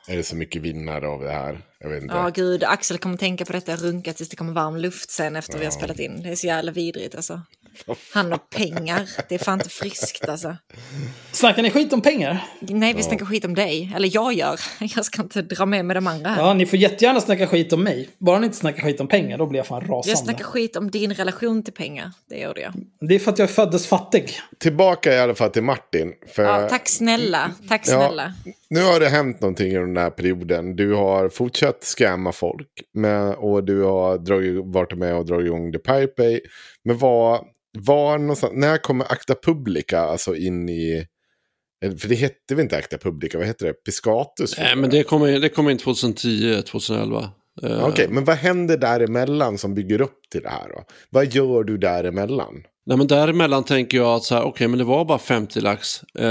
[0.08, 1.60] är det så mycket vinnare av det här?
[1.80, 2.14] Jag vet inte.
[2.14, 2.64] ja, gud.
[2.64, 5.64] Axel kommer tänka på detta och runka tills det kommer varm luft sen efter vi
[5.64, 6.22] har spelat in.
[6.22, 7.40] Det är så jävla vidrigt alltså.
[8.12, 9.10] Han har pengar.
[9.28, 10.56] Det är fan inte friskt alltså.
[11.32, 12.44] Snackar ni skit om pengar?
[12.60, 13.92] Nej, vi snackar skit om dig.
[13.96, 14.60] Eller jag gör.
[14.96, 16.42] Jag ska inte dra med mig de andra här.
[16.42, 18.08] Ja, ni får jättegärna snacka skit om mig.
[18.18, 20.08] Bara ni inte snackar skit om pengar, då blir jag fan rasande.
[20.10, 22.10] Jag snackar skit om din relation till pengar.
[22.28, 22.72] Det gjorde jag.
[23.08, 24.30] Det är för att jag föddes fattig.
[24.58, 26.12] Tillbaka i alla fall till Martin.
[26.34, 27.50] För Ja, tack snälla.
[27.68, 28.32] Tack Ja.
[28.70, 30.76] Nu har det hänt någonting i den här perioden.
[30.76, 32.68] Du har fortsatt scamma folk.
[32.94, 36.40] Med, och du har dragit, varit med och dragit igång The Pirate.
[36.84, 37.44] Men var,
[37.78, 41.06] var någonstans, när kommer Acta Publica alltså in i...
[41.98, 43.72] För det hette väl inte Acta Publica, vad hette det?
[43.72, 44.58] Piscatus?
[44.58, 47.30] Nej, men det kommer det kom in 2010, 2011.
[47.62, 50.84] Eh, Okej, men vad händer däremellan som bygger upp till det här då?
[51.10, 52.64] Vad gör du däremellan?
[52.86, 56.02] Nej, men däremellan tänker jag att så här, okej, men det var bara 50 lax.
[56.18, 56.26] Eh,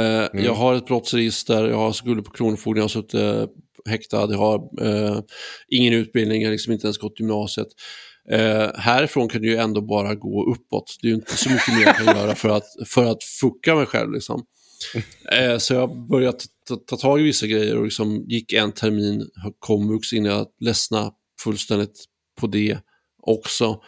[0.46, 3.46] Jag har ett brottsregister, jag har skulder på Kronofogden, jag har suttit eh,
[3.90, 5.20] häktad, jag har eh,
[5.68, 7.68] ingen utbildning, jag har liksom inte ens gått gymnasiet.
[8.32, 10.98] Eh, härifrån kan det ju ändå bara gå uppåt.
[11.02, 13.76] Det är ju inte så mycket mer jag kan göra för att, för att fucka
[13.76, 14.12] mig själv.
[14.14, 14.46] Liksom.
[15.32, 19.28] Eh, så jag började ta, ta tag i vissa grejer och liksom gick en termin
[19.60, 21.12] komvux innan jag ledsnade
[21.44, 22.06] fullständigt
[22.42, 22.78] på det
[23.22, 23.80] också.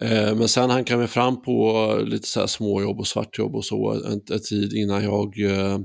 [0.00, 3.90] Eh, men sen han mig fram på lite så här småjobb och svartjobb och så
[3.92, 5.40] en, en tid innan jag...
[5.40, 5.78] Eh,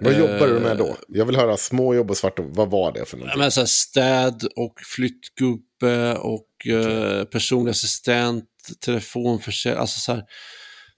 [0.00, 0.96] Vad eh, jobbar du med då?
[1.08, 2.56] Jag vill höra småjobb och svartjobb.
[2.56, 3.38] Vad var det för någonting?
[3.40, 8.44] men så här städ och flyttgubbe och eh, personlig assistent,
[8.84, 10.24] telefonförsäljning, alltså så här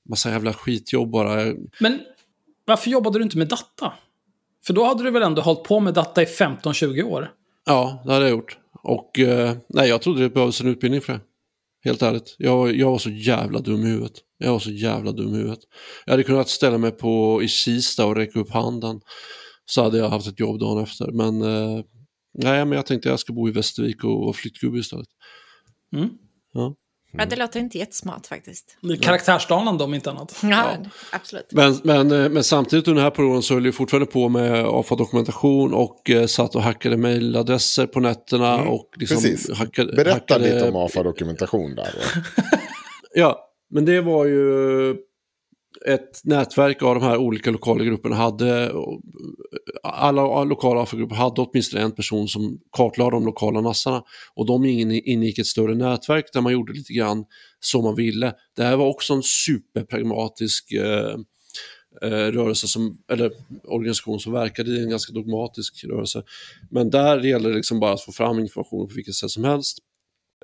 [0.09, 1.55] massa jävla skitjobb bara.
[1.81, 2.01] Men
[2.65, 3.93] varför jobbade du inte med data?
[4.67, 7.31] För då hade du väl ändå hållit på med data i 15-20 år?
[7.67, 8.59] Ja, det hade jag gjort.
[8.83, 11.21] Och eh, nej, jag trodde det behövdes en utbildning för det.
[11.85, 12.35] Helt ärligt.
[12.39, 14.13] Jag, jag var så jävla dum i huvudet.
[14.39, 15.61] Jag var så jävla dum i huvudet.
[16.05, 19.01] Jag hade kunnat ställa mig på, i Kista och räcka upp handen.
[19.65, 21.11] Så hade jag haft ett jobb dagen efter.
[21.13, 21.85] Men, eh,
[22.35, 25.09] nej, men jag tänkte jag ska bo i Västervik och vara flyttgubbe istället.
[25.97, 26.09] Mm.
[26.53, 26.75] Ja.
[27.19, 28.77] Ja, det låter inte jättesmart faktiskt.
[28.81, 30.39] Det är Karaktärsdanande om inte annat.
[30.43, 30.77] Ja,
[31.13, 31.47] absolut.
[31.51, 34.65] Men, men, eh, men samtidigt under den här perioden så höll jag fortfarande på med
[34.67, 38.63] AFA-dokumentation och eh, satt och hackade mejladresser på nätterna.
[38.63, 39.57] och liksom Mm, Precis.
[39.57, 41.95] Hackade, Berätta hackade, lite om AFA-dokumentation där.
[43.15, 44.97] Ja, men det var ju
[45.87, 48.17] ett nätverk av de här olika lokala grupperna.
[48.17, 48.73] Hade,
[49.83, 54.03] alla lokala AFA-grupper hade åtminstone en person som kartlade de lokala nassarna.
[54.35, 57.25] Och de ingick i ett större nätverk där man gjorde lite grann
[57.61, 58.35] som man ville.
[58.57, 61.17] Det här var också en superpragmatisk eh,
[62.03, 63.33] eh rörelse som, eller
[63.65, 66.23] organisation som verkade i en ganska dogmatisk rörelse.
[66.71, 69.79] Men där gäller det liksom bara att få fram information på vilket sätt som helst.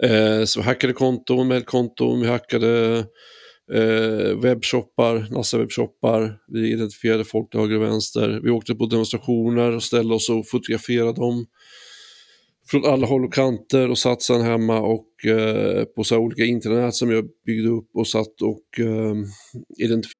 [0.02, 3.04] Eh, så vi hackade konton, mejlkonton, vi hackade
[3.74, 9.82] eh, webbshoppar, NASA-webbshoppar, vi identifierade folk till höger och vänster, vi åkte på demonstrationer och
[9.82, 11.46] ställde oss och fotograferade dem
[12.70, 16.44] från alla håll och kanter och satt sen hemma och eh, på så här olika
[16.44, 19.14] internet som jag byggde upp och satt och eh,
[19.78, 20.18] identifierade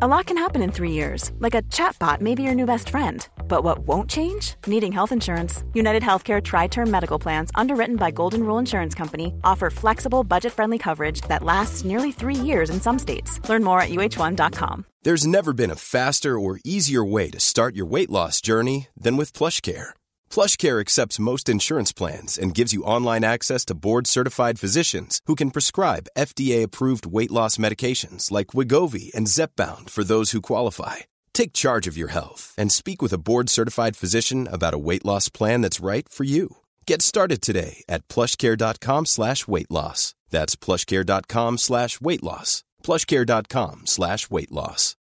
[0.00, 2.90] A lot can happen in three years, like a chatbot may be your new best
[2.90, 3.26] friend.
[3.48, 4.54] But what won't change?
[4.66, 5.64] Needing health insurance.
[5.74, 10.52] United Healthcare Tri Term Medical Plans, underwritten by Golden Rule Insurance Company, offer flexible, budget
[10.52, 13.40] friendly coverage that lasts nearly three years in some states.
[13.48, 14.84] Learn more at uh1.com.
[15.02, 19.16] There's never been a faster or easier way to start your weight loss journey than
[19.16, 19.90] with PlushCare.
[20.28, 25.52] PlushCare accepts most insurance plans and gives you online access to board-certified physicians who can
[25.52, 30.96] prescribe FDA-approved weight loss medications like Wigovi and Zepbound for those who qualify.
[31.38, 35.28] Take charge of your health and speak with a board-certified physician about a weight loss
[35.28, 36.48] plan that's right for you.
[36.90, 40.14] Get started today at plushcare.com slash weight loss.
[40.30, 42.64] That's plushcare.com slash weight loss.
[42.82, 44.94] plushcare.com slash weight loss.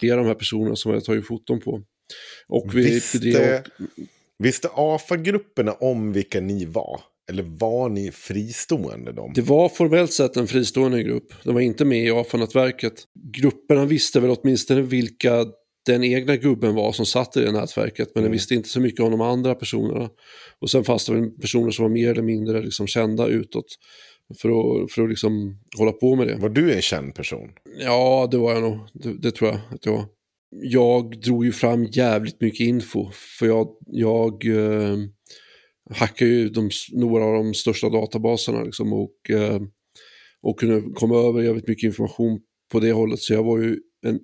[0.00, 1.82] de här personerna som jag tagit foton på.
[2.48, 3.66] Och vi Visste, bedrev-
[4.38, 7.00] visste AFA-grupperna om vilka ni var?
[7.30, 9.32] Eller var ni fristående de?
[9.34, 11.32] Det var formellt sett en fristående grupp.
[11.44, 13.04] De var inte med i AFA-nätverket.
[13.32, 15.46] Grupperna visste väl åtminstone vilka
[15.86, 19.00] den egna gubben var som satt i det nätverket, men den visste inte så mycket
[19.00, 20.10] om de andra personerna.
[20.60, 23.66] Och sen fanns det väl personer som var mer eller mindre liksom kända utåt
[24.40, 26.36] för att, för att liksom hålla på med det.
[26.36, 27.48] Var du en känd person?
[27.78, 28.78] Ja, det var jag nog.
[28.94, 30.06] Det, det tror jag att jag var.
[30.50, 34.96] Jag drog ju fram jävligt mycket info, för jag, jag eh,
[35.90, 39.60] hackade ju de, några av de största databaserna liksom, och, eh,
[40.42, 42.40] och kunde komma över jävligt mycket information
[42.72, 43.20] på det hållet.
[43.20, 44.20] Så jag var ju en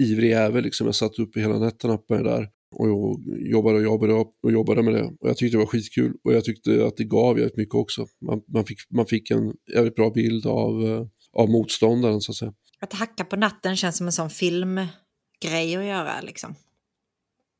[0.00, 0.86] ivrig jävel, liksom.
[0.86, 3.16] jag satt uppe hela nätterna på det där och jag
[3.50, 4.12] jobbade och jobbade
[4.42, 5.04] och jobbade med det.
[5.04, 8.06] Och jag tyckte det var skitkul och jag tyckte att det gav jävligt mycket också.
[8.26, 12.36] Man, man, fick, man fick en jävligt bra bild av, eh, av motståndaren så att
[12.36, 12.52] säga.
[12.80, 14.88] Att hacka på natten känns som en sån filmgrej
[15.76, 16.54] att göra liksom.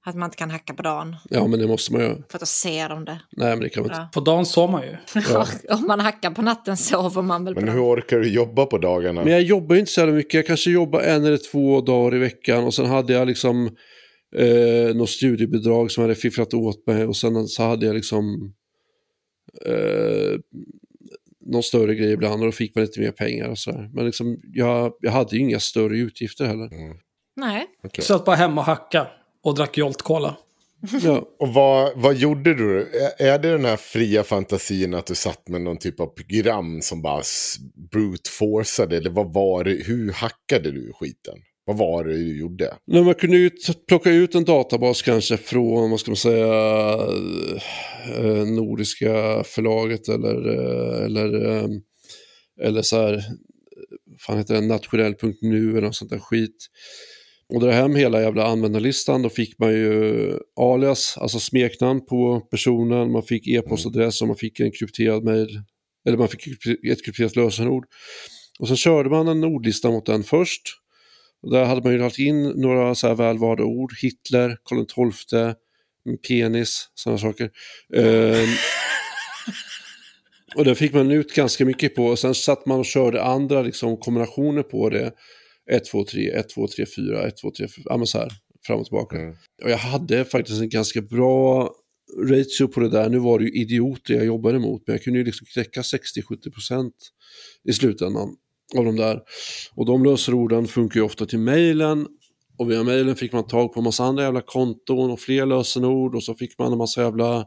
[0.06, 1.16] Att man inte kan hacka på dagen.
[1.30, 2.14] Ja, men det måste man göra.
[2.14, 3.20] För att då ser de det.
[3.36, 4.08] Nej, men det kan man inte.
[4.14, 4.96] På dagen sov man ju.
[5.32, 5.46] Ja.
[5.76, 7.98] Om man hackar på natten sover man väl på Men hur dagen.
[7.98, 9.24] orkar du jobba på dagarna?
[9.24, 10.34] Men jag jobbar ju inte så jävla mycket.
[10.34, 13.76] Jag kanske jobbar en eller två dagar i veckan och sen hade jag liksom
[14.36, 18.54] eh, något studiebidrag som jag hade fifflat åt mig och sen så hade jag liksom
[19.66, 20.38] eh,
[21.46, 23.90] någon större grej ibland och då fick man lite mer pengar och sådär.
[23.92, 26.70] Men liksom, jag, jag hade ju inga större utgifter heller.
[27.36, 27.66] Nej.
[27.84, 28.04] Okej.
[28.04, 29.06] Satt bara hemma och hacka
[29.46, 30.36] och drack Jolt Cola.
[31.02, 31.28] Ja.
[31.38, 32.80] Och vad, vad gjorde du?
[33.18, 37.02] Är, det den här fria fantasin att du satt med någon typ av program som
[37.02, 37.56] bara s-
[37.92, 38.96] brute forceade?
[38.96, 39.70] Eller vad var det?
[39.86, 41.34] Hur hackade du skiten?
[41.64, 42.74] Vad var det du gjorde?
[42.86, 43.50] Nej, man kunde ju
[43.88, 46.46] plocka ut en databas kanske från, vad ska man säga,
[48.16, 51.68] eh, Nordiska förlaget eller, eh, eller, eh,
[52.62, 53.22] eller så här,
[54.26, 56.56] fan heter det, nationell.nu eller något sånt där skit.
[57.48, 63.12] Och dra hem hela jävla användarlistan, då fick man ju alias, alltså smeknamn på personen,
[63.12, 65.60] man fick e-postadress och man fick en krypterad mail,
[66.08, 66.46] eller man fick
[66.92, 67.86] ett krypterat lösenord.
[68.58, 70.62] Och sen körde man en ordlista mot den först.
[71.42, 73.92] Och där hade man ju lagt in några så här välvalda ord.
[74.02, 75.54] Hitler, Karl XII,
[76.28, 77.50] penis, sådana saker.
[77.94, 78.48] Ehm,
[80.56, 82.06] och det fick man ut ganska mycket på.
[82.06, 85.12] Och sen satt man och körde andra liksom, kombinationer på det.
[85.70, 87.84] 1, 2, 3, 1, 2, 3, 4, 1, 2, 3, 4.
[87.84, 88.32] Ja, men så här,
[88.66, 89.16] fram och tillbaka.
[89.16, 89.34] Mm.
[89.64, 91.70] Och jag hade faktiskt en ganska bra
[92.30, 93.08] ratio på det där.
[93.08, 96.90] Nu var det ju idioter jag jobbade mot, men jag kunde ju liksom knäcka 60-70%
[97.68, 98.36] i slutändan
[98.76, 99.20] av de där.
[99.74, 102.06] Och de lösenorden funkar ju ofta till mejlen.
[102.58, 106.14] Och via mejlen fick man tag på en massa andra jävla konton och fler lösenord
[106.14, 107.46] och så fick man en massa jävla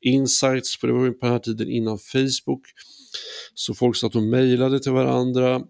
[0.00, 2.62] insights, för det var ju på den här tiden innan Facebook.
[3.54, 5.60] Så folk satt och mejlade till varandra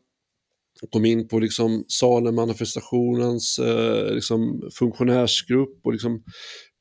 [0.91, 6.23] kom in på liksom Salem-manifestationens eh, liksom funktionärsgrupp och liksom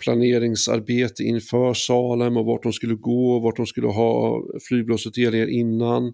[0.04, 6.14] planeringsarbete inför Salem och vart de skulle gå, vart de skulle ha flygblåsutdelningar innan,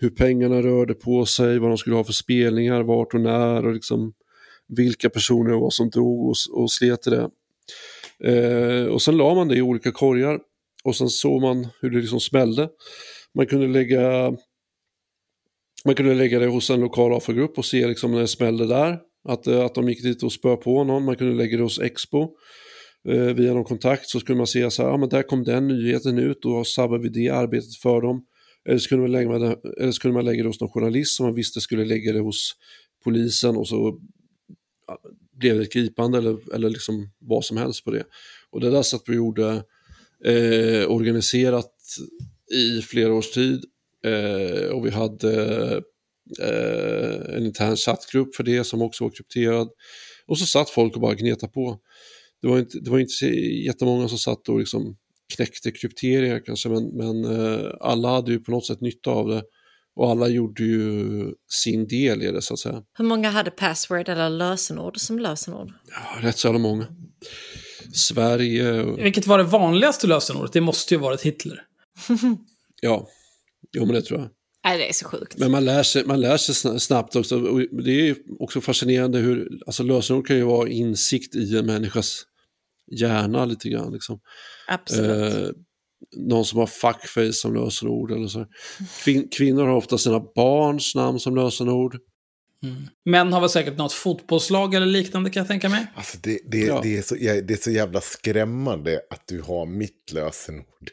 [0.00, 3.74] hur pengarna rörde på sig, vad de skulle ha för spelningar, vart och när och
[3.74, 4.12] liksom
[4.68, 7.30] vilka personer det var som drog och, och slet i det.
[8.24, 10.38] Eh, och sen la man det i olika korgar
[10.84, 12.68] och sen såg man hur det liksom smällde.
[13.34, 14.32] Man kunde lägga
[15.84, 18.98] man kunde lägga det hos en lokal AFA-grupp och se liksom när det smällde där.
[19.28, 21.04] Att, eh, att de gick dit och spö på någon.
[21.04, 22.28] Man kunde lägga det hos Expo.
[23.08, 25.68] Eh, via någon kontakt så skulle man se så här, ja men där kom den
[25.68, 28.24] nyheten ut och sabbar vi det arbetet för dem.
[28.68, 31.16] Eller så kunde man lägga, det- eller så kunde man lägga det hos någon journalist
[31.16, 32.52] som man visste skulle lägga det hos
[33.04, 33.98] polisen och så
[35.36, 38.04] blev det ett gripande eller, eller liksom vad som helst på det.
[38.50, 39.48] Och det där satt vi och gjorde
[40.24, 41.72] eh, organiserat
[42.54, 43.64] i flera års tid
[44.04, 45.72] eh, och vi hade
[46.42, 49.68] eh, en intern chattgrupp för det som också var krypterad.
[50.26, 51.78] Och så satt folk och bara gnetade på.
[52.42, 53.26] Det var inte, det var inte
[53.66, 54.96] jättemånga som satt och liksom
[55.36, 59.42] knäckte krypteringar kanske, men, men eh, alla hade ju på något sätt nytta av det.
[59.96, 62.82] Och alla gjorde ju sin del i det så att säga.
[62.98, 65.72] Hur många hade password eller lösenord som lösenord?
[65.90, 66.86] Ja, rätt så jävla många.
[67.94, 70.52] Sverige, och, Vilket var det vanligaste lösenordet?
[70.52, 71.62] Det måste ju varit Hitler.
[72.82, 73.08] ja,
[73.76, 74.30] jo men det tror jag.
[74.64, 75.38] Nej, det är så sjukt.
[75.38, 77.40] Men man lär sig, man lär sig sna- snabbt också.
[77.42, 82.22] Och det är också fascinerande hur, alltså lösenord kan ju vara insikt i en människas
[83.00, 83.92] hjärna lite grann.
[83.92, 84.20] Liksom.
[84.68, 85.34] Absolut.
[85.34, 85.48] Eh,
[86.16, 88.46] någon som har fuckface som lösenord eller så.
[89.04, 91.96] Kvin kvinnor har ofta sina barns namn som lösenord.
[93.04, 95.86] Män har väl säkert något fotbollslag eller liknande kan jag tänka mig.
[95.94, 96.80] Alltså det, det, Ja.
[96.82, 100.90] det, är så, det är så jävla skrämmande att du har mitt lösenord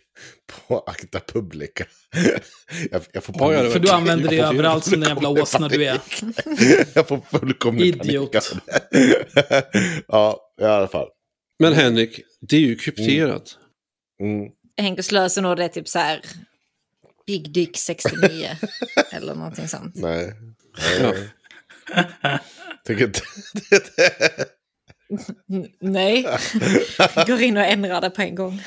[0.68, 1.86] på Akta Publica.
[2.92, 3.74] Jag, jag får ja, panik.
[3.74, 6.00] För du använder det överallt som den jävla åsna du är.
[6.96, 8.32] Jag får fullkomlig Idiot.
[8.32, 8.64] panik.
[8.92, 9.64] det.
[10.08, 11.08] ja, i alla fall.
[11.60, 13.58] Men Henrik, det är ju krypterat.
[14.24, 14.52] Mm.
[14.82, 16.22] Henkes lösenord är typ så här
[17.28, 18.50] Big Dick 69
[19.12, 19.96] eller någonting sånt.
[19.96, 20.34] Nej.
[21.02, 21.14] Ja.
[22.88, 23.20] Tycker inte...
[25.82, 26.26] Nej,
[27.28, 28.62] går in och ändrar det på en gång.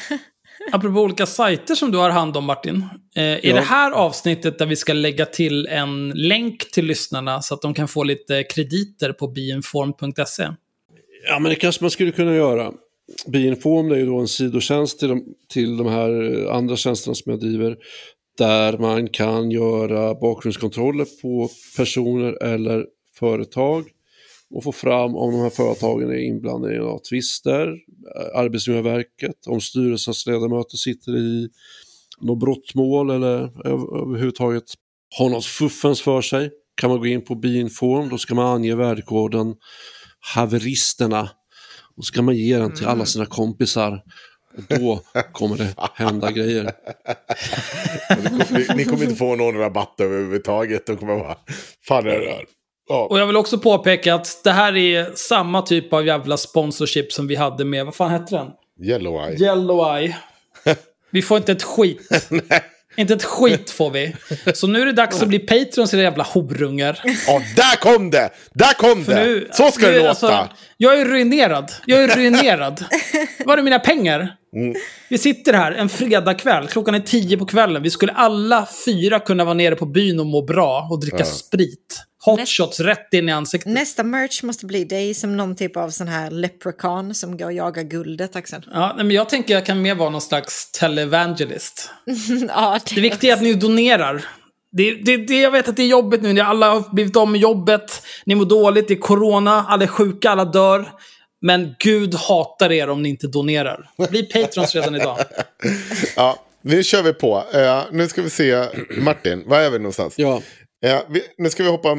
[0.73, 2.85] Apropå olika sajter som du har hand om Martin.
[3.17, 3.55] Eh, är Ja.
[3.55, 7.75] det här avsnittet där vi ska lägga till en länk till lyssnarna så att de
[7.75, 10.49] kan få lite krediter på beinform.se?
[11.29, 12.73] Ja, men det kanske man skulle kunna göra.
[13.27, 17.31] Beinform är ju då en sidotjänst till de, till de här eh, andra tjänsterna som
[17.33, 17.77] jag driver.
[18.39, 22.85] Där man kan göra bakgrundskontroller på personer eller
[23.21, 23.85] företag.
[24.51, 27.75] Och få fram om de här företagen är inblandade i några tvister.
[28.35, 31.49] Arbetsmiljöverket, om styrelsens ledamöter sitter i
[32.21, 33.39] något brottmål eller
[33.69, 34.65] över- överhuvudtaget
[35.19, 36.51] har något fuffens för sig.
[36.77, 39.55] Kan man gå in på Beinform, då ska man ange värdekoden
[40.35, 41.31] haveristerna.
[41.97, 44.03] Och ska man ge den till alla sina kompisar.
[44.57, 45.01] Och då
[45.33, 46.73] kommer det hända grejer.
[48.51, 50.87] ni, ni kommer inte få någon rabatt överhuvudtaget.
[50.87, 51.37] De kommer bara...
[51.89, 52.45] Fan är det där?
[52.91, 53.07] Ja.
[53.11, 57.27] Och jag vill också påpeka att det här är samma typ av jävla sponsorship som
[57.27, 58.47] vi hade med, vad fan hette den?
[58.83, 59.37] Yellow Eye.
[59.43, 60.17] Yellow Eye.
[61.11, 62.31] Vi får inte ett skit.
[62.97, 64.17] inte ett skit får vi.
[64.55, 67.01] Så nu är det dags att bli Patreons era jävla horungar.
[67.27, 68.31] Ja, där kom det!
[68.55, 69.21] Där kom För det!
[69.25, 70.09] nu, Så ska nu det låta!
[70.09, 71.73] alltså- jag är ruinerad.
[71.87, 72.85] Jag är ruinerad.
[73.47, 74.37] Var är mina pengar?
[74.57, 74.75] Mm.
[75.09, 77.83] Vi sitter här en fredagkväll, klockan är tio på kvällen.
[77.83, 82.03] Vi skulle alla fyra kunna vara nere på byn och må bra och dricka sprit.
[82.25, 83.73] Hot shots rätt in i ansiktet.
[83.73, 87.53] Nästa merch måste bli dig som någon typ av sån här leprechaun som går och
[87.53, 88.63] jagar guldet, Axel.
[88.73, 91.91] Ja, men jag tänker jag kan mer vara någon slags televangelist.
[92.49, 94.25] ja, Det viktiga är att ni donerar.
[94.73, 96.33] Det, det, det, jag vet att det är jobbigt nu.
[96.33, 98.03] Ni alla har blivit av med jobbet.
[98.27, 98.89] Ni mår dåligt.
[98.89, 99.65] Det är corona.
[99.69, 100.31] Alla är sjuka.
[100.31, 100.89] Alla dör.
[101.43, 103.91] Men Gud hatar er om ni inte donerar.
[104.11, 105.19] Bli patrons redan idag.
[106.17, 107.45] Ja, nu kör vi på.
[107.55, 108.65] Eh, nu ska vi se,
[108.97, 110.15] Martin, var är vi någonstans?
[110.17, 110.43] Ja,
[110.85, 111.99] Eh, vi, nu ska vi hoppa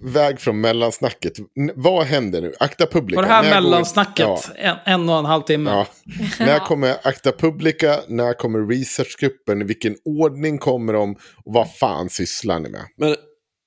[0.00, 1.38] väg från mellansnacket.
[1.38, 2.52] N- vad händer nu?
[2.60, 3.20] Akta Publica.
[3.20, 5.70] Och det här När går- mellansnacket, Ja, en, en och en halv timme.
[5.70, 5.86] ja.
[6.44, 8.00] när kommer Akta Publica?
[8.08, 9.62] När kommer researchgruppen?
[9.62, 11.12] I vilken ordning kommer de?
[11.44, 12.82] Och vad fan sysslar ni med?
[12.96, 13.16] men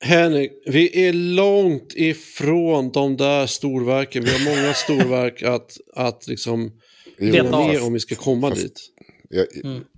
[0.03, 4.23] Henrik, vi är långt ifrån de där storverken.
[4.23, 6.71] Vi har många storverk att, att liksom
[7.19, 8.81] Jo, om vi ska komma fast- dit.
[9.29, 9.45] Jag,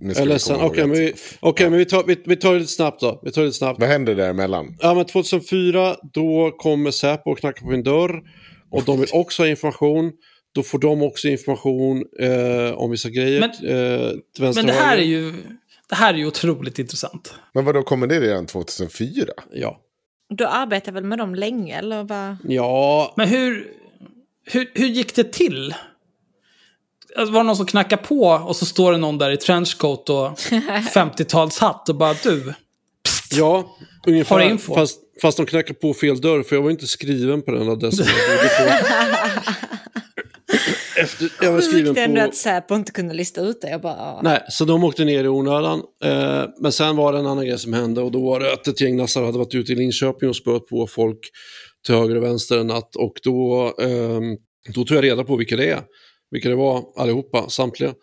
[0.00, 2.04] nu ska Eller vi sen, komma ihåg okej, att- men, vi, okej, men vi, tar,
[2.06, 3.20] vi, vi tar det lite snabbt då.
[3.24, 3.80] Vi tar det lite snabbt.
[3.80, 4.76] Vad händer däremellan?
[4.80, 8.22] Ja, men 2004, då kommer Säpo och knackar på min dörr.
[8.70, 10.12] Och de vill också ha information.
[10.54, 13.40] Då får de också information eh, om vissa grejer.
[13.40, 14.12] Men- eh,
[14.54, 15.32] Men det här är ju,
[15.88, 17.34] det här är ju otroligt intressant.
[17.54, 19.24] Men vad då kommer det redan 2004?
[19.52, 19.80] Ja.
[20.34, 22.36] Du arbetar väl med dem länge, eller vad?
[22.44, 23.72] Ja, Men hur,
[24.44, 25.74] hur, hur gick det till?
[27.16, 30.10] Alltså, var det någon som knackade på och så står det någon där i trenchcoat
[30.10, 30.38] och
[30.94, 32.54] 50-talshatt och bara du.
[33.30, 33.76] ja
[34.06, 34.36] ungefär.
[34.36, 34.74] Har info?
[34.74, 38.06] Fast, fast de knackar på fel dörr, för jag var inte skriven på den adressen.
[38.06, 38.92] jag bodde på.
[40.96, 42.26] Efter, jag var skriven Sjukt ändå på...
[42.28, 43.70] att Säpo inte kunde lista ut det.
[43.70, 44.20] Jag bara, ja.
[44.22, 45.82] Nej, så de åkte ner i onödan.
[46.04, 48.68] Eh, men sen var det en annan grej som hände och då var det att
[48.68, 51.18] ett gäng nassar hade varit ute i Linköping och spöat på folk
[51.86, 52.96] till höger och vänster en natt.
[52.96, 54.36] Och då, ehm,
[54.74, 55.82] då tog jag reda på vilka det är
[56.30, 57.94] vilka det var allihopa, samtliga.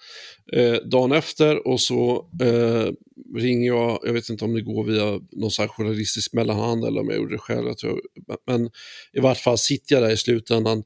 [0.54, 2.88] Eh, dagen efter och så eh,
[3.36, 7.02] ringer jag, jag vet inte om det går via någon sån här journalistisk mellanhand eller
[7.02, 7.68] om jag gjorde det själv.
[7.68, 8.02] Jag tror,
[8.48, 8.70] men
[9.14, 10.84] i vart fall sitter jag där i slutändan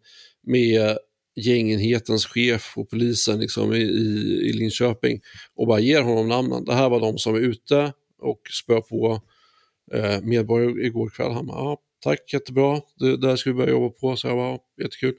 [0.48, 0.98] med
[1.36, 5.22] gängenhetens chef och polisen liksom, i, i, Linköping
[5.56, 6.66] och bara ger honom namnen.
[6.66, 9.22] Det här var de som var ute och spöar på
[9.94, 11.32] eh, medborgare igår kväll.
[11.32, 14.16] Han bara, ja, tack, jättebra, det där ska vi börja jobba på.
[14.16, 15.16] Så jag bara, ja, jättekul.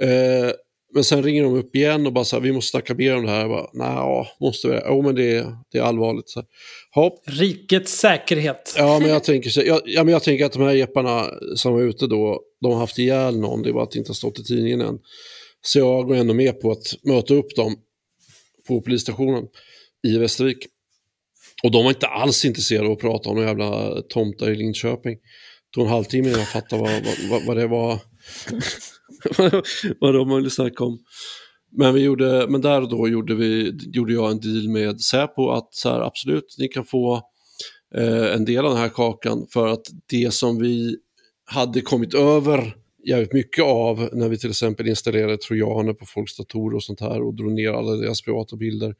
[0.00, 0.50] Eh,
[0.94, 3.24] men sen ringer de upp igen och bara så här, vi måste snacka mer om
[3.24, 3.40] det här.
[3.40, 4.80] Jag bara, nej, måste vi?
[4.86, 6.28] Jo, men det är, det är allvarligt.
[6.28, 6.44] Så,
[6.94, 7.22] hopp.
[7.26, 8.74] Rikets säkerhet.
[8.76, 11.72] Ja, men jag tänker, så, jag, ja, men jag tänker att de här jepparna som
[11.72, 14.14] var ute då, de har haft ihjäl någon, det är bara att det inte har
[14.14, 14.98] stått i tidningen än.
[15.60, 17.76] Så jag går ändå med på att möta upp dem
[18.68, 19.44] på polisstationen
[20.08, 20.66] i Västervik.
[21.62, 25.14] Och de var inte alls intresserade av att prata om några jävla tomtar i Linköping.
[25.14, 27.98] Det tog en halvtimme innan jag fattade vad, vad, vad det var
[30.00, 30.98] vad de ville snacka om.
[31.70, 35.50] Men, vi gjorde, men där och då gjorde, vi, gjorde jag en deal med Säpo
[35.50, 37.22] att så här, absolut, ni kan få
[37.94, 40.96] eh, en del av den här kakan för att det som vi
[41.44, 42.74] hade kommit över
[43.08, 47.22] jävligt mycket av när vi till exempel installerade trojaner på folks datorer och sånt här
[47.22, 48.94] och drog ner alla deras privata bilder.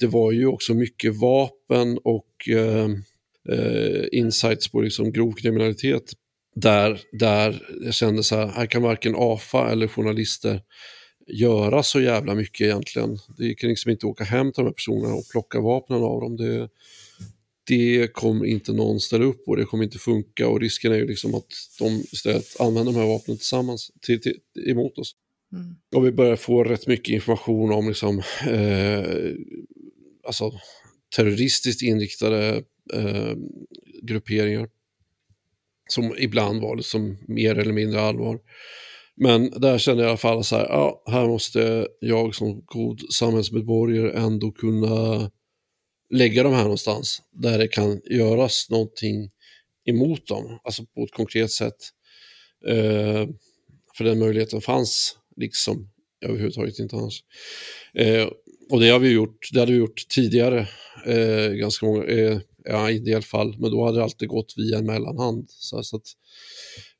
[0.00, 2.88] Det var ju också mycket vapen och eh,
[3.58, 6.12] eh, insights på liksom grov kriminalitet
[6.54, 10.62] där, där jag kände så här, här kan varken AFA eller journalister
[11.26, 13.18] göra så jävla mycket egentligen.
[13.38, 16.36] Det kan liksom inte åka hem till de här personerna och plocka vapnen av dem.
[16.36, 16.68] Det,
[17.66, 21.06] det kommer inte någon ställa upp på, det kommer inte funka och risken är ju
[21.06, 25.14] liksom att de istället använder de här vapnen tillsammans till, till, emot oss.
[25.52, 25.74] Mm.
[25.94, 28.18] Och vi börjar få rätt mycket information om liksom,
[28.48, 29.34] eh,
[30.26, 30.52] alltså,
[31.16, 32.62] terroristiskt inriktade
[32.94, 33.34] eh,
[34.02, 34.68] grupperingar
[35.92, 38.38] som ibland var liksom mer eller mindre allvar.
[39.16, 43.00] Men där kände jag i alla fall så här, ja, här måste jag som god
[43.12, 45.30] samhällsmedborgare ändå kunna
[46.10, 49.30] lägga dem här någonstans där det kan göras någonting
[49.84, 51.76] emot dem, alltså på ett konkret sätt.
[52.68, 53.28] Eh,
[53.96, 55.90] för den möjligheten fanns liksom
[56.24, 57.24] överhuvudtaget inte annars.
[57.94, 58.28] Eh,
[58.70, 60.68] och det har vi gjort, det hade vi gjort tidigare,
[61.06, 64.54] eh, ganska många, eh, ja, i en del fall, men då hade det alltid gått
[64.56, 65.44] via en mellanhand.
[65.48, 66.06] Så, så att,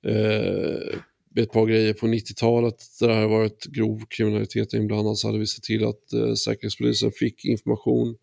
[0.06, 0.98] eh,
[1.36, 5.47] ett par grejer på 90-talet där det har varit grov kriminalitet inblandad så hade vi
[5.47, 8.16] sett till att eh, Säkerhetspolisen fick information,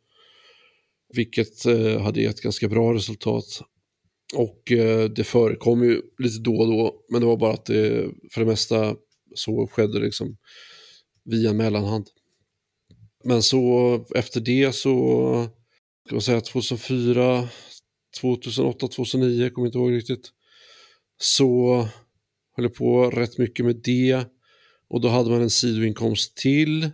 [1.13, 3.61] vilket eh, hade gett ganska bra resultat.
[4.35, 8.11] Och eh, det förekom ju lite då och då, men det var bara att det
[8.31, 8.95] för det mesta
[9.35, 10.37] så skedde liksom
[11.25, 12.07] via en mellanhand.
[13.23, 15.47] Men så efter det så
[16.09, 17.47] ska man säga 2004,
[18.21, 20.29] 2008, 2009, kommer inte ihåg riktigt.
[21.17, 21.75] Så
[22.55, 24.25] höll jag på rätt mycket med det.
[24.89, 26.89] Och då hade man en sidoinkomst till.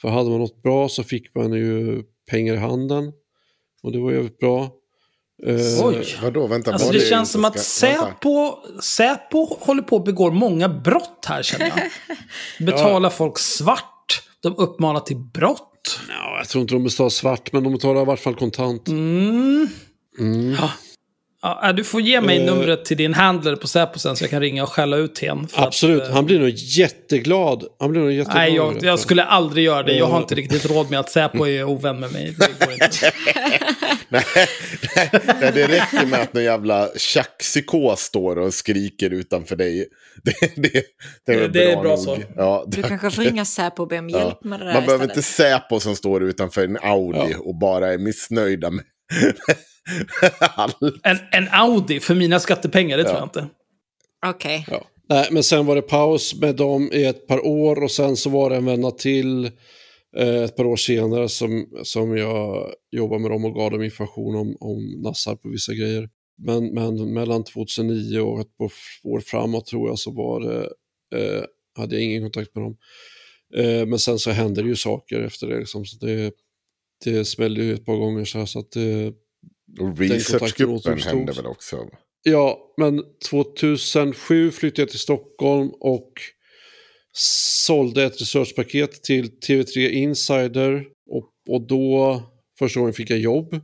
[0.00, 3.12] För hade man något bra så fick man ju pengar i handen.
[3.82, 4.62] Och det var jävligt bra.
[5.46, 6.16] Eh, Oj!
[6.22, 6.72] Vadå, vänta.
[6.72, 11.42] Alltså det, det känns som att Säpo, Säpo håller på att begå många brott här
[11.42, 11.90] känner jag.
[12.66, 13.16] Betalar ja.
[13.16, 14.22] folk svart.
[14.40, 15.67] De uppmanar till brott.
[16.08, 18.88] Ja, jag tror inte de betalar svart, men de betalar i vart fall kontant.
[18.88, 19.68] Mm.
[20.18, 20.56] Mm.
[20.60, 20.70] Ja.
[21.42, 24.30] Ja, du får ge mig uh, numret till din handler på Säpo sen så jag
[24.30, 25.48] kan ringa och skälla ut igen.
[25.52, 27.64] Absolut, att, uh, han blir nog jätteglad.
[27.78, 28.42] Han blir nog jätteglad.
[28.42, 29.92] Nej, jag, jag skulle aldrig göra det.
[29.92, 32.34] Jag har inte riktigt råd med att Säpo är ovän med mig.
[32.38, 32.88] Det går inte.
[34.08, 34.24] nej,
[35.40, 39.88] nej, det räcker med att någon jävla tjackpsykos står och skriker utanför dig.
[40.24, 40.84] Det, det,
[41.26, 41.98] det är, det, det är bra nog.
[41.98, 42.18] så.
[42.36, 44.48] Ja, du kanske får ringa Säpo och be om hjälp ja.
[44.48, 47.38] med det där Man behöver inte Säpo som står utanför en Audi ja.
[47.38, 48.84] och bara är missnöjda med
[51.02, 53.08] en, en Audi för mina skattepengar, det ja.
[53.08, 53.46] tror jag inte.
[54.26, 54.64] Okej.
[54.66, 54.78] Okay.
[54.78, 54.84] Ja.
[55.08, 58.30] Nej, men sen var det paus med dem i ett par år och sen så
[58.30, 59.44] var det en vända till
[60.16, 64.34] eh, ett par år senare som, som jag jobbade med dem och gav dem information
[64.34, 66.08] om, om Nassar på vissa grejer.
[66.38, 68.48] Men, men mellan 2009 och ett
[69.04, 70.72] år framåt tror jag så var det,
[71.16, 71.44] eh,
[71.76, 72.76] hade jag ingen kontakt med dem.
[73.56, 75.58] Eh, men sen så hände det ju saker efter det.
[75.58, 76.32] Liksom, så det,
[77.04, 79.12] det smällde ju ett par gånger så, här, så att det...
[79.80, 81.88] Och researchgruppen hände väl också?
[82.22, 86.12] Ja, men 2007 flyttade jag till Stockholm och
[87.66, 90.86] sålde ett researchpaket till TV3 Insider.
[91.10, 92.22] Och, och då,
[92.58, 93.60] första gången fick jag jobb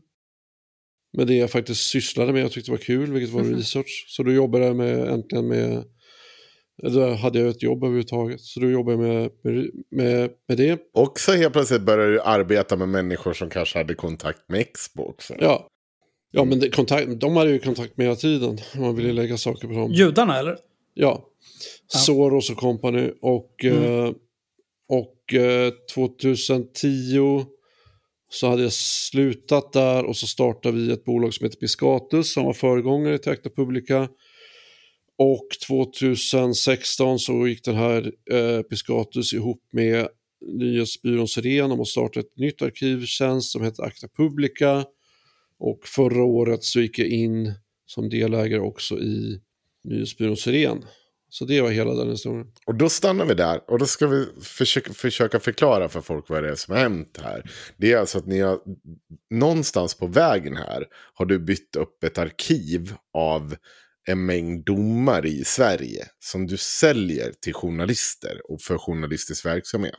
[1.17, 3.57] med det jag faktiskt sysslade med och tyckte var kul, vilket var mm -hmm.
[3.57, 4.07] research.
[4.09, 5.85] Så då jobbade jag med, äntligen med
[6.83, 8.41] då hade jag ett jobb överhuvudtaget.
[8.41, 9.31] Så då jobbade jag med,
[9.91, 10.81] med, med det.
[10.95, 15.33] Och så helt plötsligt började du arbeta med människor som kanske hade kontakt med Xbox.
[15.39, 15.69] Ja,
[16.31, 18.59] ja men det, kontakt, de hade ju kontakt med hela tiden.
[18.77, 19.93] Man ville lägga saker på dem.
[19.93, 20.57] Judarna eller?
[20.95, 21.25] Ja.
[21.93, 21.99] ja.
[21.99, 23.11] Soros och company.
[23.21, 23.85] Och, mm.
[23.85, 24.13] eh,
[24.89, 27.45] och eh, 2010
[28.35, 32.45] så hade jag slutat där och så startade vi ett bolag som heter Piscatus som
[32.45, 34.09] var föregångare till Acta Publica.
[35.19, 40.09] Och 2016 så gick den här eh, Piscatus ihop med
[40.59, 44.85] nyhetsbyrån Siren om att starta ett nytt arkivtjänst som heter Acta Publica.
[45.59, 47.53] Och förra året så gick jag in
[47.87, 49.41] som delägare också i
[49.85, 50.85] nyhetsbyrån Siren.
[51.35, 52.47] Så det var hela den historien.
[52.67, 53.61] Och då stannar vi där.
[53.71, 57.19] Och då ska vi försöka, försöka förklara för folk vad det är som har hänt
[57.23, 57.51] här.
[57.77, 58.59] Det är alltså att ni har
[59.31, 60.85] någonstans på vägen här
[61.15, 63.57] har du bytt upp ett arkiv av
[64.09, 69.95] en mängd domar i Sverige som du säljer till journalister och för journalistisk verksamhet.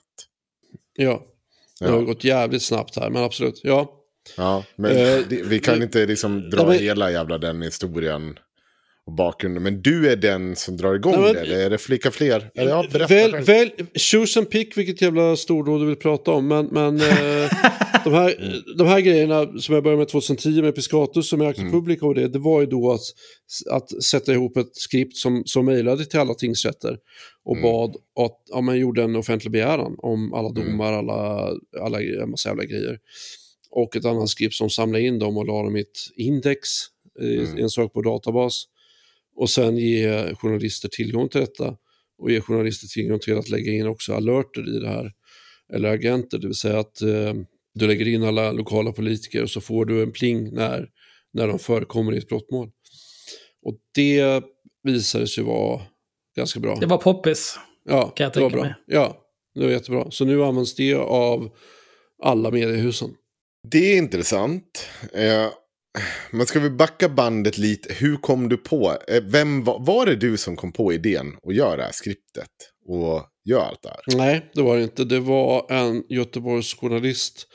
[0.93, 1.23] Ja,
[1.79, 3.61] det har gått jävligt snabbt här, men absolut.
[3.63, 4.01] Ja,
[4.37, 8.39] Ja, men Eh, vi kan det- inte liksom dra Ja, men- hela jävla den historien
[9.07, 9.63] och bakgrunden.
[9.63, 12.51] Men du är den som drar igång Ja, men- det, eller är det flika fler?
[12.55, 13.45] Eller, ja, berätta väl, själv.
[13.45, 16.47] väl, choose and pick vilket jävla stordåd du vill prata om.
[16.47, 17.05] Men, men eh,
[18.03, 21.61] de, här, de här grejerna som jag började med 2010 med Piscatus som är Acta
[21.61, 23.01] Publica och det, det var ju då att,
[23.71, 26.97] att sätta ihop ett skript som, som mejlade till alla tingsrätter
[27.43, 31.49] och bad att ja, man gjorde en offentlig begäran om alla domar, alla,
[31.81, 32.99] alla en massa jävla grejer.
[33.69, 36.69] Och ett annat skript som samlade in dem och la dem i ett index
[37.21, 38.65] i, i en sökbar databas.
[39.35, 41.75] Och sen ge journalister tillgång till detta
[42.17, 45.11] och ge journalister tillgång till att lägga in också alerter i det här.
[45.73, 47.33] Eller agenter, det vill säga att eh,
[47.73, 50.89] du lägger in alla lokala politiker och så får du en pling när,
[51.33, 52.71] när de förekommer i ett brottmål.
[53.65, 54.43] Och det
[54.83, 55.81] visade sig vara
[56.35, 56.75] ganska bra.
[56.75, 57.59] Det var poppis.
[57.85, 58.63] ja, kan jag det var tänka bra.
[58.63, 58.75] mig.
[58.87, 59.17] Ja,
[59.55, 60.11] det var jättebra.
[60.11, 61.49] Så nu används det av
[62.23, 63.09] alla mediehusen.
[63.71, 64.87] Det är intressant.
[65.13, 65.47] Eh,
[66.31, 67.93] men ska vi backa bandet lite?
[67.93, 68.97] Hur kom du på?
[69.07, 72.49] Eh, vem var, det du som kom på idén att göra det här skriptet?
[72.87, 74.17] Och göra allt det här?
[74.17, 75.03] Nej, det var det inte.
[75.03, 77.47] Det var en Göteborgs journalist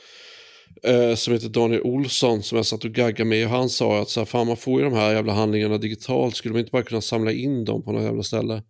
[0.83, 3.45] eh, som heter Daniel Olsson som jag satt och gaggade med.
[3.45, 6.35] Och han sa att så här, fan, man får ju de här jävla handlingarna digitalt.
[6.35, 8.63] Skulle man inte bara kunna samla in dem på något jävla ställe?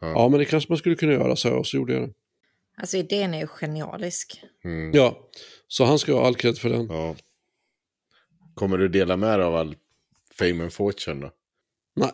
[0.00, 0.10] Ja.
[0.10, 1.58] Ja, men det kanske man skulle kunna göra, så jag.
[1.58, 2.12] Och så gjorde jag det.
[2.76, 4.40] Alltså idén är ju genialisk.
[4.64, 4.90] Mm.
[4.94, 5.30] Ja,
[5.68, 6.86] så han ska ha all cred för den.
[6.86, 7.16] Ja.
[8.54, 9.74] Kommer du dela med dig av all
[10.38, 11.30] fame and fortune då?
[11.96, 12.12] Nej.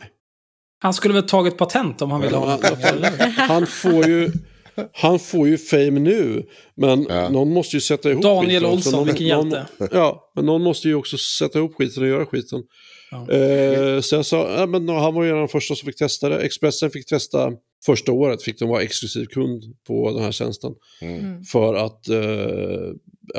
[0.83, 3.35] Han skulle väl tagit patent om han ville ha det.
[3.37, 4.31] han, får ju,
[4.93, 6.47] han får ju fame nu,
[6.77, 7.29] men Ja.
[7.29, 8.75] någon måste ju sätta ihop Daniel skiten.
[8.75, 9.67] Olsson, Så någon, vilken hjälte.
[9.79, 12.63] Någon, ja, men någon måste ju också sätta ihop skiten och göra skiten.
[13.11, 13.31] Ja.
[13.35, 16.39] Eh, så jag sa, ja, men han var ju den första som fick testa det.
[16.41, 17.53] Expressen fick testa
[17.87, 20.73] första året, fick de vara exklusiv kund på den här tjänsten.
[21.03, 21.45] Mm.
[21.45, 22.91] För att, eh,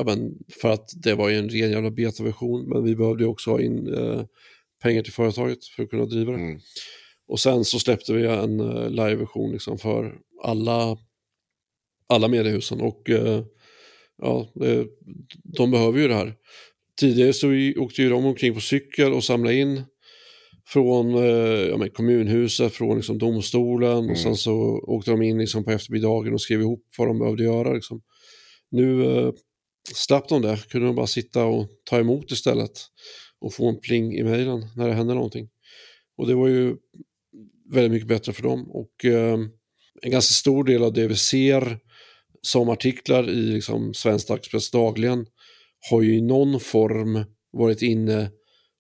[0.05, 3.61] men för att det var ju en ren jävla betaversion, men vi behövde också ha
[3.61, 4.25] in eh,
[4.83, 6.37] pengar till företaget för att kunna driva det.
[6.37, 6.59] Mm.
[7.27, 10.97] Och sen så släppte vi en uh, live-version liksom för alla,
[12.07, 12.81] alla mediehusen.
[12.81, 13.43] Och eh,
[14.21, 14.87] ja, det,
[15.43, 16.35] de behöver ju det här.
[16.99, 17.47] Tidigare så
[17.77, 19.83] åkte ju de omkring på cykel och samlade in
[20.67, 24.53] från eh, men kommunhuset, från liksom, domstolen och sen så
[24.87, 27.73] åkte de in liksom, på eftermiddagen och skrev ihop vad de behövde göra.
[27.73, 28.01] Liksom.
[28.71, 29.31] Nu eh,
[29.93, 32.71] slapp de det, kunde de bara sitta och ta emot istället
[33.41, 35.49] och få en pling i mejlen när det hände någonting.
[36.17, 36.75] Och det var ju
[37.73, 38.71] väldigt mycket bättre för dem.
[38.71, 39.39] Och eh,
[40.01, 41.79] en ganska stor del av det vi ser
[42.41, 45.25] som artiklar i liksom, Svensk Dagspress dagligen
[45.89, 48.31] har ju i någon form varit inne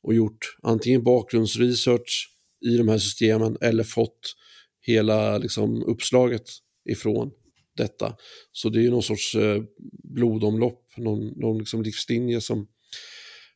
[0.03, 2.29] och gjort antingen bakgrundsresearch
[2.65, 4.35] i de här systemen eller fått
[4.81, 6.43] hela liksom, uppslaget
[6.89, 7.31] ifrån
[7.77, 8.15] detta.
[8.51, 9.63] Så det är ju någon sorts eh,
[10.03, 12.67] blodomlopp, någon, någon liksom livslinje som,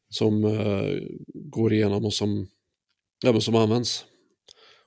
[0.10, 0.99] som eh,
[1.34, 2.48] går igenom och som,
[3.24, 4.06] ja, men som används.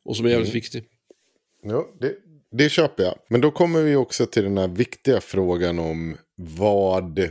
[0.04, 0.84] Och som är jävligt viktig.
[1.62, 2.16] Ja, det,
[2.50, 3.18] det köper jag.
[3.28, 7.30] Men då kommer vi också till den här viktiga frågan om vad...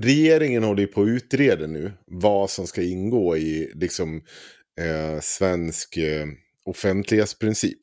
[0.00, 4.22] Regeringen håller ju på att utreda nu vad som ska ingå i liksom,
[4.80, 6.26] eh, svensk eh,
[6.66, 7.78] offentlighetsprincip.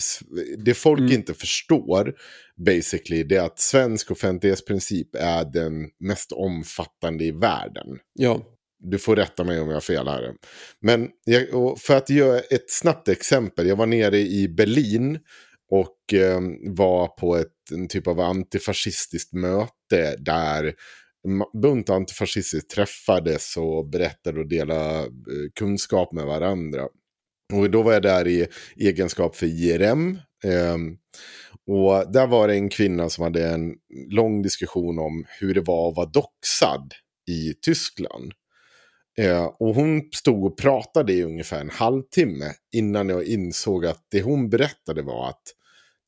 [0.66, 1.12] Det folk Mm.
[1.12, 2.14] inte förstår
[2.66, 7.88] basically det är att svensk offentlighetsprincip är den mest omfattande i världen.
[8.14, 8.50] Ja,
[8.86, 10.34] Du får rätta mig om jag har fel här.
[10.82, 13.68] Men jag, för att göra ett snabbt exempel.
[13.68, 15.20] Jag var nere i Berlin
[15.72, 20.74] och eh, var på ett en typ av antifascistiskt möte där
[21.62, 25.06] bunt antifascister träffades och berättade och delade eh,
[25.56, 26.88] kunskap med varandra.
[27.54, 30.20] Och då var jag där i egenskap för IRM.
[30.44, 30.78] Eh,
[31.68, 33.76] och där var det en kvinna som hade en
[34.10, 36.94] lång diskussion om hur det var att vara doxad
[37.30, 38.34] i Tyskland.
[39.18, 44.22] Eh, och hon stod och pratade i ungefär en halvtimme innan jag insåg att det
[44.22, 45.44] hon berättade var att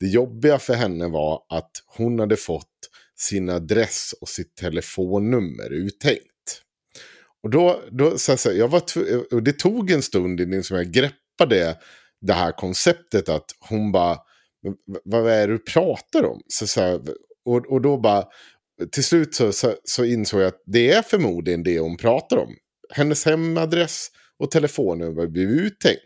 [0.00, 6.62] Det jobbiga för henne var att hon hade fått sin adress och sitt telefonnummer uttänkt.
[7.42, 8.82] Och då, då så här, jag var
[9.34, 14.18] och det tog en stund innan som jag greppade det här konceptet att hon bara,
[15.04, 16.42] vad är det du pratar om?
[16.48, 17.00] Så, så här,
[17.44, 18.24] och, och då bara,
[18.92, 22.56] till slut så, så, så, insåg jag att det är förmodligen det hon pratar om.
[22.90, 24.08] Hennes hemadress
[24.38, 26.02] och telefonnummer blev uttänkt.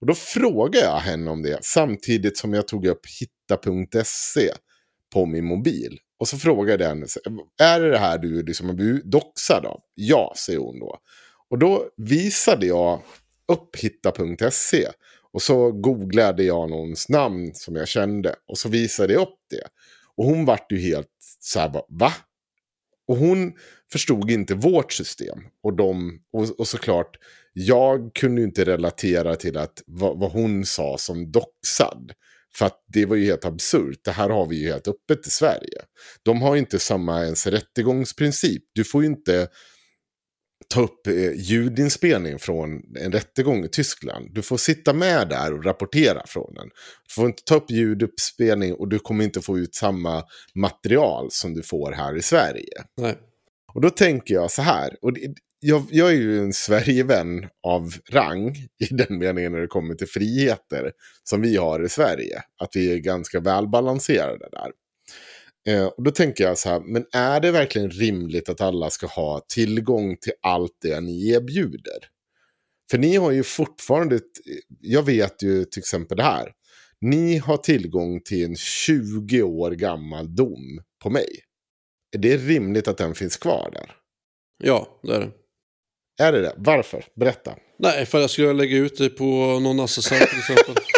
[0.00, 4.52] Och då frågade jag henne om det samtidigt som jag tog upp hitta.se
[5.14, 5.98] på min mobil.
[6.20, 7.06] Och så frågade jag henne,
[7.62, 9.80] är det det här du liksom har blivit doxad av?
[9.94, 10.98] Ja, säger hon då.
[11.50, 13.02] Och då visade jag
[13.52, 14.88] upp hitta.se.
[15.32, 18.34] Och så googlade jag någons namn som jag kände.
[18.48, 19.68] Och så visade jag upp det.
[20.16, 21.10] Och hon vart ju helt
[21.40, 22.12] så här, va?
[23.08, 23.52] Och hon
[23.92, 25.38] förstod inte vårt system.
[25.62, 27.16] Och, de, och, och såklart,
[27.52, 32.12] jag kunde inte relatera till att vad, vad hon sa som doxad.
[32.54, 34.00] För att det var ju helt absurt.
[34.04, 35.82] Det här har vi ju helt öppet i Sverige.
[36.22, 38.62] De har inte samma ens rättegångsprincip.
[38.72, 39.48] Du får ju inte
[40.68, 44.34] ta upp eh, ljudinspelning från en rättegång i Tyskland.
[44.34, 46.68] Du får sitta med där och rapportera från den.
[47.08, 50.22] Du får inte ta upp ljuduppspelning och du kommer inte få ut samma
[50.54, 52.84] material som du får här i Sverige.
[53.00, 53.18] Nej.
[53.74, 57.92] Och då tänker jag så här, och det, jag, jag, är ju en Sverigevän av
[58.12, 58.56] rang
[58.90, 60.92] i den meningen när det kommer till friheter
[61.24, 62.42] som vi har i Sverige.
[62.62, 64.70] Att vi är ganska välbalanserade där.
[65.66, 69.06] Eh, och då tänker jag så här, men är det verkligen rimligt att alla ska
[69.06, 71.98] ha tillgång till allt det ni erbjuder?
[72.90, 74.20] För ni har ju fortfarande,
[74.80, 76.52] jag vet ju till exempel det här.
[77.00, 81.28] Ni har tillgång till en 20 år gammal dom på mig.
[82.14, 83.90] Är det rimligt att den finns kvar där?
[84.64, 85.30] Ja, det är det.
[86.24, 86.54] Är det det?
[86.56, 87.04] Varför?
[87.14, 87.54] Berätta.
[87.78, 89.24] Nej, för jag skulle lägga ut det på
[89.60, 90.74] någon assistent till exempel.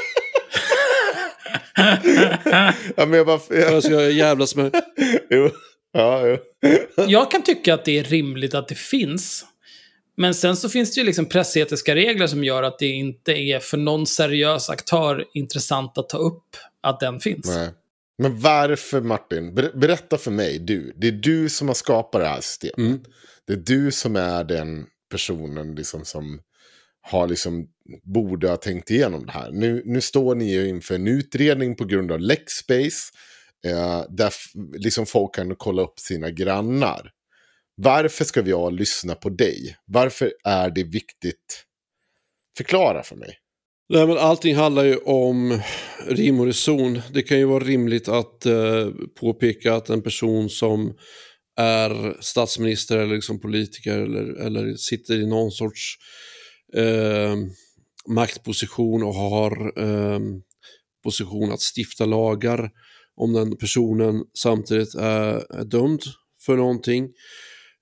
[2.96, 3.40] ja, men jag bara...
[3.50, 4.82] Jag ska jävlas med.
[5.30, 5.50] jo.
[5.92, 6.38] Ja, jo.
[7.08, 9.44] jag kan tycka att det är rimligt att det finns.
[10.16, 13.60] Men sen så finns det ju liksom pressetiska regler som gör att det inte är
[13.60, 17.46] för någon seriös aktör intressant att ta upp att den finns.
[17.46, 17.68] Nej.
[18.18, 19.54] Men varför Martin?
[19.54, 20.92] Berätta för mig, du.
[20.96, 22.78] Det är du som har skapat det här systemet.
[22.78, 23.00] Mm.
[23.46, 26.40] Det är du som är den personen liksom som
[27.02, 27.66] har liksom,
[28.02, 29.50] borde ha tänkt igenom det här.
[29.52, 33.12] Nu, nu står ni ju inför en utredning på grund av lexbase.
[33.66, 34.32] Eh, där
[34.78, 37.10] liksom folk kan kolla upp sina grannar.
[37.76, 39.76] Varför ska vi lyssna på dig?
[39.86, 41.64] Varför är det viktigt?
[42.56, 43.38] Förklara för mig.
[43.88, 45.60] Nej, men allting handlar ju om
[46.06, 47.00] rim och reson.
[47.12, 48.88] Det kan ju vara rimligt att eh,
[49.20, 50.94] påpeka att en person som
[51.56, 55.96] är statsminister eller liksom politiker eller, eller sitter i någon sorts
[56.74, 57.36] eh,
[58.08, 60.20] maktposition och har eh,
[61.04, 62.70] position att stifta lagar
[63.16, 66.02] om den personen samtidigt är, är dömd
[66.46, 67.08] för någonting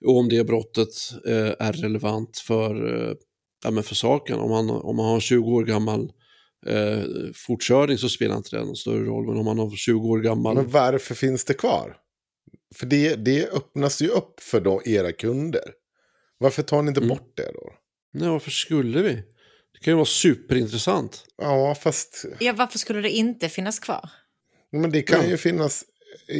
[0.05, 0.89] och om det brottet
[1.27, 3.15] eh, är relevant för, eh,
[3.65, 4.39] ja, för saken.
[4.39, 6.13] Om man, om man har en 20 år gammal
[6.67, 7.03] eh,
[7.35, 9.27] fortkörning så spelar inte det någon större roll.
[9.27, 10.55] Men om man har 20 år gammal...
[10.55, 11.97] Men varför finns det kvar?
[12.75, 15.73] För det, det öppnas ju upp för då era kunder.
[16.39, 17.09] Varför tar ni inte mm.
[17.09, 17.73] bort det då?
[18.13, 19.23] Nej, varför skulle vi?
[19.87, 21.25] Det kan ju vara superintressant.
[21.37, 22.25] Ja, fast...
[22.41, 24.11] Ja, varför skulle det inte finnas kvar?
[24.73, 25.29] Men det kan ja.
[25.29, 25.85] ju finnas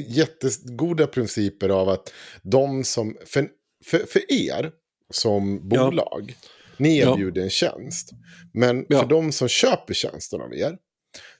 [0.09, 2.13] jättegoda principer av att
[2.43, 3.17] de som...
[3.27, 3.49] För,
[3.85, 4.71] för, för er
[5.13, 6.49] som bolag, ja.
[6.77, 7.45] ni erbjuder ja.
[7.45, 8.11] en tjänst.
[8.55, 10.77] Men för de som köper tjänsten av er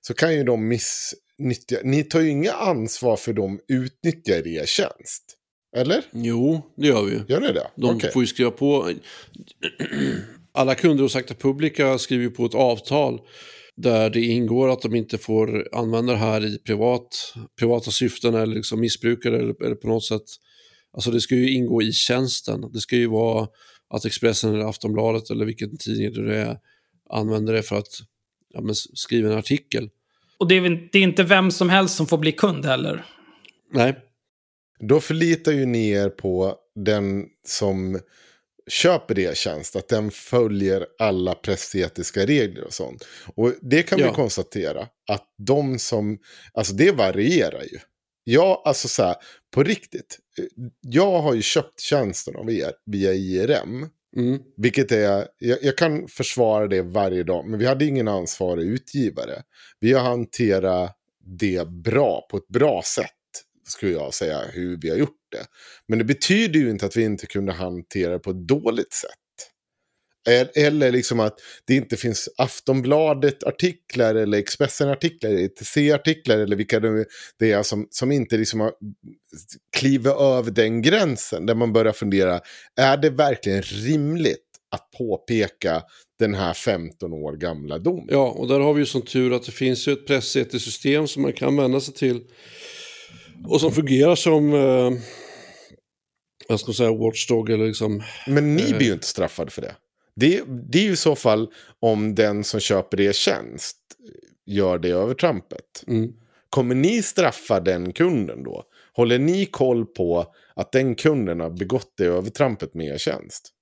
[0.01, 1.79] så kan ju de missnyttja...
[1.85, 5.25] Ni tar ju inga ansvar för de utnyttjar er tjänst.
[5.77, 6.03] Eller?
[6.13, 7.33] Jo, det gör vi.
[7.33, 7.71] Gör ni det?
[7.77, 8.11] De okay.
[8.11, 8.93] får ju skriva på...
[10.57, 13.21] Alla kunder hos Acta Publica skriver på ett avtal
[13.77, 18.55] där det ingår att de inte får använda det här i privat, privata syften eller
[18.55, 20.23] liksom missbrukare eller, eller på något sätt.
[20.93, 22.73] Alltså det ska ju ingå i tjänsten.
[22.73, 23.49] Det ska ju vara
[23.91, 26.59] att Expressen eller Aftonbladet eller vilken tidning det är
[27.11, 28.01] använder det för att
[28.55, 29.91] ja, men, skriva en artikel.
[30.39, 33.05] Och det är, det är inte vem som helst som får bli kund heller?
[33.73, 33.97] Nej.
[34.89, 38.01] Då förlitar ju ni er på den som
[38.71, 43.07] köper e-tjänst, att den följer alla pressetiska regler och sånt.
[43.35, 44.09] Och det kan ja.
[44.09, 46.19] vi konstatera, att de som,
[46.55, 47.79] alltså det varierar ju.
[48.25, 49.17] Ja, alltså så här,
[49.55, 50.19] på riktigt.
[50.81, 53.89] Jag har ju köpt tjänsten av er via IRM.
[54.17, 54.39] Mm.
[54.57, 59.43] Vilket är, jag, jag, kan försvara det varje dag, men vi hade ingen ansvarig utgivare.
[59.81, 63.16] Vi har hanterat det bra, på ett bra sätt
[63.69, 65.47] skulle jag säga, hur vi har gjort det.
[65.89, 69.11] Men det betyder ju inte att vi inte kunde hantera det på ett dåligt sätt.
[70.55, 77.05] Eller liksom att det inte finns Aftonbladet-artiklar eller Expressen-artiklar, ETC-artiklar eller vilka det
[77.39, 78.73] det är som, som inte liksom har
[79.77, 81.47] klivit över den gränsen.
[81.47, 82.41] Där man börjar fundera,
[82.77, 85.83] är det verkligen rimligt att påpeka
[86.19, 88.09] den här 15 år gamla domen?
[88.11, 91.09] Ja, och där har vi ju som tur att det finns ju ett pressetiskt system
[91.09, 92.25] som man kan vända sig till.
[93.45, 94.93] Och som fungerar som, eh,
[96.49, 98.03] jag ska säga, watchdog eller liksom...
[98.27, 98.77] Men ni Eh.
[98.77, 99.75] blir ju inte straffade för det.
[100.17, 100.43] det.
[100.73, 101.49] Det är ju i så fall
[101.81, 103.77] om den som köper er tjänst
[104.47, 105.85] gör det övertrampet.
[105.89, 106.13] Mm.
[106.51, 108.63] Kommer ni straffa den kunden då?
[108.93, 113.53] Håller ni koll på att den kunden har begått det övertrampet med er tjänst?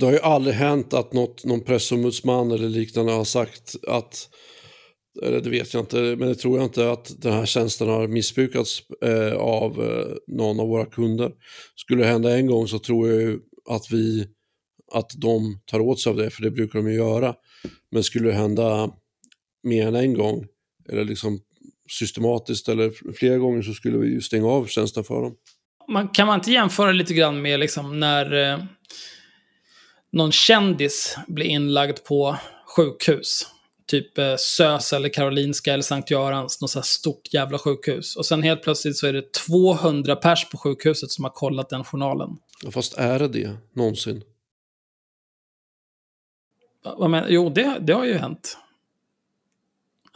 [0.00, 4.28] Det har ju aldrig hänt att något, någon pressombudsman eller liknande har sagt att,
[5.22, 8.08] eller det vet jag inte, men det tror jag inte att den här tjänsten har
[8.08, 11.32] missbrukats eh, av eh, någon av våra kunder.
[11.76, 13.38] Skulle det hända en gång så tror jag ju
[13.70, 14.26] att vi,
[14.92, 17.34] att de tar åt sig av det, för det brukar de ju göra.
[17.90, 18.90] Men skulle det hända
[19.62, 20.46] mer än en gång,
[20.88, 21.40] eller liksom
[21.90, 25.34] systematiskt eller flera gånger så skulle vi ju stänga av tjänsten för dem.
[25.88, 28.64] Man, kan man inte jämföra lite grann med liksom när eh,
[30.12, 32.36] någon kändis blir inlagd på
[32.76, 33.53] sjukhus?
[33.86, 38.16] Typ eh, SÖS eller Karolinska eller Sankt Görans, något så här stort jävla sjukhus.
[38.16, 41.84] Och sen helt plötsligt så är det 200 pers på sjukhuset som har kollat den
[41.84, 42.30] journalen.
[42.62, 44.22] Ja, Fast är det det någonsin?
[46.84, 48.56] Va- Vad jo, det, det har ju hänt.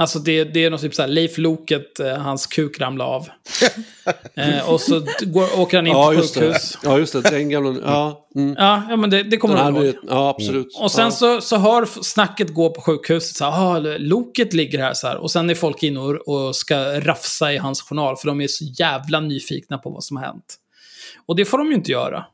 [0.01, 3.29] Alltså det, det är något typ såhär, Leif Loket, eh, hans kuk ramlade av.
[4.35, 6.23] eh, och så går, åker han in Ja, på det.
[6.23, 6.79] sjukhus.
[6.83, 7.21] Ja, just det.
[7.21, 7.81] Den gamla...
[7.85, 8.55] Ja, mm.
[8.59, 9.95] Ja, ja, men det, det kommer du ihåg.
[10.09, 10.79] ja absolut.
[10.81, 11.11] Och sen ja.
[11.11, 15.17] så, så hör snacket gå på sjukhuset så här, ah, Loket ligger här så här.
[15.17, 18.49] Och sen är folk inne och, och ska rafsa i hans journal för de är
[18.49, 20.57] så jävla nyfikna på vad som har hänt.
[21.27, 22.25] Och det får de ju inte göra.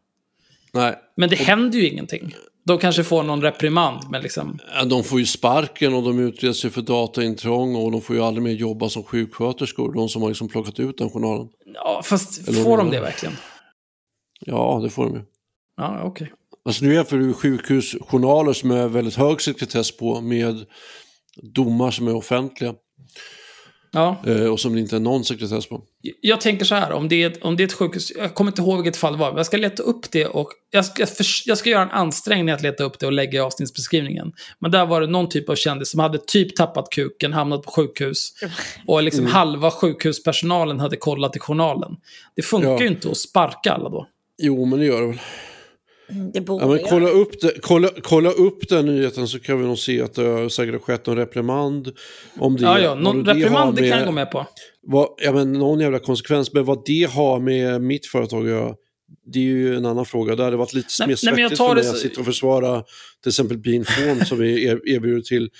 [0.72, 2.34] Nej, Men det händer ju ingenting.
[2.66, 4.58] De kanske får någon reprimand, men liksom...
[4.86, 8.42] De får ju sparken och de utreds ju för dataintrång och de får ju aldrig
[8.42, 9.94] mer jobba som sjuksköterskor.
[9.94, 11.48] De som har liksom plockat ut den journalen.
[11.74, 13.36] Ja, fast Eller får de det verkligen?
[14.40, 15.22] Ja, det får de ju.
[15.76, 16.32] Ja, okej.
[16.64, 20.66] Alltså nu jämför du sjukhusjournaler som är väldigt hög sekretess på med
[21.54, 22.74] domar som är offentliga
[23.94, 24.16] Ja.
[24.26, 25.80] eh, och som det inte är någon sekretess på.
[26.20, 28.50] Jag tänker så här, om det, är ett, om det är ett sjukhus, jag kommer
[28.50, 31.06] inte ihåg vilket fall det var, men jag ska leta upp det och jag ska,
[31.46, 34.32] jag ska göra en ansträngning att leta upp det och lägga i avsnittsbeskrivningen.
[34.58, 37.70] Men där var det någon typ av kändis som hade typ tappat kuken, hamnat på
[37.70, 38.32] sjukhus
[38.86, 39.32] och liksom Mm.
[39.34, 41.96] halva sjukhuspersonalen hade kollat i journalen.
[42.36, 42.80] Det funkar Ja.
[42.80, 44.06] ju inte att sparka alla då.
[44.42, 45.20] Jo, men det gör det väl.
[46.34, 46.88] Det borde Ja, men jag.
[46.88, 50.22] kolla, upp det, kolla, kolla upp den nyheten så kan vi nog se att det
[50.22, 51.92] har säkert skett någon reprimand.
[52.38, 54.46] Om det, Ja, ja, någon det har reprimand det kan jag gå med på.
[54.82, 58.74] Vad, ja, men någon jävla konsekvens, men vad det har med mitt företag att göra,
[59.26, 60.36] det är ju en annan fråga.
[60.36, 61.98] Det hade varit lite Nej, mer nej, men jag svettigt tar för det mig att
[61.98, 62.82] sitta och försvara
[63.22, 65.50] till exempel Beanform som vi er- erbjuder till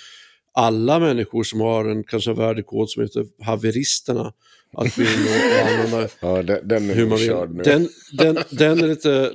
[0.53, 4.33] alla människor som har en kanske en värdekod som heter haveristerna.
[4.77, 7.55] Att och, och använda Ja, den, den är hur man vill.
[7.55, 7.63] nu.
[7.63, 9.33] Den, den, den är lite...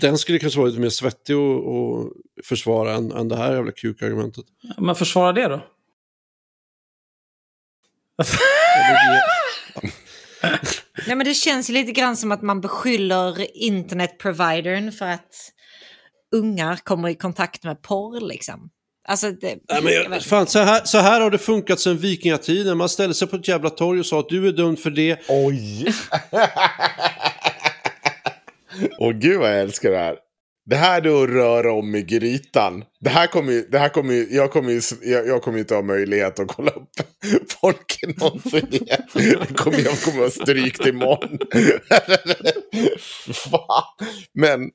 [0.00, 3.72] Den skulle kanske vara lite mer svettig att att försvara än, än det här jävla
[3.72, 4.44] kukargumentet.
[4.78, 5.62] Men försvara det då?
[11.06, 15.52] Nej, men det känns ju lite grann som att man beskyller internetprovidern för att
[16.32, 18.70] ungar kommer i kontakt med porr liksom.
[19.08, 22.78] Alltså, det, Nej, men jag fan, så, här, så här har det funkat sedan vikingatiden.
[22.78, 25.18] Man ställde sig på ett jävla torg och sa att du är dömd för det.
[25.28, 25.86] Oj!
[28.98, 30.16] Åh gud vad jag älskar det här.
[30.70, 32.84] Det här är då att röra om i grytan.
[33.00, 35.74] Det här kommer ju, det här kommer ju, jag kommer ju, jag, jag kommer inte
[35.74, 36.90] ha möjlighet att kolla upp
[37.60, 39.02] folk någonsin igen.
[39.14, 41.38] Jag kommer, jag kommer ha strykt imorgon.
[43.34, 43.84] Fan.
[44.34, 44.70] Men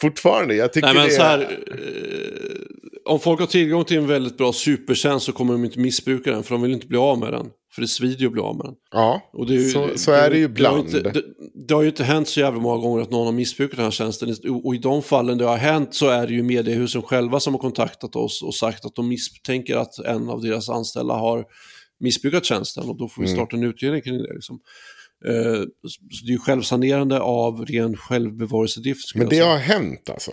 [0.00, 1.26] fortfarande, jag tycker Nej, men det så är...
[1.26, 5.78] här, eh, om folk har tillgång till en väldigt bra supertjänst så kommer de inte
[5.78, 7.46] missbruka den för de vill inte bli av med den.
[7.74, 8.74] För det svider ju att bli av med den.
[8.90, 10.80] Ja, Och det är ju, så, så är det ju Det ibland.
[10.86, 11.22] inte, det,
[11.68, 13.90] det har ju inte hänt så jävla många gånger att någon har missbrukat den här
[13.90, 14.34] tjänsten.
[14.64, 17.60] Och i de fallen det har hänt så är det ju mediehusen själva som har
[17.60, 21.44] kontaktat oss och sagt att de misstänker att en av deras anställda har
[22.00, 22.88] missbrukat tjänsten.
[22.88, 23.36] Och då får vi Mm.
[23.38, 24.34] starta en utredning kring det.
[24.34, 24.60] Liksom.
[25.28, 29.14] Eh, så det är ju självsanerande av ren självbevarelsedrift.
[29.14, 30.30] Men det har hänt alltså?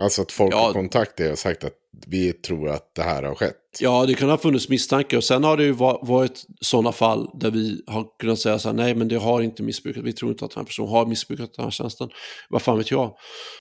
[0.00, 0.58] Alltså att folk Ja.
[0.66, 1.72] har kontaktat er och sagt att
[2.06, 3.56] vi tror att det här har skett?
[3.80, 7.30] Ja, det kan ha funnits misstankar och sen har det ju va- varit sådana fall
[7.34, 10.30] där vi har kunnat säga så här, nej men det har inte missbrukat, vi tror
[10.30, 12.08] inte att den här personen har missbrukat den här tjänsten.
[12.48, 13.14] Vad fan vet jag?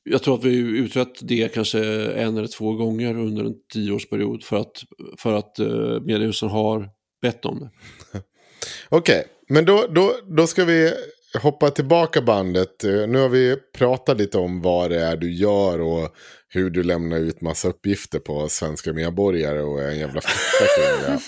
[0.04, 1.80] Jag tror att vi har utrett det kanske
[2.12, 4.84] en eller två gånger under en tioårsperiod för att,
[5.20, 6.90] för att uh, mediehusen har
[7.22, 7.70] bett om det.
[8.90, 10.94] Okej, men då, då, då ska vi
[11.42, 12.84] hoppa tillbaka bandet.
[12.84, 16.10] Eh, Nu har vi pratat lite om vad det är du gör och
[16.50, 21.18] hur du lämnar ut massa uppgifter på svenska medborgare och är en jävla fitta kring
[21.18, 21.20] det.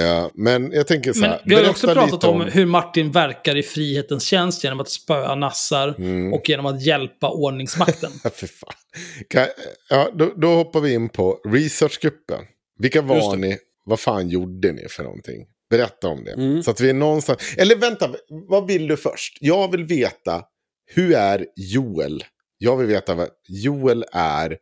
[0.00, 1.42] Ja, men jag tänker så Men här.
[1.44, 5.34] vi har också pratat lite om hur Martin verkar i frihetens tjänst genom att spöa
[5.34, 6.32] nassar Mm.
[6.32, 8.10] och genom att hjälpa ordningsmakten.
[8.24, 8.72] Ja, för fan.
[9.28, 9.46] Kan,
[9.90, 12.40] ja, då, då hoppar vi in på researchgruppen.
[12.78, 13.58] Vilka var ni?
[13.84, 15.46] Vad fan gjorde ni för någonting?
[15.70, 16.32] Berätta om det.
[16.32, 16.62] Mm.
[16.62, 17.54] Så att vi är någonstans...
[17.58, 19.38] Eller vänta, vad vill du först?
[19.40, 20.42] Jag vill veta,
[20.86, 22.24] hur är Joel?
[22.58, 24.56] Jag vill veta vad Joel är.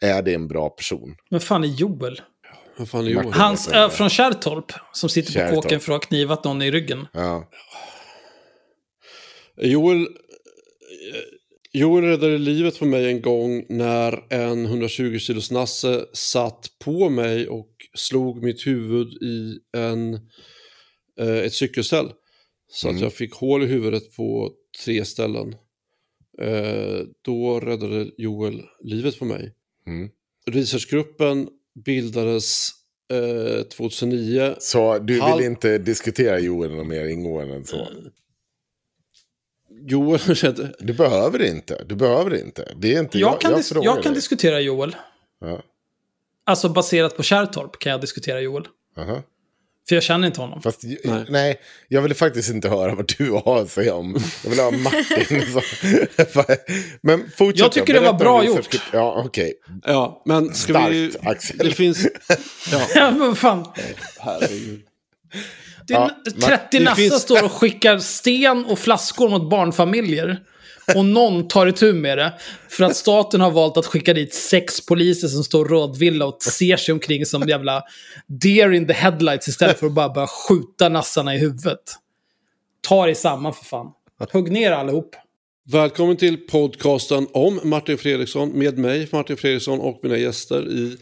[0.00, 1.16] Är det en bra person?
[1.30, 2.20] Men fan är Joel?
[2.78, 3.14] Vad fan är?
[3.14, 3.32] Martin.
[3.32, 5.62] Hans, äh, från Kärrtorp, som sitter på Kärrtorp.
[5.62, 7.06] kåken för att ha knivat någon i ryggen.
[7.12, 7.50] Ja.
[9.60, 10.08] Joel,
[11.72, 17.48] Joel räddade livet på mig en gång när en 120 kilos nasse satt på mig
[17.48, 20.14] och slog mitt huvud i en,
[21.20, 22.12] eh, ett cykelställ.
[22.70, 22.96] Så Mm.
[22.96, 24.52] att jag fick hål i huvudet på
[24.84, 25.54] tre ställen.
[26.42, 29.54] Eh, då räddade Joel livet på mig.
[29.86, 30.10] Mm.
[30.50, 31.48] Researchgruppen
[31.84, 32.68] bildades
[33.12, 34.54] eh, 2009.
[34.58, 37.88] Så du vill Halv- inte diskutera Joel något mer ingående än så?
[39.88, 40.74] Joel räddade...
[40.80, 41.84] Du behöver inte.
[41.88, 42.74] Du behöver inte.
[42.76, 44.96] Det är inte Jag kan, dis- frågar jag kan diskutera Joel.
[45.40, 45.62] Ja.
[46.48, 48.64] Alltså baserat på Kärrtorp kan jag diskutera Joel.
[48.98, 49.22] Aha.
[49.88, 50.62] För jag känner inte honom.
[50.62, 50.98] Fast nej.
[51.04, 51.24] Nej.
[51.28, 54.16] nej, jag vill faktiskt inte höra vad du har att säga om.
[54.42, 55.42] Jag vill ha Martin.
[55.52, 55.60] så.
[57.00, 57.58] Men fortsätt.
[57.60, 58.00] Jag tycker då.
[58.00, 58.58] det var bra gjort.
[58.58, 58.82] researchgrupp.
[58.92, 59.54] Ja, okej.
[59.84, 61.12] Ja, men ska Starkt, vi...
[61.22, 61.58] Axel.
[61.58, 62.06] Det finns...
[62.72, 63.64] Ja, Ja, men fan.
[64.20, 64.80] herregud.
[65.86, 69.28] Det är Ja, n- men 30 det nassar finns- står och skickar sten och flaskor
[69.28, 70.40] mot barnfamiljer.
[70.94, 72.32] Och någon tar itu med det.
[72.68, 76.76] För att staten har valt att skicka dit sex poliser som står rådvilla och ser
[76.76, 77.82] sig omkring som jävla
[78.26, 81.80] deer in the headlights istället för att bara börja skjuta nassarna i huvudet.
[82.88, 83.86] Ta dig samman för fan.
[84.32, 85.16] Hugg ner allihop.
[85.72, 90.68] Välkommen till podcasten om Martin Fredriksson med mig, Martin Fredriksson och mina gäster.
[90.68, 90.96] I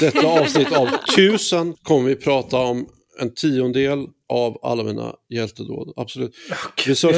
[0.00, 2.86] detta avsnitt av tusen kommer vi prata om
[3.20, 5.92] en tiondel av alla mina hjältedåd.
[5.96, 6.34] Absolut.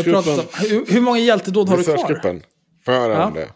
[0.05, 2.41] Pratat om, hur, hur många hjältedåd har du kvar?
[2.87, 3.47] Höra om Ja.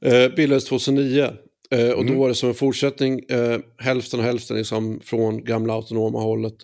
[0.00, 0.24] det?
[0.24, 1.30] eh, bildades 2009.
[1.70, 2.14] Eh, och Mm.
[2.14, 6.54] då var det som en fortsättning, eh, hälften och hälften liksom från gamla autonoma hållet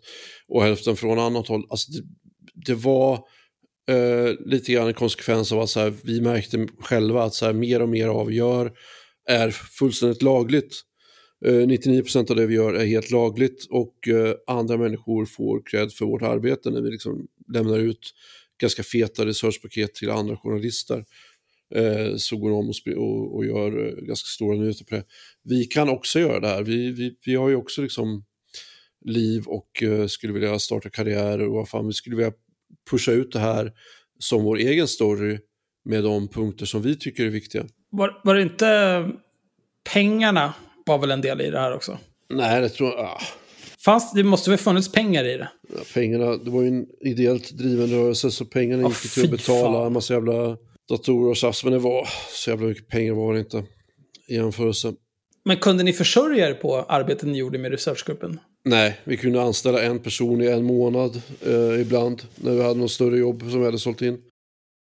[0.48, 1.66] och hälften från annat håll.
[1.70, 2.02] Alltså det,
[2.66, 3.14] det var
[3.90, 7.52] eh, lite grann en konsekvens av att så här, vi märkte själva att så här,
[7.52, 8.72] mer och mer av vi gör
[9.28, 10.80] är fullständigt lagligt.
[11.44, 15.92] Eh, 99% av det vi gör är helt lagligt och eh, andra människor får cred
[15.92, 18.14] för vårt arbete när vi liksom lämnar ut
[18.60, 21.04] ganska feta researchpaket till andra journalister
[21.74, 25.04] eh, så går de och, och, gör ganska stora nyheter på det.
[25.44, 26.62] Vi kan också göra det här.
[26.62, 28.24] Vi, vi, vi har ju också liksom
[29.04, 32.32] liv och skulle vilja starta karriärer och vad fan, vi skulle vilja
[32.90, 33.72] pusha ut det här
[34.18, 35.38] som vår egen story
[35.84, 37.66] med de punkter som vi tycker är viktiga.
[37.90, 39.08] Var, var det inte
[39.92, 40.54] pengarna
[40.86, 41.98] var väl en del i det här också?
[42.34, 42.98] Nej, det tror jag...
[43.00, 43.20] Ah,
[43.84, 45.48] Fanns, det måste väl funnits pengar i det?
[45.76, 49.30] ja, pengarna, det var ju en ideellt driven rörelse så pengarna Ja, gick till att
[49.30, 49.86] betala fan.
[49.86, 50.56] en massa jävla
[50.88, 51.64] datorer och tjafs.
[51.64, 53.64] Men det var så jävla mycket pengar var det inte
[54.28, 54.92] i jämförelse.
[55.44, 58.40] Men kunde ni försörja er på arbetet ni gjorde med researchgruppen?
[58.64, 62.90] Nej, vi kunde anställa en person i en månad eh, ibland när vi hade något
[62.90, 64.18] större jobb som vi hade sålt in.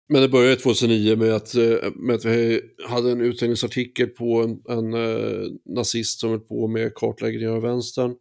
[0.09, 4.77] Men det började 2009 med att, eh, med att vi hade en utställningsartikel på en,
[4.79, 8.15] en eh, nazist som höll på med kartläggning av vänstern.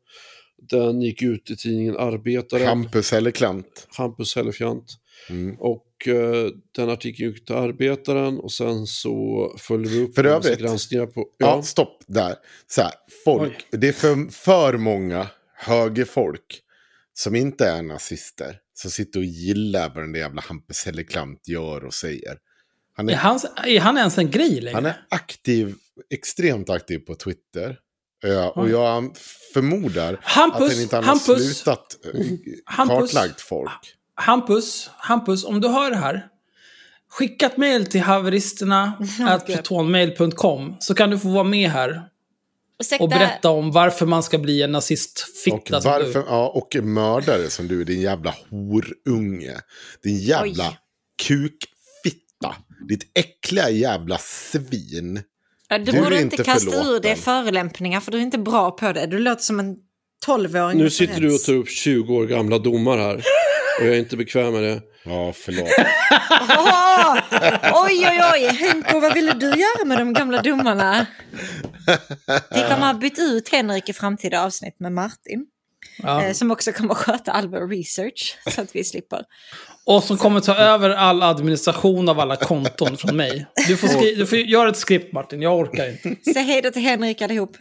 [0.69, 3.87] Den gick ut i tidningen Arbetaren, Hampus Helleklant.
[3.97, 4.85] Hampus Hellefjant.
[5.29, 5.55] Mm.
[5.59, 10.59] Och eh, den artikeln gick till Arbetaren och sen så följde vi upp För övrigt-
[10.59, 11.25] granskningar på...
[11.37, 12.35] Ja, stopp där.
[12.67, 12.91] Så här,
[13.23, 16.61] folk, det är för, för många högerfolk
[17.13, 21.85] som inte är nazister som sitter och gillar vad den där jävla Hampus Helleklant gör
[21.85, 22.37] och säger.
[22.97, 24.75] Han Är är, han, är han ens en grej längre?
[24.75, 25.75] han är aktiv,
[26.09, 27.77] extremt aktiv på Twitter.
[28.23, 29.17] Ja, och jag
[29.53, 32.21] förmodar Hampus, att han inte har Hampus, slutat eh,
[32.65, 33.13] Hampus.
[33.13, 33.95] kartlagt folk.
[34.15, 36.27] Hampus, Hampus, om du hör det här.
[37.09, 38.93] Skicka ett mejl till haveristerna
[39.45, 42.10] protonmail.com så kan du få vara med här
[42.81, 46.25] Ursäkta, och berätta om varför man ska bli en Och, nazistfitta som varför, du.
[46.27, 49.55] ja, och mördare som du, din jävla horunge.
[50.03, 50.77] Din jävla Oj.
[51.27, 52.55] kukfitta.
[52.89, 55.21] Ditt äckliga jävla svin.
[55.69, 57.01] Ja, du, Du borde inte inte kasta ur förlåten.
[57.01, 59.05] dig förelämpningar för du är inte bra på det.
[59.05, 59.75] Du låter som en
[60.25, 60.77] tolvåring.
[60.77, 63.23] Nu sitter du och tar upp 20 år gamla domar här.
[63.79, 64.81] Och jag är inte bekväm med det.
[65.03, 65.69] Ja, förlåt.
[66.57, 67.17] Åh!
[67.85, 68.45] Oj, oj, oj!
[68.55, 71.05] Henko, vad ville du göra med de gamla domarna?
[72.53, 75.45] Vi kommer ha bytt ut Henrik i framtida avsnitt med Martin.
[76.03, 76.23] Ja.
[76.23, 79.21] eh, som också kommer sköta all vår research så att vi slipper.
[79.85, 83.45] Och som kommer ta över all administration av alla konton från mig.
[83.67, 86.31] Du får, skri- du får göra ett skript Martin, jag orkar inte.
[86.33, 87.57] Säg hej då till Henrik allihop.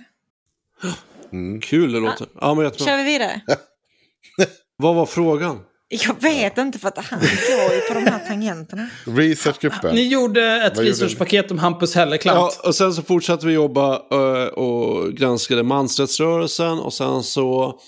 [1.62, 2.26] Kul det låter.
[2.40, 2.86] Ja, men jättebra.
[2.86, 3.40] Kör vi vidare?
[4.76, 5.60] Vad var frågan?
[5.92, 8.90] Jag vet inte för att han går ju på de här tangenterna.
[9.04, 9.94] Researchgruppen.
[9.94, 12.58] Ni gjorde ett Vad gjorde researchpaket om Hampus Helleklant.
[12.62, 17.78] Ja, och sen så fortsatte vi jobba eh, och granskade mansrättsrörelsen och sen så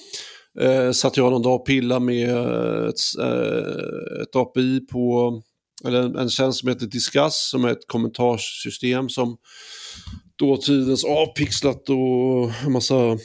[0.61, 2.31] eh, satt jag någon dag och pillade med
[2.89, 5.33] ett, eh, ett API på,
[5.87, 9.37] eller en, en tjänst som heter Discuss som är ett kommentarssystem som
[10.39, 13.19] dåtidens avpixlat och en massa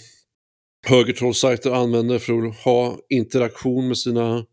[0.88, 4.44] högertrollsajter använder för att ha interaktion med sina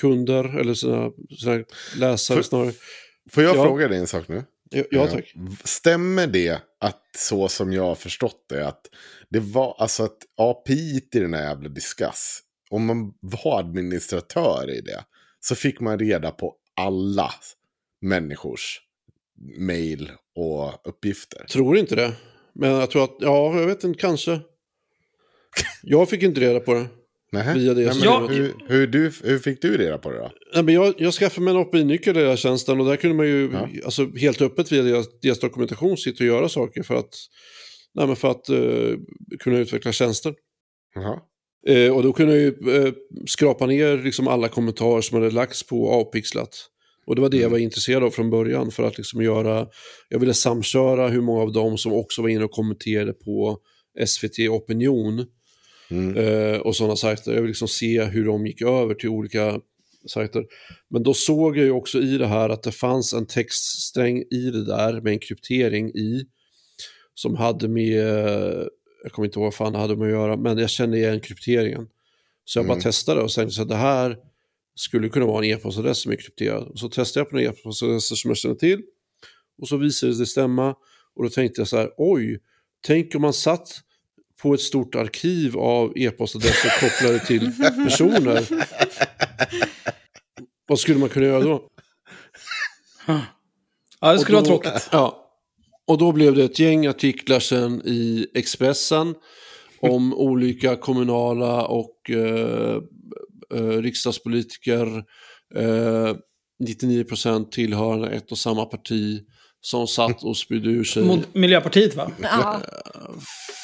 [0.00, 1.10] kunder eller sina,
[1.40, 1.64] sina
[1.96, 2.72] läsare För- snarare.
[3.30, 3.62] Får jag Ja.
[3.64, 4.44] fråga dig en sak nu?
[4.70, 5.34] Ja, ja tack.
[5.64, 8.86] Stämmer det att så som jag har förstått det, att
[9.30, 12.40] det var alltså att API i den här jävla Discuss,
[12.70, 15.04] om man var administratör i det,
[15.40, 17.30] så fick man reda på alla
[18.00, 18.80] människors
[19.58, 21.44] mail och uppgifter.
[21.44, 22.12] Tror inte det.
[22.52, 24.40] Men jag tror att, ja, jag vet inte, kanske.
[25.82, 26.86] Jag fick inte reda på det.
[27.34, 27.54] Nähä?
[27.54, 30.30] Via det Nej, men hur, hur, du, hur fick du reda på det då?
[30.54, 33.16] Nej, men jag, jag skaffade mig en API-nyckel i den här tjänsten och där kunde
[33.16, 33.68] man ju Ja.
[33.84, 37.14] alltså, helt öppet via deras, deras dokumentation sitta och göra saker för att,
[37.94, 38.98] nej, men för att eh,
[39.38, 40.34] kunna utveckla tjänster.
[40.94, 41.18] Jaha.
[41.66, 42.92] Eh, och då kunde jag ju eh,
[43.26, 46.68] skrapa ner liksom alla kommentarer som hade lagts på avpixlat.
[47.06, 49.66] Och det var det jag var intresserad av från början för att liksom göra,
[50.08, 53.58] jag ville samköra hur många av dem som också var inne och kommenterade på
[54.06, 55.26] SVT Opinion
[55.90, 56.16] Mm.
[56.16, 57.32] eh, och sådana sajter.
[57.32, 59.60] Jag vill liksom se hur de gick över till olika
[60.08, 60.44] sajter.
[60.90, 64.50] Men då såg jag ju också i det här att det fanns en textsträng i
[64.52, 66.26] det där med en kryptering i
[67.14, 67.92] som hade med,
[69.02, 71.20] jag kommer inte ihåg vad fan det hade med att göra, men jag kände igen
[71.20, 71.88] krypteringen.
[72.44, 72.82] Så jag bara Mm.
[72.82, 74.16] testade och tänkte att det här
[74.74, 76.62] skulle kunna vara en e-postadress som är krypterad.
[76.68, 78.82] Och så testade jag på några e-postadresser som jag känner till
[79.58, 80.74] och så visade det sig stämma.
[81.16, 82.40] Och då tänkte jag så här, oj,
[82.86, 83.68] tänk om man satt
[84.44, 87.50] på ett stort arkiv av e-postadresser kopplade till
[87.84, 88.44] personer.
[90.68, 91.68] Vad skulle man kunna göra då?
[94.00, 94.88] Ja, det skulle Och vara då- tråkigt.
[94.92, 95.20] Ja.
[95.86, 99.14] Och då blev det ett gäng artiklar sen i Expressen
[99.80, 102.76] om olika kommunala och eh,
[103.54, 104.86] eh, riksdagspolitiker,
[105.56, 106.14] eh,
[106.64, 109.20] 99% tillhörande ett och samma parti,
[109.64, 111.04] som satt och spydde ur sig.
[111.04, 112.10] Mot Miljöpartiet va?
[112.22, 112.60] Ja,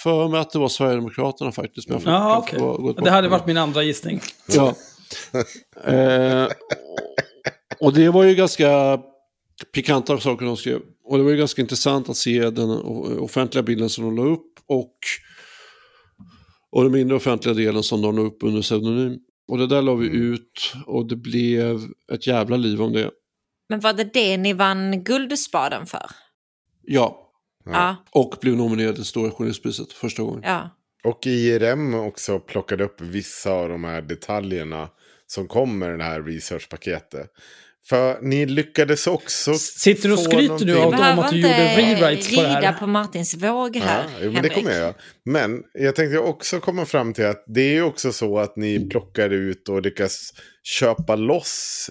[0.03, 1.89] För mig att det var Sverigedemokraterna faktiskt.
[1.89, 4.21] Men jag får- Ja, få gå tillbaka Det hade varit min andra gissning.
[4.49, 4.75] Ja.
[5.93, 6.49] eh,
[7.81, 9.01] och det var ju ganska
[9.75, 10.81] pikanta saker de skrev.
[11.05, 12.71] Och det var ju ganska intressant att se den
[13.21, 14.95] offentliga bilden som de la upp och,
[16.73, 19.19] och den mindre offentliga delen som de la upp under pseudonym.
[19.49, 21.81] Och det där la vi ut och det blev
[22.13, 23.11] ett jävla liv om det.
[23.71, 26.07] Men var det det ni vann Guldspaden för?
[26.83, 27.27] Ja,
[27.65, 30.43] Ja, och blev nominerad till Stora Journalistpriset första gången.
[30.45, 30.71] ja.
[31.05, 34.89] Och IRM också plockade upp vissa av de här detaljerna
[35.27, 37.27] som kommer i det här researchpaketet.
[37.89, 39.55] För ni lyckades också...
[39.55, 42.61] Sitter du och skryter nu av- Behöver att du gjorde rewrites på det här.
[42.61, 44.95] rida på Martins våg här, Ja, jo, men det kommer jag.
[45.25, 48.89] Men jag tänkte också komma fram till att det är ju också så att ni
[48.89, 50.33] plockar ut och lyckas
[50.63, 51.91] köpa loss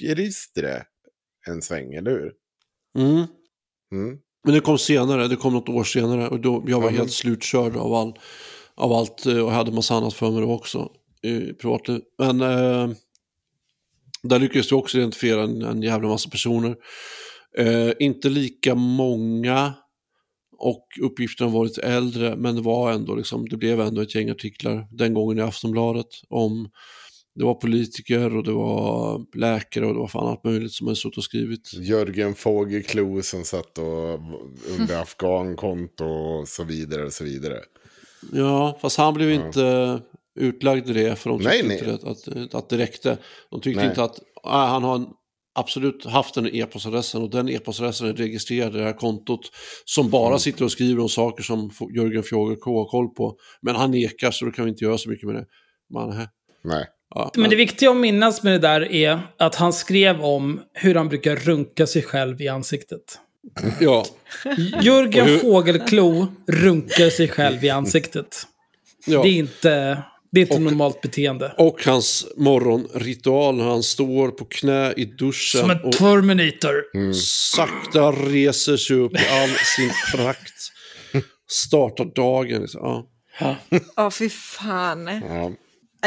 [0.00, 0.86] Flashback-registret
[1.48, 2.32] en sväng, eller hur?
[2.98, 3.26] Mm.
[3.92, 4.18] Mm.
[4.44, 7.12] Men det kom senare, det kom något år senare och då, jag var men- helt
[7.12, 8.18] slutkörd av, all,
[8.74, 12.00] av allt eh, och hade massa annat för mig då också i privatliv.
[12.18, 12.90] Men eh,
[14.22, 16.76] där lyckades vi också identifiera en, en jävla massa personer.
[17.58, 19.74] Eh, inte lika många
[20.58, 24.30] och uppgifterna var lite äldre men det var ändå liksom, det blev ändå ett gäng
[24.30, 26.70] artiklar den gången i Aftonbladet om
[27.34, 30.96] det var politiker och det var läkare och det var fan allt möjligt som hade
[30.96, 31.72] suttit och skrivit.
[31.74, 34.20] Jörgen Fågelklo som satt och
[34.78, 37.60] under afghankonto och så vidare och så vidare.
[38.32, 39.46] Ja, fast han blev Ja.
[39.46, 40.00] inte
[40.40, 42.44] utlagd i det för de tyckte Nej, inte nej.
[42.44, 43.18] Att, att, det räckte.
[43.50, 43.88] De tyckte Nej.
[43.90, 45.06] inte att ah, han har en,
[45.54, 49.40] absolut haft den e-postadressen och den e-postadressen är registrerad i det här kontot
[49.84, 50.38] som bara Mm.
[50.38, 53.36] sitter och skriver om saker som Jörgen Fågelkå har koll på.
[53.62, 55.46] Men han nekar så då kan vi inte göra så mycket med det.
[55.94, 56.28] Man, hä.
[56.64, 56.86] Nej.
[57.14, 60.94] Ja, Men det viktiga att minnas med det där är att han skrev om hur
[60.94, 63.18] han brukar runka sig själv i ansiktet.
[63.80, 64.04] ja,
[64.82, 68.42] Jörgen hur- Fågelklo runkar sig själv i ansiktet.
[69.06, 69.22] ja.
[69.22, 71.54] Det är inte, det är inte Och- normalt beteende.
[71.58, 77.12] Och hans morgonritual när han står på knä i duschen Som en och Terminator.
[77.14, 80.54] sakta reser sig upp i all sin prakt.
[81.50, 82.60] Startar dagen.
[82.62, 82.80] Liksom.
[82.82, 83.06] Ja.
[83.40, 83.56] Ja.
[83.96, 85.06] Åh, fy fan.
[85.28, 85.52] Ja.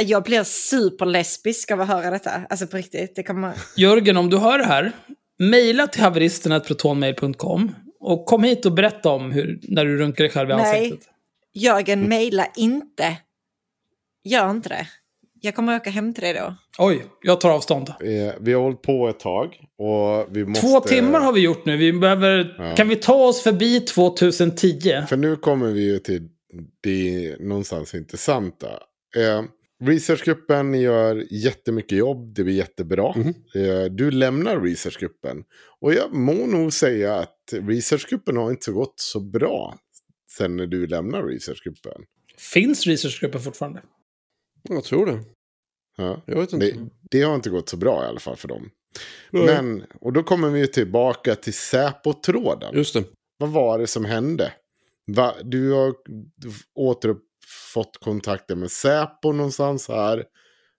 [0.01, 2.31] Jag blir superlesbisk av att höra detta.
[2.49, 3.15] Alltså på riktigt.
[3.15, 3.53] Det kommer...
[3.77, 4.91] Jörgen, om du hör det här,
[5.39, 10.49] mejla till haveristerna.protonmail.com och kom hit och berätta om hur, när du runkar dig själv
[10.49, 10.77] i Nej.
[10.85, 11.09] ansiktet.
[11.53, 13.17] Jörgen, mejla inte.
[14.23, 14.87] Gör inte det.
[15.41, 16.55] Jag kommer åka hem till dig då.
[16.77, 17.89] Oj, jag tar avstånd.
[17.89, 19.47] Eh, Vi har hållit på ett tag.
[19.77, 20.67] Och vi måste...
[20.67, 21.77] Två timmar har vi gjort nu.
[21.77, 22.55] Vi behöver...
[22.57, 22.75] Ja.
[22.75, 25.01] Kan vi ta oss förbi 2010?
[25.09, 26.27] För nu kommer vi ju till
[26.83, 28.67] det någonstans intressanta.
[29.17, 29.41] Eh,
[29.87, 33.13] researchgruppen gör jättemycket jobb, det blir jättebra.
[33.55, 35.43] Eh, du lämnar researchgruppen.
[35.79, 39.77] Och jag må nog säga att researchgruppen har inte gått så bra
[40.37, 42.03] sen när du lämnar researchgruppen.
[42.37, 43.81] Finns researchgruppen fortfarande?
[44.69, 45.19] Jag tror det.
[45.97, 46.21] Ja.
[46.25, 46.65] Jag vet inte.
[46.65, 48.69] Det, det har inte gått så bra i alla fall för dem.
[49.31, 49.45] Nej.
[49.45, 52.75] Men, och då kommer vi tillbaka till Säpo-tråden.
[52.75, 53.03] Just det.
[53.37, 54.53] Vad var det som hände?
[55.07, 55.95] Va, du har
[57.73, 60.23] fått kontakter med Säpo någonstans här.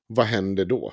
[0.06, 0.92] Vad händer då?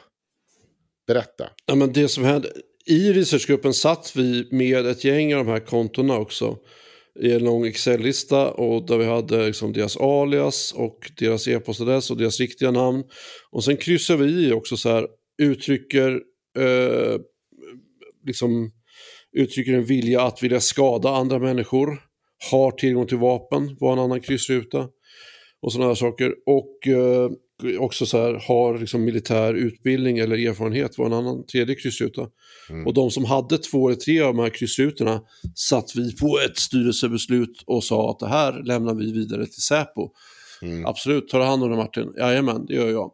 [1.08, 1.50] Berätta.
[1.66, 2.50] Ja, men det som hände,
[2.86, 6.58] I researchgruppen satt vi med ett gäng av de här kontona också.
[7.20, 12.18] I en lång Excel-lista och där vi hade liksom deras alias och deras e-postadress och
[12.18, 13.04] deras riktiga namn.
[13.52, 15.08] Och sen kryssar vi i också så här,
[15.42, 16.22] uttrycker,
[16.60, 17.20] eh,
[18.26, 18.72] liksom,
[19.38, 22.02] uttrycker en vilja att vilja skada andra människor.
[22.52, 24.88] Har tillgång till vapen var en annan kryssruta.
[25.62, 26.34] Och sådana här saker.
[26.46, 27.30] Och eh,
[27.80, 32.22] också så här, har liksom militär utbildning eller erfarenhet var en annan tredje kryssruta.
[32.86, 35.22] Och de som hade två eller tre av de här kryssrutorna
[35.56, 40.10] satt vi på ett styrelsebeslut och sa att det här lämnar vi vidare till Säpo.
[40.86, 42.14] Absolut, tar du hand om det Martin?
[42.18, 43.12] Jajamän, det gör jag.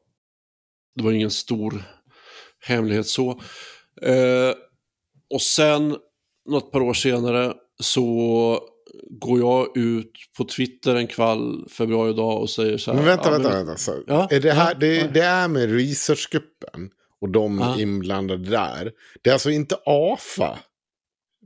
[0.95, 1.83] Det var ingen stor
[2.59, 3.29] hemlighet så.
[4.01, 4.53] Eh,
[5.33, 5.95] och sen,
[6.49, 8.59] något par år senare, så
[9.09, 12.97] går jag ut på Twitter en kväll, februari dag och säger så här.
[12.97, 13.77] Men vänta, ja, vänta, vänta.
[13.77, 15.07] Så, Ja, är det, här, ja, det, ja.
[15.13, 16.89] det är med researchgruppen
[17.21, 17.79] och de Ja.
[17.79, 18.91] inblandade där.
[19.21, 20.59] Det är alltså inte AFA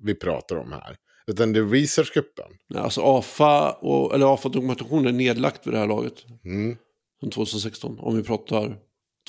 [0.01, 0.97] vi pratar om här.
[1.27, 2.51] Utan det är researchgruppen.
[2.75, 6.13] Alltså AFA, och, eller AFA dokumentation är nedlagt vid det här laget.
[6.45, 6.77] Mm.
[7.21, 8.77] Sen 2016, om vi pratar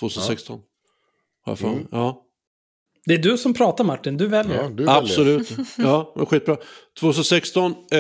[0.01, 0.61] 2016.
[1.45, 1.69] Har jag för.
[1.69, 1.87] Mm.
[1.91, 2.23] Ja,
[3.07, 4.57] Det är du som pratar Martin, du väljer.
[4.57, 4.99] Ja, du väljer.
[5.03, 5.51] absolut.
[5.79, 6.57] ja, men skitbra.
[7.01, 7.99] 2016 eh,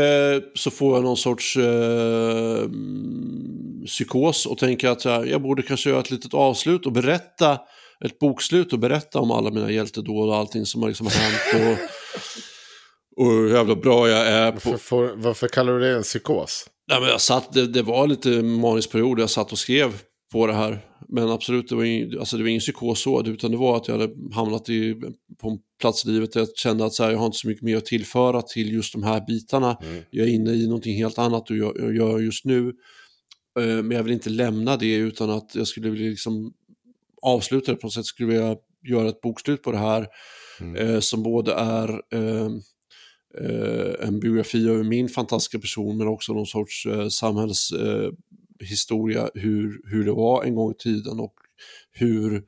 [0.54, 2.68] så får jag någon sorts eh,
[3.86, 7.58] psykos och tänker att här, jag borde kanske göra ett litet avslut och berätta
[8.04, 11.42] ett bokslut och berätta om alla mina hjältedåd och allting som har liksom hänt.
[11.54, 11.78] Och,
[13.24, 16.66] och hur jävla bra jag är på, Varför, får- varför kallar du det en psykos?
[16.86, 19.92] Ja, men jag satt, det, det var lite manisk period, jag satt och skrev
[20.32, 20.80] på det här.
[21.14, 23.89] Men absolut, det var, ing, alltså det var ingen psykos så, utan det var att
[23.89, 24.94] jag hade hamnat i,
[25.40, 27.48] på en plats i livet där jag kände att så här, jag har inte så
[27.48, 29.76] mycket mer att tillföra till just de här bitarna.
[30.10, 32.72] Jag är inne i någonting helt annat och jag, jag gör just nu.
[33.59, 36.52] Eh, Men jag vill inte lämna det utan att jag skulle vilja liksom
[37.22, 38.06] avsluta det på något sätt.
[38.06, 38.56] Skulle vilja
[38.89, 40.06] göra ett bokslut på det här
[40.76, 42.51] eh, som både är eh,
[43.40, 47.09] eh, en biografi över min fantastiska person men också någon sorts eh,
[48.64, 51.34] historia, hur, hur det var en gång i tiden och
[51.93, 52.43] hur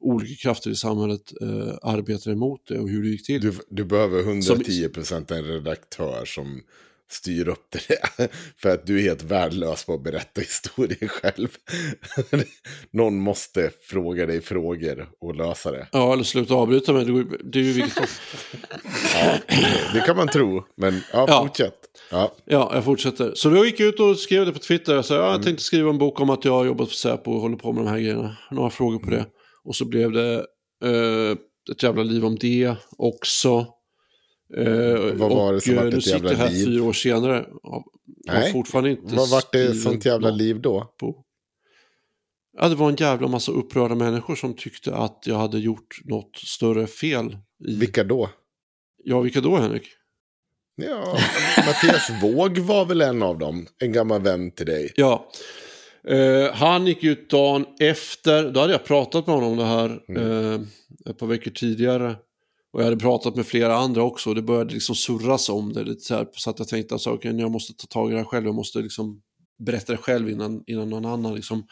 [0.00, 3.40] olika krafter i samhället eh, arbetar emot det och hur det gick till.
[3.40, 6.62] Du, du behöver 110% en redaktör som
[7.12, 8.28] styr upp det.
[8.62, 11.48] För att du är helt värdelös på att berätta historier själv.
[12.92, 15.88] Någon måste fråga dig frågor och lösa det.
[15.92, 17.04] Ja, eller sluta avbryta mig,
[17.52, 18.04] vilket som.
[19.14, 19.38] Ja,
[19.94, 21.42] det kan man tro, men ja, Ja.
[21.42, 21.74] fortsätt.
[22.10, 22.34] Ja.
[22.44, 23.32] Ja, jag fortsätter.
[23.34, 24.94] Så då gick jag ut och skrev det på Twitter.
[24.94, 27.32] Jag sa, ja, jag tänkte skriva en bok om att jag har jobbat för Säpo
[27.32, 28.36] och håller på med de här grejerna.
[28.50, 29.26] Några frågor på det.
[29.64, 30.34] Och så blev det
[30.84, 31.36] eh,
[31.72, 33.66] ett jävla liv om det också.
[34.56, 36.64] Eh, Vad var det som vart eh, ett Nu sitter jävla jag här liv?
[36.66, 37.46] fyra år senare.
[37.62, 37.84] och
[38.26, 38.52] Nej.
[38.52, 40.94] fortfarande inte Vad vart det sånt jävla liv då?
[41.00, 41.24] På.
[42.58, 46.36] Ja, det var en jävla massa upprörda människor som tyckte att jag hade gjort något
[46.36, 47.36] större fel.
[47.68, 47.76] I...
[47.76, 48.30] Vilka då?
[49.04, 49.82] Ja, vilka då Henrik?
[50.76, 51.18] Ja,
[51.66, 53.66] Mattias Våg var väl en av dem.
[53.78, 54.92] En gammal vän till dig.
[54.96, 55.30] Ja.
[56.08, 60.00] Eh, han gick ut dagen efter, då hade jag pratat med honom om det här
[60.18, 60.60] eh,
[61.10, 62.16] ett par veckor tidigare.
[62.72, 65.84] Och jag hade pratat med flera andra också och det började liksom surras om det.
[65.84, 68.18] Lite så, här, så att jag tänkte att okay, jag måste ta tag i det
[68.18, 69.22] här själv, jag måste liksom
[69.58, 71.66] berätta det själv innan, innan någon annan liksom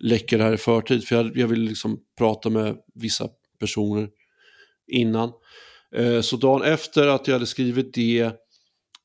[0.00, 1.04] läcker det här i förtid.
[1.04, 4.08] För jag, jag ville liksom prata med vissa personer
[4.92, 5.32] innan.
[5.96, 8.32] Eh, så dagen efter att jag hade skrivit det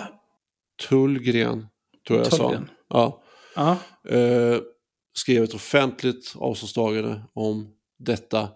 [0.88, 1.66] Tullgren.
[2.06, 2.62] tror jag jag sa.
[2.88, 3.78] Ja.
[4.08, 4.58] Eh,
[5.18, 8.48] skrev ett offentligt avståndstagande om detta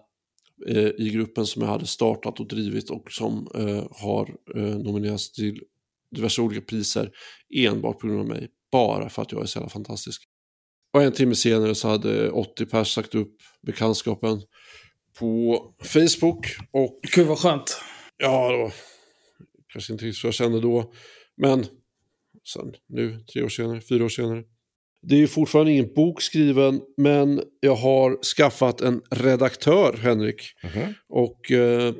[0.67, 5.31] eh, i gruppen som jag hade startat och drivit och som eh, har eh, nominerats
[5.31, 5.63] till
[6.11, 7.11] diverse olika priser
[7.55, 8.49] enbart på grund av mig.
[8.71, 10.23] Bara för att jag är så jävla fantastisk.
[10.93, 14.41] Och en timme senare så hade 80 pers sagt upp bekantskapen
[15.19, 16.47] på Facebook.
[16.71, 17.81] Och Gud vad skönt.
[18.17, 18.71] ja, då,
[19.67, 20.93] kanske inte riktigt så jag kände då.
[21.37, 21.65] Men
[22.53, 24.43] sen nu, tre år senare, fyra år senare.
[25.01, 30.41] Det är ju fortfarande ingen bok skriven, men jag har skaffat en redaktör, Henrik.
[30.63, 30.93] Mhm.
[31.09, 31.93] Och eh,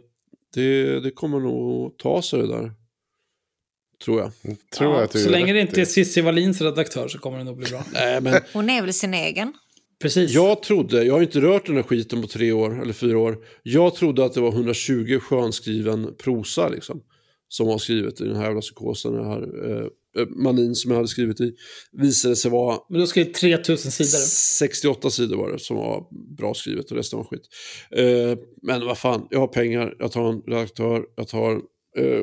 [0.54, 2.72] det, det kommer nog ta sig det där.
[4.06, 4.32] Tror jag.
[4.42, 5.86] Tror Ja, jag att du så länge det inte är.
[5.86, 7.84] Cissi Wallins redaktör så kommer det nog bli bra.
[7.94, 9.54] Nej, men Hon är väl sin egen?
[10.02, 10.32] Precis.
[10.32, 13.38] jag trodde, jag har inte rört den här skiten på tre år eller fyra år.
[13.64, 17.02] Jag trodde att det var 120 skönskriven prosa liksom.
[17.48, 19.86] Som var skrivet i den här jävla psykosen, den här eh,
[20.22, 21.54] eh, manin som jag hade skrivit i.
[21.92, 24.20] Visade sig vara Men då ska det 3000 sidor.
[24.20, 26.04] 68 sidor var det som var
[26.38, 27.48] bra skrivet och resten var skit.
[27.92, 31.62] Eh, men vad fan, jag har pengar, jag tar en redaktör, jag tar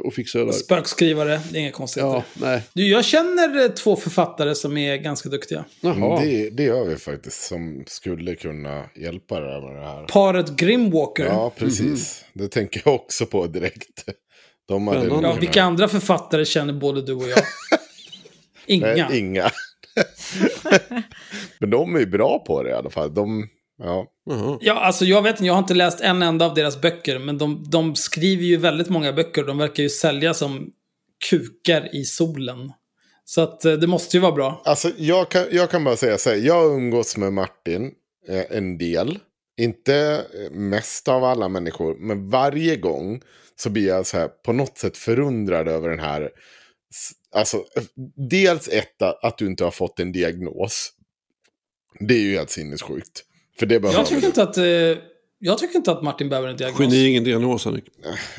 [0.05, 0.53] och fixar det där.
[0.53, 2.15] Spökskrivare, det är inga konstigheter.
[2.15, 2.63] Ja, nej.
[2.73, 5.65] Du, jag känner eh, två författare som är ganska duktiga.
[5.81, 5.95] Jaha.
[5.95, 10.05] Mm, Det, det gör vi faktiskt som skulle kunna hjälpa dig med det här.
[10.07, 11.25] Paret Grimwalker.
[11.25, 12.25] Ja, precis.
[12.33, 14.05] Det tänker jag också på direkt.
[14.69, 15.07] De hade.
[15.07, 17.39] Ja, nog vilka kunnat- andra författare känner både du och jag?
[18.67, 18.87] Inga.
[19.09, 19.51] Nej, inga.
[21.59, 23.15] Men de är ju bra på det i alla fall.
[23.15, 23.49] De,
[23.81, 24.07] ja.
[24.25, 24.59] Jaha.
[24.61, 27.39] Ja, alltså jag vet inte, jag har inte läst en enda av deras böcker, men
[27.39, 29.45] de, de skriver ju väldigt många böcker.
[29.45, 30.71] De verkar ju sälja som
[31.31, 32.73] kukar i solen.
[33.25, 34.63] Så att eh, det måste ju vara bra.
[34.65, 36.37] Alltså, jag kan, jag kan bara säga så här.
[36.37, 37.93] Jag umgås med Martin
[38.29, 39.19] eh, en del.
[39.57, 43.23] Inte eh, mest av alla människor, men varje gång
[43.57, 46.31] så blir jag så här på något sätt förundrad över den här.
[47.35, 47.83] Alltså, eh,
[48.29, 50.93] dels ett, att du inte har fått en diagnos.
[52.01, 53.25] Det är ju helt sinnessjukt.
[53.61, 54.65] För det Jag tycker inte att, eh,
[55.39, 56.81] jag tycker inte att Martin behöver en diagnos.
[56.81, 57.85] Geni är ingen diagnos, Henrik.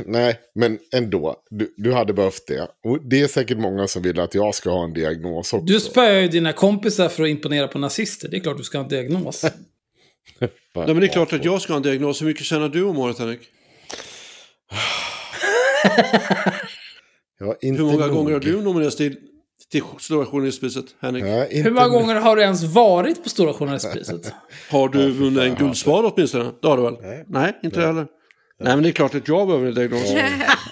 [0.06, 1.36] Nej, men ändå.
[1.50, 2.68] Du, du hade behövt det.
[2.84, 5.66] Och det är säkert många som vill att jag ska ha en diagnos också.
[5.66, 8.30] Du spöar ju dina kompisar för att imponera på nazister.
[8.30, 9.44] Det är klart du ska ha en diagnos.
[10.40, 10.50] Nej,
[10.88, 12.22] men det är klart att jag ska ha en diagnos.
[12.22, 13.42] Hur mycket tjänar du om året, Henrik?
[17.40, 18.16] Ja, inte Hur många nog.
[18.16, 19.18] gånger har du nominerats till,
[19.72, 21.24] till Stora Journalistpriset, Henrik?
[21.26, 24.34] Ja, inte Hur många gånger har du ens varit på Stora Journalistpriset?
[24.70, 25.66] Har du Ja, vunnit en fan.
[25.66, 26.52] guldspad åtminstone?
[26.62, 26.98] Det har du väl?
[27.02, 27.26] Nej.
[27.28, 28.08] Nej, inte jag heller.
[28.64, 30.12] Nej, men det är klart att jag behöver en diagnos.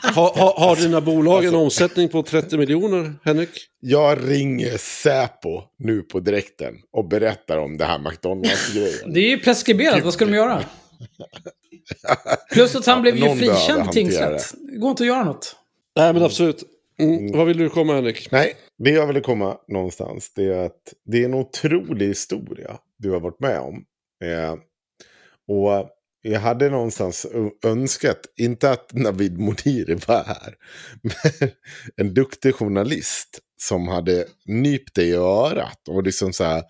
[0.03, 3.49] har, har, har dina bolag en omsättning på 30 miljoner, Henrik?
[3.79, 9.13] Jag ringer Säpo nu på direkten och berättar om det här McDonalds-grejen.
[9.13, 10.63] Det är ju preskriberat, vad ska de göra?
[12.53, 14.53] Plus att han blev ju frikänd i tingsrätt.
[14.71, 15.55] Det går inte att göra något.
[15.95, 16.63] Nej, men absolut.
[16.99, 17.31] Mm.
[17.31, 18.31] Vad vill du komma, Henrik?
[18.31, 23.11] Nej, det jag ville komma någonstans det är att det är en otrolig historia du
[23.11, 23.85] har varit med om.
[24.23, 24.55] Eh,
[25.47, 25.89] och
[26.21, 27.27] jag hade någonstans
[27.65, 30.55] önskat, inte att Navid Modiri var här,
[31.01, 31.49] men
[31.95, 36.63] en duktig journalist som hade nypt dig i örat och liksom så här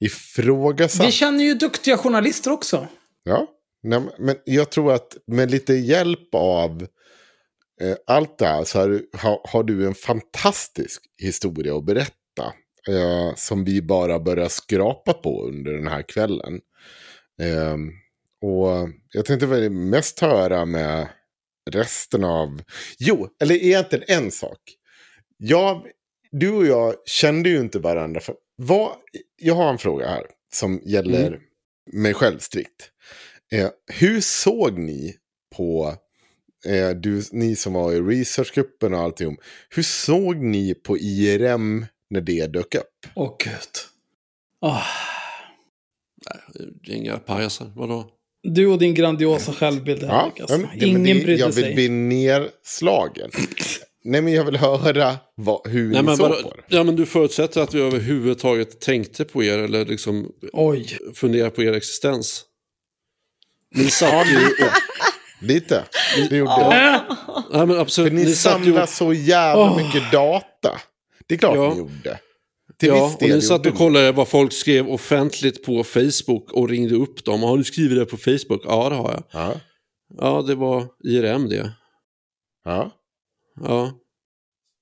[0.00, 1.06] ifrågasatt.
[1.06, 2.88] Vi känner ju duktiga journalister också.
[3.22, 3.46] Ja,
[3.82, 6.88] nej, men jag tror att med lite hjälp av eh,
[8.06, 9.10] allt det här så har, du-
[9.44, 12.14] har, du en fantastisk historia att berätta.
[12.88, 16.60] Eh, som vi bara börjar skrapa på under den här kvällen.
[17.42, 17.76] Eh,
[18.48, 21.08] och jag tänkte väl mest höra med
[21.70, 22.62] resten av...
[22.98, 24.58] Jo, eller egentligen en sak.
[25.36, 25.86] Jag,
[26.30, 28.20] du och jag kände ju inte varandra.
[28.20, 28.92] För, vad,
[29.36, 31.40] jag har en fråga här som gäller
[31.92, 32.90] mig själv strikt.
[33.52, 35.16] Eh, hur såg ni
[35.56, 35.94] på,
[36.66, 39.36] eh, du, ni som var i researchgruppen och allting,
[39.68, 43.06] hur såg ni på IRM när det dök upp?
[43.14, 43.52] Åh gud.
[44.60, 44.82] Åh.
[46.84, 48.06] Det är inga pajaser, vadå?
[48.42, 50.40] Du och din grandiosa självbild, Henrik.
[50.40, 50.58] Alltså.
[50.58, 51.74] men- ja, men Ingen det- brydde Jag vill sig.
[51.74, 53.30] bli nerslagen.
[54.04, 56.62] Nej, men jag vill höra vad, hur Nej, ni men såg på det.
[56.76, 60.98] Ja, men du förutsätter att vi överhuvudtaget tänkte på er eller liksom Oj.
[61.14, 62.44] funderar på er existens.
[63.74, 64.70] Ni satt ju och,
[65.40, 65.84] Lite.
[66.30, 67.02] Det gjorde jag.
[67.52, 69.76] nej, men absolut, För ni, ni samlar så jävla Åh.
[69.76, 70.80] mycket data.
[71.26, 71.70] Det är klart Ja.
[71.72, 72.18] ni gjorde.
[72.78, 76.52] Till ja, viss och del ni satt och kollade vad folk skrev offentligt på Facebook
[76.52, 77.42] och ringde upp dem.
[77.42, 78.62] Har du skrivit det på Facebook?
[78.64, 79.22] Ja, det har jag.
[79.32, 79.52] Ja.
[80.18, 81.72] Ja, det var IRM det.
[82.64, 82.90] ja.
[83.64, 83.92] Ja.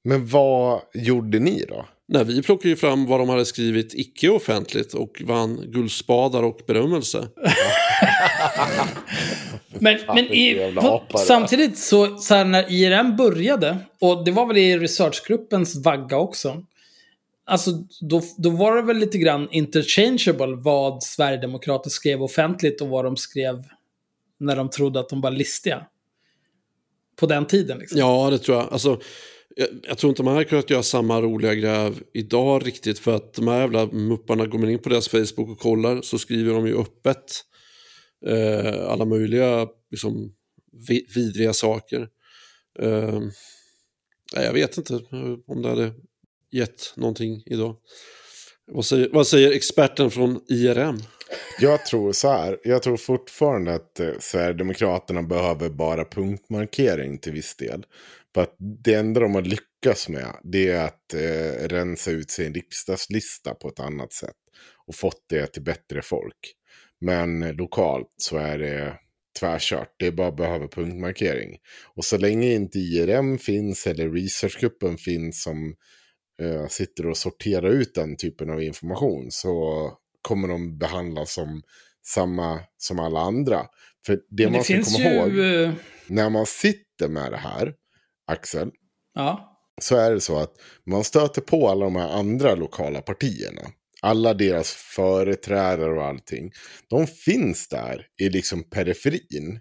[0.05, 1.87] Men vad gjorde ni då?
[2.09, 6.61] Nej, vi plockade ju fram vad de hade skrivit icke offentligt och vann guldspadar och
[6.67, 7.29] berömmelse.
[9.81, 14.57] Men, men i, på, samtidigt så, så här när IRM började, och det var väl
[14.57, 16.65] i researchgruppens vagga också.
[17.47, 17.71] alltså
[18.01, 23.17] då, då var det väl lite grann interchangeable vad Sverigedemokrater skrev offentligt och vad de
[23.17, 23.65] skrev
[24.41, 25.87] när de trodde att de var listiga.
[27.17, 27.99] På den tiden liksom.
[27.99, 28.73] Ja, det tror jag.
[28.73, 29.01] Alltså,
[29.57, 32.99] jag, jag tror inte man hade kunnat göra samma roliga gräv idag riktigt.
[32.99, 36.19] För att de här jävla mupparna, går man in på deras Facebook och kollar så
[36.19, 37.45] skriver de ju öppet
[38.27, 40.35] eh, alla möjliga liksom,
[41.15, 42.09] vidriga saker.
[42.79, 43.21] Eh,
[44.35, 44.95] jag vet inte
[45.47, 45.93] om det hade
[46.51, 47.77] gett någonting idag.
[48.67, 50.99] Vad säger, vad säger experten från IRM?
[51.61, 52.59] Jag tror så här.
[52.65, 57.87] Jag tror fortfarande att eh, Sverigedemokraterna behöver bara punktmarkering till viss del.
[58.35, 62.55] För att det enda de har lyckats med det är att eh, rensa ut sin
[62.55, 64.37] riksdagslista på ett annat sätt.
[64.87, 66.55] Och fått det till bättre folk.
[67.01, 68.95] Men lokalt så är det
[69.41, 69.95] tvärkört.
[69.99, 71.57] Det är bara behöver punktmarkering.
[71.97, 75.75] Och så länge inte IRM finns eller researchgruppen finns som
[76.43, 79.93] eh, sitter och sorterar ut den typen av information så
[80.23, 81.63] kommer de behandlas som
[82.07, 83.67] samma som alla andra.
[84.07, 85.75] För det, Men det man ska finns komma ju, ihåg, eh,
[86.07, 87.75] när man sitter med det här,
[88.27, 88.71] Axel,
[89.15, 89.59] Ja.
[89.81, 90.55] så är det så att
[90.87, 93.63] man stöter på alla de här andra lokala partierna.
[94.03, 96.53] Alla deras företrädare och allting.
[96.89, 99.61] De finns där i liksom periferin.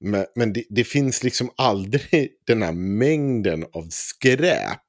[0.00, 4.80] Men, men det, det finns liksom aldrig den här mängden av skräp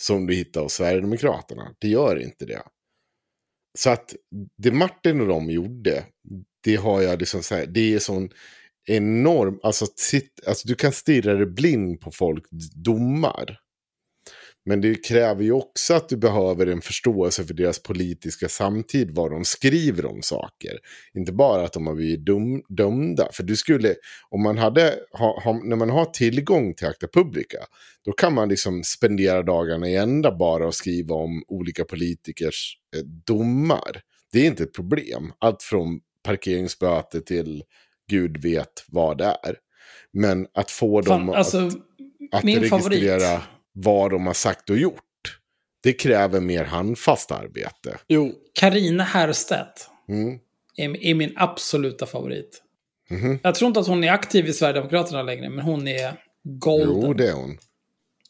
[0.00, 1.74] som du hittar hos Sverigedemokraterna.
[1.78, 2.62] Det gör inte det.
[3.78, 4.14] Så att
[4.56, 6.04] det Martin och de gjorde,
[6.64, 8.30] det har jag liksom så här, det är sån
[8.88, 12.44] enorm, alltså, sitt, alltså du kan stirra dig blind på folk
[12.74, 13.58] domar.
[14.64, 19.30] Men det kräver ju också att du behöver en förståelse för deras politiska samtid, vad
[19.30, 20.78] de skriver om saker.
[21.14, 23.28] Inte bara att de har blivit dum, dömda.
[23.32, 23.94] För du skulle,
[24.30, 27.58] om man hade, ha, ha, när man har tillgång till Acta Publica,
[28.04, 33.02] då kan man liksom spendera dagarna i ända bara och skriva om olika politikers eh,
[33.26, 34.00] domar.
[34.32, 35.32] Det är inte ett problem.
[35.38, 37.62] Allt från parkeringsböter till
[38.08, 39.56] gud vet vad det är.
[40.12, 41.70] Men att få Fan, dem att, alltså,
[42.32, 43.42] att min registrera favorit.
[43.72, 44.98] Vad de har sagt och gjort.
[45.82, 47.98] Det kräver mer handfast arbete.
[48.08, 50.38] Jo, Karina Herstedt Mm.
[50.76, 52.62] är, är min absoluta favorit.
[53.10, 53.38] Mhm.
[53.42, 56.12] Jag tror inte att hon är aktiv i Sverigedemokraterna längre, men hon är
[56.44, 57.00] golden.
[57.02, 57.58] Jo, det är hon.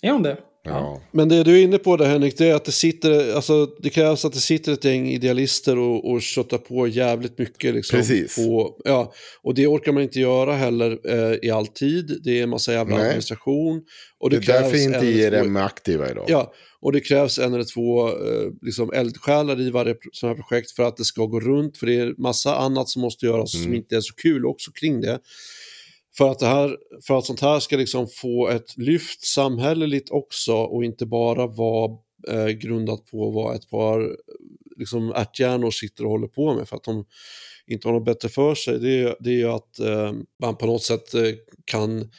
[0.03, 0.37] Är hon det?
[0.65, 1.01] Ja.
[1.11, 3.91] Men det du är inne på där Henrik, det är att det sitter, alltså det
[3.91, 7.75] krävs att det sitter ett gäng idealister och, och köttar på jävligt mycket.
[7.75, 8.37] Liksom, Precis.
[8.37, 9.13] På, ja,
[9.43, 12.21] och det orkar man inte göra heller eh, i all tid.
[12.25, 13.07] Det är en massa jävla Nej.
[13.07, 13.83] administration.
[14.21, 16.25] Och Det, det, är därför krävs inte en eller två- IRM är aktiva idag.
[16.29, 18.15] Ja, och det krävs en eller två eh,
[18.63, 21.77] liksom eldsjälar i varje sådant här projekt för att det ska gå runt.
[21.79, 23.75] För det är massa annat som måste göras som Mm.
[23.75, 25.19] inte är så kul också kring det.
[26.17, 26.77] För att, det här,
[27.07, 31.93] för att sånt här ska liksom få ett lyft samhälleligt också och inte bara vara
[32.29, 34.17] eh, grundat på vad ett par
[34.77, 37.05] liksom, ärthjärnor sitter och håller på med för att de
[37.67, 38.79] inte har något bättre för sig.
[38.79, 40.13] Det är, det är ju att eh,
[40.43, 41.33] man på något sätt eh,
[41.65, 42.11] kan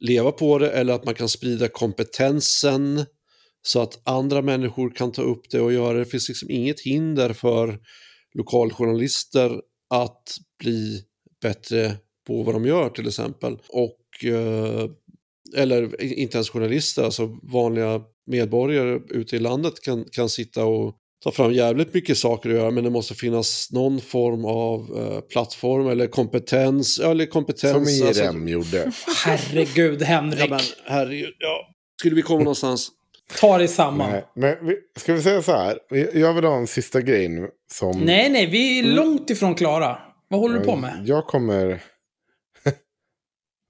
[0.00, 3.04] leva på det eller att man kan sprida kompetensen
[3.62, 5.98] så att andra människor kan ta upp det och göra det.
[5.98, 7.78] Det finns liksom inget hinder för
[8.34, 9.60] lokaljournalister
[9.90, 11.02] att bli
[11.42, 11.96] bättre
[12.26, 13.58] på vad de gör till exempel.
[13.68, 14.90] Och, eh,
[15.56, 20.94] eller inte ens journalister, alltså vanliga medborgare ute i landet kan, kan sitta och
[21.24, 25.20] ta fram jävligt mycket saker att göra men det måste finnas någon form av eh,
[25.20, 26.98] plattform eller kompetens.
[26.98, 28.92] Eller kompetens Som IRM alltså- gjorde.
[29.24, 30.40] Herregud, Henrik.
[30.40, 31.68] Ja, men herregud, ja.
[32.00, 32.88] Skulle vi komma någonstans?
[33.40, 34.10] Ta dig samman.
[34.10, 35.78] Nej, Nej, men vi, ska vi säga så här?
[36.18, 37.48] Jag vill ha en sista grej nu.
[37.72, 38.90] Som nej, vi Mm.
[38.92, 39.98] är långt ifrån klara.
[40.28, 41.02] Vad håller du på med?
[41.06, 41.82] Jag kommer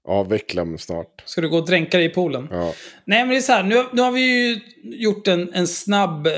[0.07, 1.23] avveckla mig snart.
[1.25, 2.47] Ska du gå och dränka dig i poolen?
[2.51, 2.73] Ja.
[3.05, 3.63] Nej, men det är så här.
[3.63, 6.33] Nu, nu har vi ju gjort en, en snabb eh,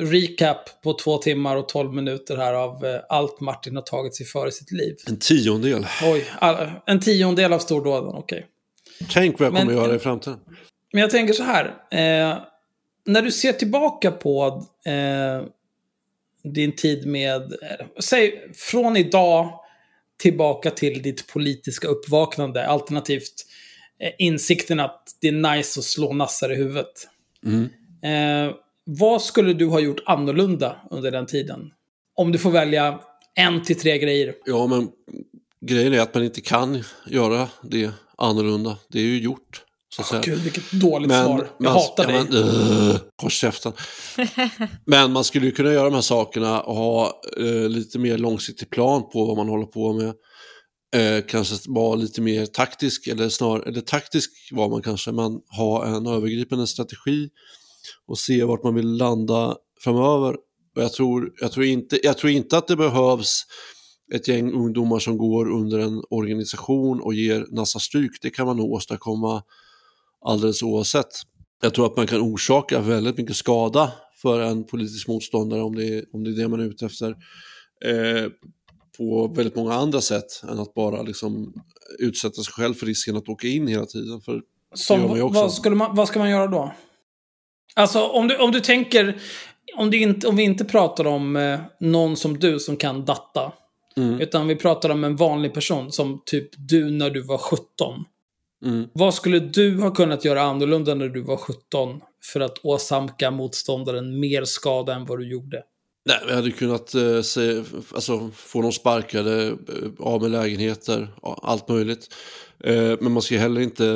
[0.00, 4.26] recap på två timmar och tolv minuter här av eh, allt Martin har tagit sig
[4.26, 4.96] för i sitt liv.
[5.06, 5.86] En tiondel.
[6.02, 8.46] Oj, all, en tiondel av stordåden, okej.
[9.12, 10.38] Tänk vad jag kommer Men- göra i framtiden.
[10.92, 11.64] Men jag tänker så här.
[11.90, 12.38] Eh,
[13.06, 15.46] när du ser tillbaka på eh,
[16.42, 19.59] din tid med, eh, säg från idag
[20.20, 23.46] tillbaka till ditt politiska uppvaknande, alternativt
[24.00, 27.08] eh, insikten att det är nice att slå nassar i huvudet.
[27.46, 27.68] Mm.
[28.02, 31.70] Eh, vad skulle du ha gjort annorlunda under den tiden?
[32.14, 33.00] Om du får välja
[33.34, 34.34] en till tre grejer.
[34.44, 34.88] Ja, men
[35.60, 38.78] grejen är att man inte kan göra det annorlunda.
[38.88, 39.64] Det är ju gjort.
[39.96, 40.20] Så att säga.
[40.24, 41.50] Gud, vilket dåligt svar.
[41.58, 42.24] Jag hatar dig.
[42.24, 43.72] Men, uh, håll käften.
[44.86, 48.70] men man skulle ju kunna göra de här sakerna och ha eh, lite mer långsiktig
[48.70, 50.14] plan på vad man håller på med.
[50.96, 55.86] Eh, kanske vara lite mer taktisk, eller snarare, eller taktisk var man kanske, men ha
[55.86, 57.28] en övergripande strategi
[58.06, 60.36] och se vart man vill landa framöver.
[60.76, 63.42] Och jag, tror, jag, tror inte, jag tror inte att det behövs
[64.14, 68.10] ett gäng ungdomar som går under en organisation och ger Nassa stryk.
[68.22, 69.42] Det kan man nog åstadkomma
[70.24, 71.08] alldeles oavsett.
[71.62, 73.92] Jag tror att man kan orsaka väldigt mycket skada
[74.22, 77.10] för en politisk motståndare om det är, om det, är det man är ute efter.
[77.84, 78.30] Eh,
[78.98, 81.54] på väldigt många andra sätt än att bara liksom
[81.98, 84.20] utsätta sig själv för risken att åka in hela tiden.
[84.20, 84.42] För
[84.74, 86.72] Som, vad, skulle man, vad ska man göra då?
[87.74, 89.20] Alltså om du, om du tänker,
[89.76, 93.52] om, det inte, om vi inte pratar om eh, någon som du som kan data.
[93.96, 94.20] Mm.
[94.20, 98.04] Utan vi pratar om en vanlig person som typ du när du var 17.
[98.66, 98.88] Mm.
[98.92, 102.00] Vad skulle du ha kunnat göra annorlunda när du var 17
[102.32, 105.62] för att åsamka motståndaren mer skada än vad du gjorde?
[106.04, 107.62] Nej, vi hade kunnat eh, se,
[107.94, 109.56] alltså, få dem sparkade, eh,
[109.98, 112.14] av med lägenheter, allt möjligt.
[112.64, 113.86] Eh, men man ska heller inte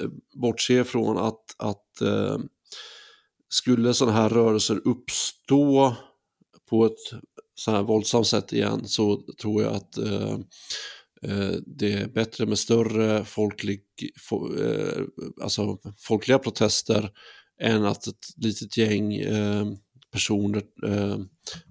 [0.00, 0.08] eh,
[0.40, 2.38] bortse från att, att eh,
[3.48, 5.94] skulle sådana här rörelser uppstå
[6.70, 7.20] på ett
[7.54, 10.38] så här våldsamt sätt igen så tror jag att eh,
[11.66, 13.80] det är bättre med större folklig,
[14.28, 15.02] fo, eh,
[15.42, 17.10] alltså folkliga protester
[17.62, 19.66] än att ett litet gäng eh,
[20.12, 21.18] personer eh,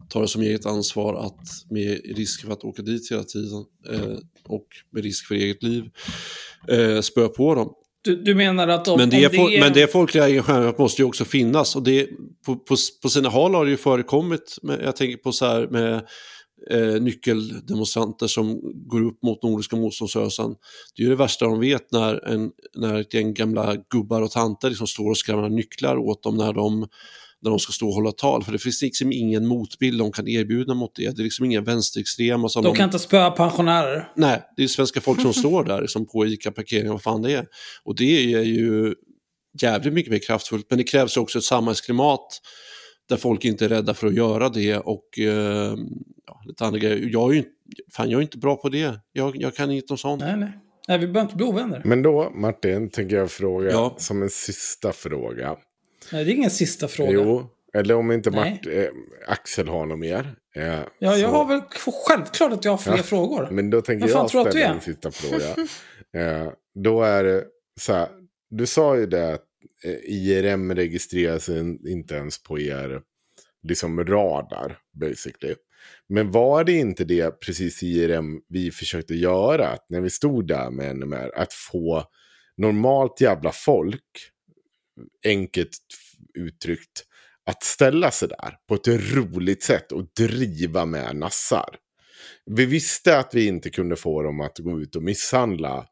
[0.09, 4.17] tar det som eget ansvar att med risk för att åka dit hela tiden eh,
[4.47, 5.83] och med risk för eget liv
[6.67, 7.73] eh, spöa på dem.
[8.01, 9.61] Du, du menar att om, Men det, om det är...
[9.61, 12.07] men det folkliga engagemanget måste ju också finnas och det,
[12.45, 15.67] på, på, på sina håll har det ju förekommit, med, jag tänker på så här
[15.67, 16.07] med
[16.71, 20.55] eh, nyckeldemonstranter som går upp mot Nordiska motståndsrörelsen.
[20.95, 24.31] Det är ju det värsta de vet när, en, när ett gäng gamla gubbar och
[24.31, 26.87] tanter liksom står och skramlar nycklar åt dem när de,
[27.41, 28.43] när de ska stå och hålla tal.
[28.43, 31.15] För det finns liksom ingen motbild de kan erbjuda mot det.
[31.15, 34.11] Det är liksom inga vänsterextrema som De kan inte spöa pensionärer.
[34.15, 37.45] Nej, det är svenska folk som står där liksom på ICA-parkeringen, vad fan det är.
[37.83, 38.95] Och det är ju
[39.61, 42.41] jävligt mycket mer kraftfullt, men det krävs också ett samhällsklimat
[43.09, 45.75] där folk inte är rädda för att göra det och eh,
[46.27, 47.09] ja, lite andra grejer.
[47.11, 47.51] Jag är ju inte,
[47.91, 48.99] fan, jag är inte bra på det.
[49.11, 50.21] Jag, jag kan inget om sånt.
[50.21, 50.51] Nej, nej.
[50.87, 51.81] Nej, vi behöver inte bli ovänner.
[51.85, 53.95] Men då, Martin, tänker jag fråga Ja.
[53.97, 55.55] som en sista fråga.
[56.11, 57.11] Nej, det är ingen sista fråga.
[57.11, 58.31] Jo, eller om inte.
[58.31, 58.85] Mart, eh,
[59.27, 60.35] Axel har något mer.
[60.55, 61.61] Eh, Ja, jag så- har väl
[62.07, 63.47] självklart att jag har fler Ja, frågor.
[63.51, 65.45] Men då tänker jag att ställa en sista fråga.
[66.25, 66.51] eh,
[66.83, 67.43] då är det
[67.79, 68.07] så här,
[68.49, 69.43] du sa ju det att
[69.83, 73.01] Eh, IRM registreras inte ens på er
[73.63, 75.55] liksom radar, basically.
[76.09, 80.71] Men var det inte det precis IRM vi försökte göra, att när vi stod där
[80.71, 82.03] med NMR, att få
[82.57, 84.31] normalt jävla folk,
[85.25, 85.79] enkelt
[86.33, 87.05] uttryckt,
[87.45, 91.75] att ställa sig där på ett roligt sätt och driva med nassar.
[92.45, 95.85] Vi visste att vi inte kunde få dem att gå ut och misshandla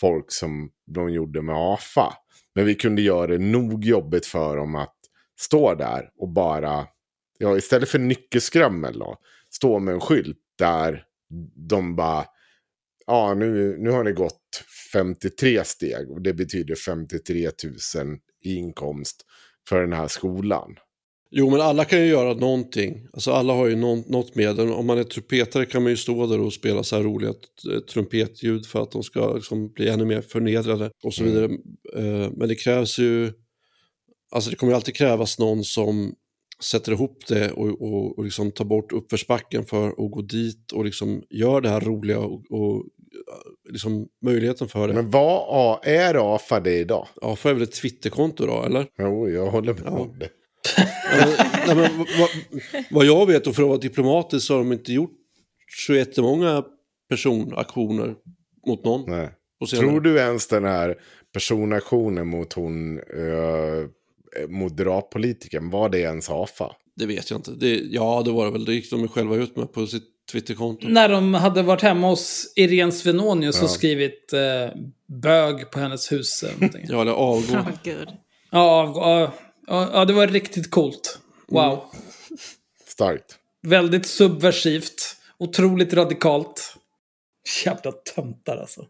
[0.00, 2.12] folk som de gjorde med AFA.
[2.54, 4.96] Men vi kunde göra det nog jobbigt för dem att
[5.40, 6.86] stå där och bara,
[7.38, 9.16] ja istället för nyckelskrammel då,
[9.50, 11.04] stå med en skylt där
[11.68, 12.24] de bara,
[13.06, 17.50] ja nu, nu har ni gått 53 steg och det betyder 53
[17.96, 19.26] 000 i inkomst
[19.68, 20.76] för den här skolan.
[21.32, 23.06] Jo, men alla kan ju göra någonting.
[23.12, 24.72] Alltså alla har ju någon, något medel.
[24.72, 27.34] Om man är trumpetare kan man ju stå där och spela så här roliga
[27.92, 31.44] trumpetljud för att de ska liksom bli ännu mer förnedrade och så vidare.
[31.96, 33.32] Eh, Men det krävs ju,
[34.32, 36.14] alltså det kommer ju alltid krävas någon som
[36.62, 40.84] sätter ihop det och, och, och liksom tar bort uppförsbacken för att gå dit och
[40.84, 42.84] liksom gör det här roliga och, och
[43.70, 44.94] liksom möjligheten för det.
[44.94, 47.06] Men vad är AFA det idag?
[47.22, 48.86] Får jag väl ett Twitterkonto då, eller?
[48.98, 49.90] Jo, jag håller med Ja.
[49.98, 50.28] om det.
[51.66, 52.28] Nej, men, vad,
[52.90, 55.10] vad- jag vet och för att vara diplomatisk så har de inte gjort
[55.86, 56.64] så jättemånga
[57.08, 58.14] personaktioner
[58.66, 59.10] mot någon.
[59.10, 59.30] Nej.
[59.70, 60.96] Tror du ens den här
[61.34, 63.86] personaktionen mot hon uh,
[64.48, 66.72] moderatpolitiken, var det ens AFA?
[66.96, 67.50] Det vet jag inte.
[67.52, 68.64] Det, ja, det var det väl.
[68.64, 70.88] Det gick de själva ut med på sitt Twitterkonto.
[70.88, 73.64] När de hade varit hemma hos Irene Svenonius Ja.
[73.64, 74.76] och skrivit eh,
[75.06, 76.44] bög på hennes hus.
[76.88, 77.54] Ja, eller avgå.
[77.54, 78.08] Oh, gud.
[78.50, 79.32] ja, ja,
[79.70, 81.18] ja, det var riktigt coolt.
[81.48, 81.84] Wow.
[82.88, 83.36] Starkt.
[83.62, 85.16] Väldigt subversivt.
[85.38, 86.74] Otroligt radikalt.
[87.64, 88.86] Jävla töntar alltså.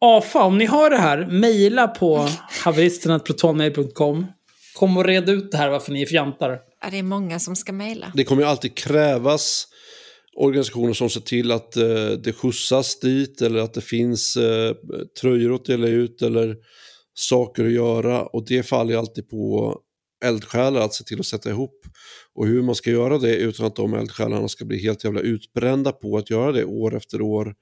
[0.00, 2.28] AFA, om ni hör det här, mejla på
[2.64, 4.26] haveristerna.protonmail.com.
[4.74, 6.60] Kom och red ut det här varför ni är fjantar.
[6.82, 8.12] Ja, det är många som ska mejla.
[8.14, 9.66] Det kommer ju alltid krävas
[10.36, 14.74] organisationer som ser till att eh, det skjutsas dit eller att det finns eh,
[15.20, 16.56] tröjor att dela ut eller
[17.14, 19.76] saker att göra och det faller ju alltid på
[20.26, 21.86] eldsjälar att se till att sätta ihop.
[22.34, 25.92] Och hur man ska göra det utan att de eldsjälarna ska bli helt jävla utbrända
[25.92, 27.54] på att göra det år efter år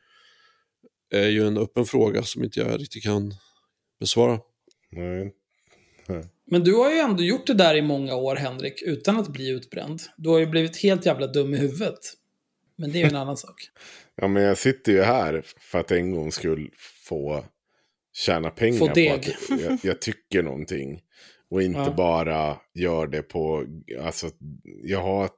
[1.11, 3.35] är ju en öppen fråga som inte jag riktigt kan
[4.01, 4.39] besvara.
[4.91, 5.33] Nej.
[6.47, 9.49] Men du har ju ändå gjort det där i många år, Henrik, utan att bli
[9.49, 10.03] utbränd.
[10.17, 11.99] Du har ju blivit helt jävla dum i huvudet.
[12.77, 13.69] Men det är ju en annan sak.
[14.17, 16.69] Ja, men jag sitter ju här för att en gång skulle
[17.09, 17.45] få
[18.13, 21.01] tjäna pengar Få på att jag, jag tycker någonting.
[21.55, 21.95] Och inte Ja.
[21.97, 23.65] bara gör det på,
[24.03, 24.31] alltså
[24.83, 25.29] jag har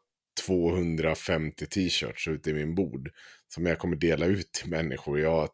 [0.47, 3.09] 250 t-shirts ute i min bord.
[3.55, 5.21] Som jag kommer dela ut till människor.
[5.21, 5.49] Jag har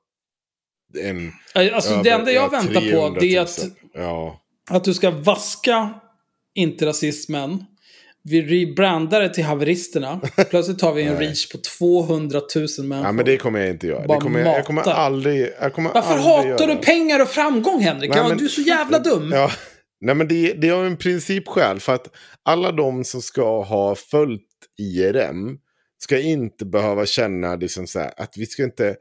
[1.01, 1.33] en...
[1.75, 3.45] Alltså, det över- enda jag har väntar på 300 det är 000.
[3.45, 4.41] att, Ja,
[4.71, 5.95] att du ska vaska
[6.55, 7.65] inte rasismen.
[8.25, 10.21] Vi rebrandar det till haveristerna.
[10.51, 13.07] Plötsligt tar vi en reach på 200 000 människor.
[13.07, 14.07] ja men det kommer jag inte göra.
[14.07, 15.49] Det kommer, jag, jag kommer aldrig...
[15.61, 16.81] Jag kommer Varför aldrig hatar du det.
[16.81, 18.11] pengar och framgång, Henrik?
[18.15, 19.31] Nej, men- du är så jävla dum.
[19.35, 19.51] Ja,
[20.03, 21.81] nej men det, det är en principskäl.
[21.81, 24.49] För att alla de som ska ha följt
[24.79, 25.59] IRM
[25.99, 28.97] ska inte behöva känna liksom så här, att vi ska inte...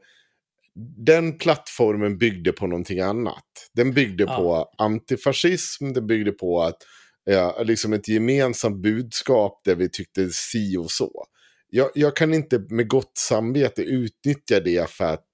[1.06, 3.68] Den plattformen byggde på någonting annat.
[3.74, 4.36] Den byggde Ja.
[4.36, 6.76] på antifascism, den byggde på att
[7.24, 11.26] ja, liksom ett gemensamt budskap där vi tyckte si och så.
[11.68, 15.26] Jag, jag kan inte med gott samvete utnyttja det för att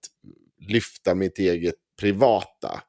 [0.69, 2.83] lyfta mitt eget privata.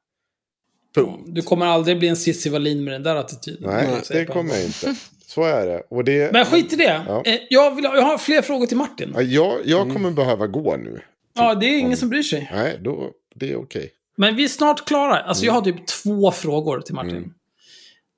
[0.94, 1.22] Punkt.
[1.26, 3.70] Du kommer aldrig bli en Cissi Wallin med den där attityden.
[3.70, 4.94] Nej, det kommer jag inte.
[5.26, 5.82] Så är det.
[5.88, 7.02] Och det Men skit i det.
[7.08, 7.22] Ja.
[7.26, 9.12] Eh, Jag, vill, jag har fler frågor till Martin.
[9.14, 9.94] Ja, jag, jag Mm.
[9.94, 11.00] kommer behöva gå nu.
[11.34, 12.50] Ja, det är ingen som bryr sig.
[12.54, 13.90] Nej, då, det är okej.
[14.16, 15.18] Men vi är snart klara.
[15.20, 15.76] Alltså jag har Mm.
[15.78, 17.34] typ två frågor till Martin.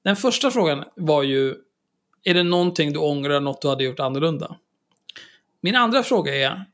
[0.04, 1.54] Den första frågan var ju,
[2.24, 4.56] är det någonting du ångrar, något du hade gjort annorlunda?
[5.60, 6.64] Min andra fråga är,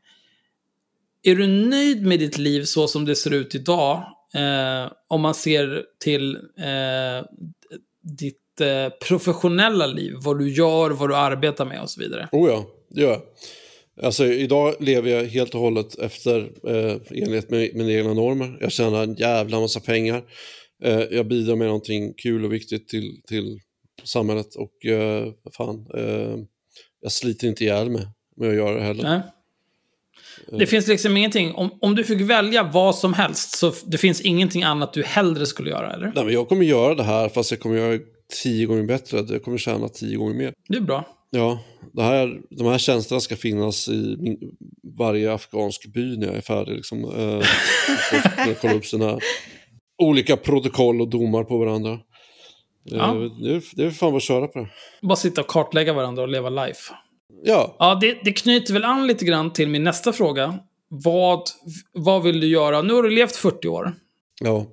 [1.23, 4.15] är du nöjd med ditt liv så som det ser ut idag?
[4.35, 7.27] Eh, om man ser till eh,
[8.19, 12.29] ditt eh, professionella liv, vad du gör, vad du arbetar med och så vidare.
[12.33, 13.23] Oh ja, det gör jag.
[14.03, 18.59] Alltså idag lever jag helt och hållet efter eh, i enlighet med mina egna normer.
[18.61, 20.23] Jag tjänar en jävla massa pengar.
[20.85, 23.59] Eh, jag bidrar med någonting kul och viktigt till, till
[24.05, 26.37] samhället och eh, fan, eh,
[27.01, 28.07] jag sliter inte ihjäl mig
[28.37, 29.03] med att göra det heller.
[29.03, 29.21] Nej.
[30.59, 34.21] Det finns liksom ingenting, om, om du fick välja vad som helst, så det finns
[34.21, 36.13] ingenting annat du hellre skulle göra, eller?
[36.15, 37.99] Nej, men jag kommer göra det här fast jag kommer göra
[38.43, 39.25] tio gånger bättre.
[39.29, 40.53] Jag kommer tjäna tio gånger mer.
[40.69, 41.05] Det är bra.
[41.31, 41.61] Ja,
[41.93, 44.39] det här, de här tjänsterna ska finnas i min,
[44.99, 46.77] varje afghansk by när jag är färdig.
[46.77, 47.39] Liksom, eh,
[48.51, 49.19] och kolla upp sina
[50.03, 51.99] olika protokoll och domar på varandra.
[52.85, 53.25] Ja.
[53.25, 54.69] Eh, det, är, det är fan vad att köra på det.
[55.03, 56.93] Bara sitta och kartlägga varandra och leva life.
[57.43, 60.59] Ja, Ja, det, det knyter väl an lite grann till min nästa fråga.
[60.89, 61.43] Vad,
[61.93, 62.83] vad vill du göra?
[62.83, 63.93] Nu har du levt 40 år.
[64.41, 64.67] ja,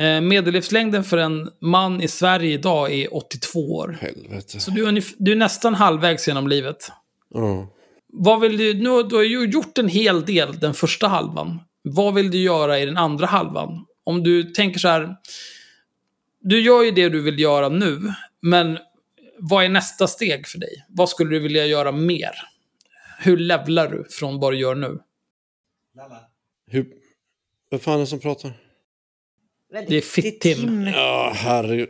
[0.00, 3.98] Eh, medellivslängden för en man i Sverige idag är 82 år.
[4.00, 4.60] helvete.
[4.60, 6.90] Så du är, du är nästan halvvägs genom livet.
[7.34, 7.68] Ja.
[8.12, 11.60] Vad vill du, nu, du har ju gjort en hel del den första halvan.
[11.82, 13.84] Vad vill du göra i den andra halvan?
[14.04, 15.16] Om du tänker så här.
[16.40, 18.00] Du gör ju det du vill göra nu,
[18.42, 18.78] men
[19.38, 20.84] vad är nästa steg för dig?
[20.88, 22.32] Vad skulle du vilja göra mer?
[23.18, 24.98] Hur levlar du från vad du gör nu?
[26.70, 26.86] Hur,
[27.70, 28.52] vad fan är det som pratar?
[29.88, 30.86] Det är Fitt-Tim.
[30.86, 31.88] Ja, herregud.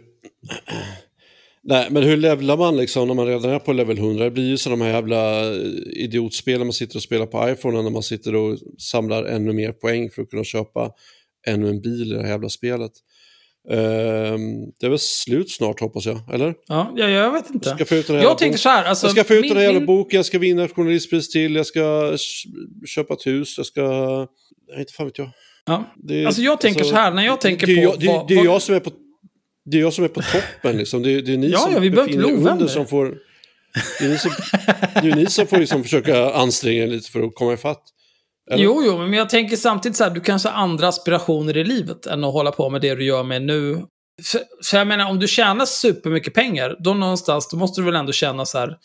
[1.63, 4.25] Nej, men hur levlar man liksom när man redan är på level 100?
[4.25, 7.83] Det blir ju så de här jävla eh, idiotspelen man sitter och spelar på iPhone
[7.83, 10.93] när man sitter och samlar ännu mer poäng för att kunna köpa
[11.47, 12.93] ännu en bil i det här jävla spelet.
[13.71, 16.55] Ehm, det är väl slut snart hoppas jag, eller?
[16.69, 17.69] Ja, jag, jag vet inte.
[17.69, 18.85] Jag ska få ut den här jag bok- så här.
[18.85, 20.75] Alltså, jag ska få ut min- den här jävla min- boken, jag ska vinna ett
[20.75, 22.17] journalistpris till, jag ska
[22.87, 23.83] köpa ett hus, jag ska...
[24.71, 25.31] Nej, inte fan vet jag.
[25.67, 25.85] Ja.
[25.97, 28.35] Det, Alltså, jag tänker så här, när jag tänker det, på Jag, det, vad- det
[28.35, 28.91] är jag som är på...
[29.65, 31.03] Det är jag som är på toppen liksom.
[31.03, 33.15] Det, är- det är ni Ja, som ja, vi befinner er under som får...
[34.01, 34.31] Det är ni som,
[35.03, 37.83] det är ni som får liksom försöka anstränga er lite för att komma ifatt.
[38.51, 38.65] Eller?
[38.65, 42.07] Jo, jo, men jag tänker samtidigt så här, du kanske har andra aspirationer i livet
[42.07, 43.83] än att hålla på med det du gör med nu.
[44.23, 47.95] För, för jag menar, om du tjänar supermycket pengar, då någonstans, då måste du väl
[47.95, 48.77] ändå känna så här,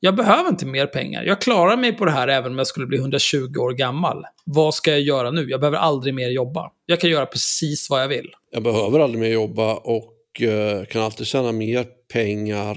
[0.00, 1.24] jag behöver inte mer pengar.
[1.24, 4.24] Jag klarar mig på det här även om jag skulle bli 120 år gammal.
[4.44, 5.50] Vad ska jag göra nu?
[5.50, 6.70] Jag behöver aldrig mer jobba.
[6.86, 8.30] Jag kan göra precis vad jag vill.
[8.50, 12.76] Jag behöver aldrig mer jobba och eh, kan alltid tjäna mer pengar.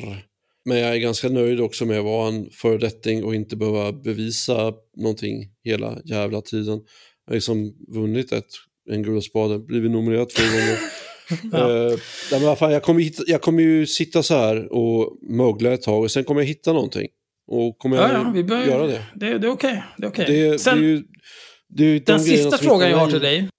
[0.65, 4.73] Men jag är ganska nöjd också med att vara en föredetting och inte behöva bevisa
[4.98, 6.81] någonting hela jävla tiden.
[7.25, 8.45] Jag har liksom vunnit ett,
[8.90, 10.77] en Guld och spade, blivit nominerad två gånger.
[11.53, 11.98] Eh,
[12.31, 15.81] nej, men fan, jag, kommer hitta, jag kommer ju sitta så här och mögla ett
[15.81, 17.07] tag och sen kommer jag hitta någonting.
[17.48, 19.06] Och kommer jag Ja, ja, vi behöver, göra det.
[19.15, 19.83] Det, det är okej.
[19.98, 20.25] Det är okej.
[20.27, 21.03] Det, Sen, det är ju,
[21.69, 23.49] det är ju de den sista frågan jag har till dig.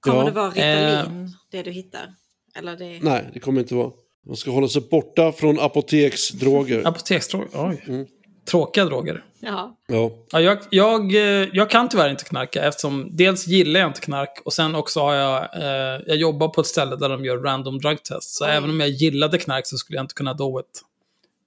[0.00, 0.24] Kommer Ja.
[0.24, 2.14] det vara Ritalin, det du hittar?
[2.58, 2.98] Eller det...
[3.02, 3.92] Nej, det kommer inte vara.
[4.26, 6.86] Man ska hålla sig borta från apoteksdroger.
[6.86, 7.84] Apoteksdroger, oj.
[7.88, 8.06] Mm.
[8.50, 9.24] tråkiga droger.
[9.40, 9.76] Ja.
[9.86, 10.10] Ja.
[10.30, 14.42] Ja, jag, jag, eh, jag kan tyvärr inte knarka eftersom dels gillar jag inte knark
[14.44, 17.78] och sen också har jag, eh, jag jobbar på ett ställe där de gör random
[17.78, 18.38] drug tests.
[18.38, 20.82] Så även om jag gillade knark så skulle jag inte kunna do it.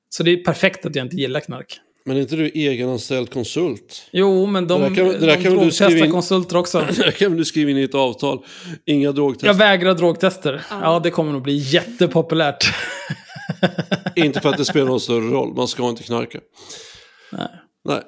[0.10, 1.80] Så det är perfekt att jag inte gillar knark.
[2.10, 4.08] Men är inte du egenanställd konsult?
[4.12, 6.86] Jo, men de, Det där kan- det där de kan drogtestar in- konsulter också.
[6.98, 8.46] Det kan du skriva in i ett avtal.
[8.86, 9.48] Inga drogtester.
[9.48, 10.62] Jag vägrar drogtester.
[10.82, 12.74] Ja, det kommer nog bli jättepopulärt.
[14.16, 15.54] Inte för att det spelar någon större roll.
[15.56, 16.40] Man ska inte knarka.
[17.32, 17.48] Nej.
[17.86, 18.02] Nej.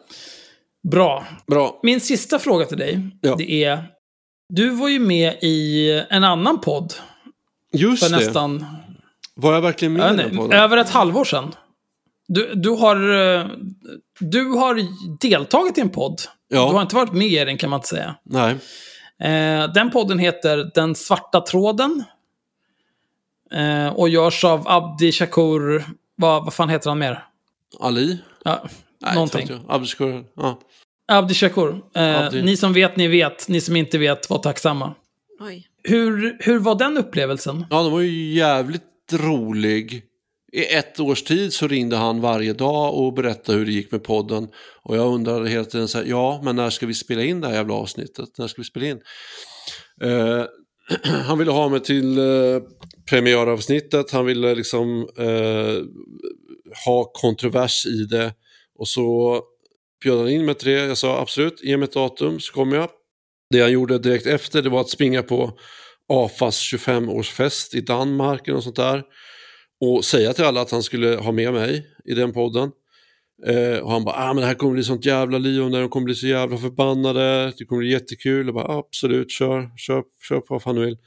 [0.92, 1.26] Bra.
[1.48, 1.80] Bra.
[1.84, 3.36] Min sista fråga till dig, Ja.
[3.38, 3.84] det är...
[4.50, 6.94] Du var ju med i en annan podd
[7.74, 8.18] Just för det.
[8.26, 8.66] nästan
[9.36, 10.60] Var jag verkligen med Ja, i den podden?
[10.60, 11.52] över ett halvår sedan.
[12.34, 13.48] Du, du, har, eh,
[14.20, 14.82] du har
[15.20, 16.22] deltagit i en podd.
[16.48, 16.68] Ja.
[16.68, 18.16] Du har inte varit med i den kan man inte säga.
[18.24, 18.52] Nej.
[19.20, 22.04] Eh, den podden heter Den svarta tråden.
[23.54, 25.84] Eh, och görs av Abdi Shakur.
[26.16, 27.24] Vad, vad fan heter han mer?
[27.80, 28.18] Ali?
[28.44, 28.64] Ja,
[29.02, 29.48] Nej, någonting.
[29.50, 29.60] jag.
[29.68, 30.26] Abduskur.
[30.36, 30.60] Ja.
[31.08, 31.82] Abdi Shakur.
[31.96, 32.42] Eh, Abdi.
[32.42, 33.48] Ni som vet, ni vet.
[33.48, 34.94] Ni som inte vet, var tacksamma.
[35.40, 35.68] Oj.
[35.84, 37.66] Hur, hur var den upplevelsen?
[37.70, 40.04] ja, den var ju jävligt rolig.
[40.54, 44.04] I ett års tid så ringde han varje dag och berättade hur det gick med
[44.04, 44.48] podden.
[44.84, 47.48] Och jag undrade hela tiden så här, ja, men när ska vi spela in det
[47.48, 48.30] här jävla avsnittet?
[48.38, 49.02] När ska vi spela in?
[50.02, 50.44] Eh,
[51.26, 52.60] han ville ha mig till eh,
[53.10, 55.84] premiäravsnittet, han ville liksom eh,
[56.86, 58.34] ha kontrovers i det.
[58.80, 59.40] Och så
[60.04, 60.86] bjöd han in mig till det.
[60.86, 62.90] Jag sa absolut, ge mig ett datum så kommer jag.
[63.50, 65.58] Det han gjorde direkt efter det var att springa på
[66.08, 69.04] AFAs 25-årsfest i Danmark eller något sånt där.
[69.82, 72.72] Och säga till alla att han skulle ha med mig i den podden.
[73.48, 75.80] Eh, och han bara, ah, men det här kommer bli sånt jävla liv om det,
[75.80, 78.46] de kommer bli så jävla förbannade, det kommer bli jättekul.
[78.46, 80.98] Jag bara, absolut, kör, kör, kör på vad fan du vill.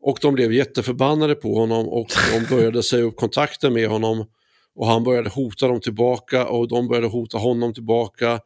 [0.00, 4.26] Och de blev jätteförbannade på honom och de började säga upp kontakten med honom.
[4.74, 8.40] Och han började hota dem tillbaka och de började hota honom tillbaka.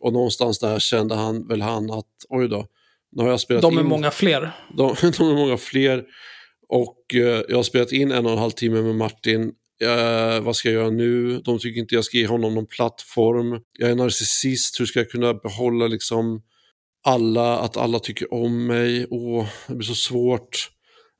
[0.00, 2.66] Och någonstans där kände han väl han att, oj då,
[3.12, 3.88] nu har jag spelat De är in...
[3.88, 4.50] många fler.
[4.76, 6.04] De, de är många fler.
[6.68, 9.52] Och eh, jag har spelat in en och en halv timme med Martin.
[9.82, 11.40] Eh, vad ska jag göra nu?
[11.44, 13.60] De tycker inte jag ska ge honom någon plattform.
[13.78, 16.42] Jag är narcissist, hur ska jag kunna behålla liksom
[17.04, 19.06] alla, att alla tycker om mig?
[19.10, 20.70] Åh, det blir så svårt.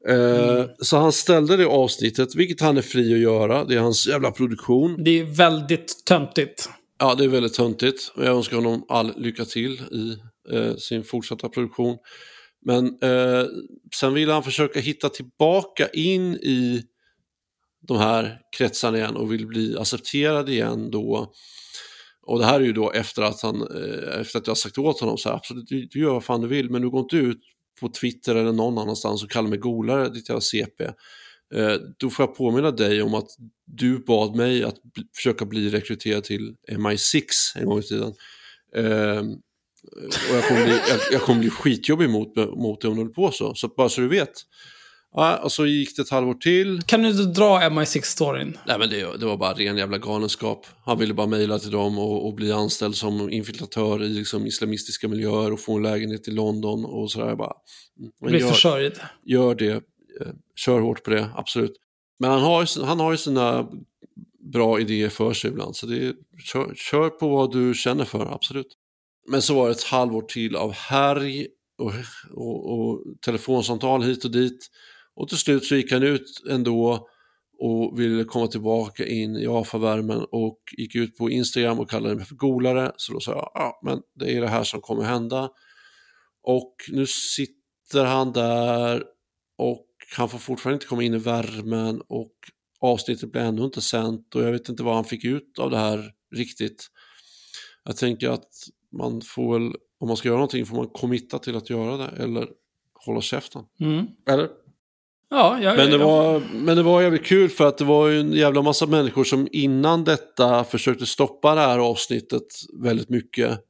[0.09, 3.65] Eh, Så han ställde det avsnittet, vilket han är fri att göra.
[3.65, 5.05] Det är hans jävla produktion.
[5.05, 6.69] Det är väldigt töntigt.
[6.99, 8.13] Ja, det är väldigt töntigt.
[8.17, 10.17] Jag önskar honom all lycka till i
[10.57, 11.97] eh, sin fortsatta produktion.
[12.65, 13.47] Men eh,
[13.95, 16.83] sen vill han försöka hitta tillbaka in i
[17.89, 21.33] de här kretsarna igen och vill bli accepterad igen då.
[22.23, 24.79] Och det här är ju då efter att, han, eh, efter att jag har sagt
[24.79, 27.01] åt honom så här, absolut, du, du gör vad fan du vill, men du går
[27.01, 27.41] inte ut
[27.81, 30.85] på Twitter eller någon annanstans och kallar mig golare, ditt jävla CP.
[31.55, 33.29] Eh, då får jag påminna dig om att
[33.67, 34.77] du bad mig att
[35.17, 37.23] försöka bli rekryterad till MI6
[37.55, 38.15] en gång i tiden.
[38.77, 39.27] Ehm,
[40.31, 43.15] och jag kommer bli, jag, jag kommer bli skitjobbig mot, mot dig om du håller
[43.15, 43.55] på så.
[43.55, 44.33] Så bara så du vet.
[45.15, 46.83] Ja, och så gick det ett halvår till.
[46.87, 48.59] Kan du dra MI6-storyn?
[48.67, 50.67] Nej men det, det var bara ren jävla galenskap.
[50.85, 55.09] Han ville bara mejla till dem och, och bli anställd som infiltratör i liksom, islamistiska
[55.09, 57.35] miljöer och få en lägenhet i London och sådär.
[57.37, 57.53] Bara,
[58.21, 58.93] men Bli gör- försörjd.
[59.25, 59.81] gör det, eh,
[60.57, 61.73] kör hårt på det, absolut.
[62.19, 63.69] Men han har, han har ju sina
[64.53, 68.67] bra idéer för sig ibland, så det, kör, kör på vad du känner för, absolut.
[69.29, 71.47] Men så var det ett halvår till av härj
[71.79, 71.93] och,
[72.35, 74.71] och, och telefonsamtal hit och dit.
[75.15, 77.09] Och till slut så gick han ut ändå
[77.59, 82.25] och ville komma tillbaka in i AFA-värmen och gick ut på Instagram och kallade mig
[82.25, 82.93] för golare.
[82.97, 85.51] Så då sa jag, ja men det är det här som kommer hända.
[86.43, 89.05] Och nu sitter han där
[89.59, 92.35] och han får fortfarande inte komma in i värmen och
[92.81, 95.79] avsnittet blir ändå inte sänt och jag vet inte vad han fick ut av det
[95.79, 96.87] här riktigt.
[97.85, 98.49] Jag tänker att
[98.93, 102.23] man får väl, om man ska göra någonting får man committa till att göra det
[102.23, 102.49] eller
[103.05, 103.63] hålla käften.
[103.81, 104.07] Mm.
[104.31, 104.49] Eller?
[105.31, 108.09] Ja, jag, Men det, jag- var, men det var jävligt kul för att det var
[108.09, 112.47] ju en jävla massa människor som innan detta försökte stoppa det här avsnittet
[112.83, 113.61] väldigt mycket.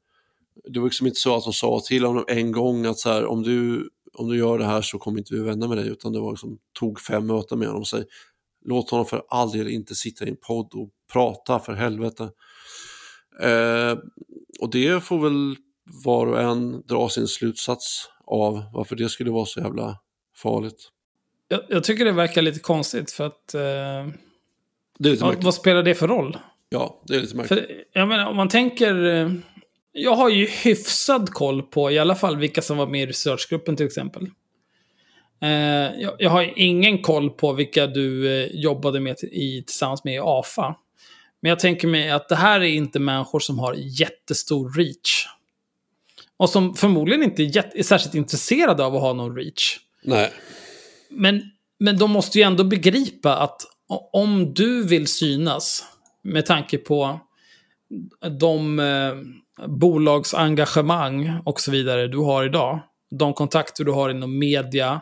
[0.69, 3.27] Det var liksom inte så att de sa till honom en gång att så här,
[3.27, 6.13] om, du, om du gör det här så kommer inte vi vända med dig utan
[6.13, 8.05] det var liksom, tog fem möten med honom och säg
[8.65, 12.31] låt honom för all del inte sitta i en podd och prata för helvete.
[13.43, 13.99] Eh,
[14.61, 15.57] och det får väl
[16.05, 19.99] var och en dra sin slutsats av varför det skulle vara så jävla
[20.37, 20.89] farligt.
[21.49, 23.55] jag, jag tycker det verkar lite konstigt för att...
[23.55, 23.61] Eh,
[24.99, 26.37] Det är lite vad, vad spelar det för roll?
[26.69, 27.59] Ja, det är lite märkligt.
[27.61, 29.05] För, jag menar, om man tänker...
[29.05, 29.31] eh,
[29.93, 33.77] Jag har ju hyfsad koll på i alla fall vilka som var med i researchgruppen
[33.77, 34.27] till exempel.
[35.43, 35.51] Eh,
[36.03, 40.19] jag, jag har ingen koll på vilka du eh, jobbade med i, tillsammans med i
[40.23, 40.75] AFA.
[41.41, 45.27] Men jag tänker mig att det här är inte människor som har jättestor reach.
[46.37, 49.79] Och som förmodligen inte är, är särskilt intresserade av att ha någon reach.
[50.03, 50.33] Nej.
[51.11, 51.43] Men,
[51.79, 53.63] men de måste ju ändå begripa att
[54.13, 55.85] om du vill synas,
[56.23, 57.21] med tanke på
[58.39, 59.15] de eh,
[59.67, 65.01] bolagsengagemang och så vidare du har idag, de kontakter du har inom media,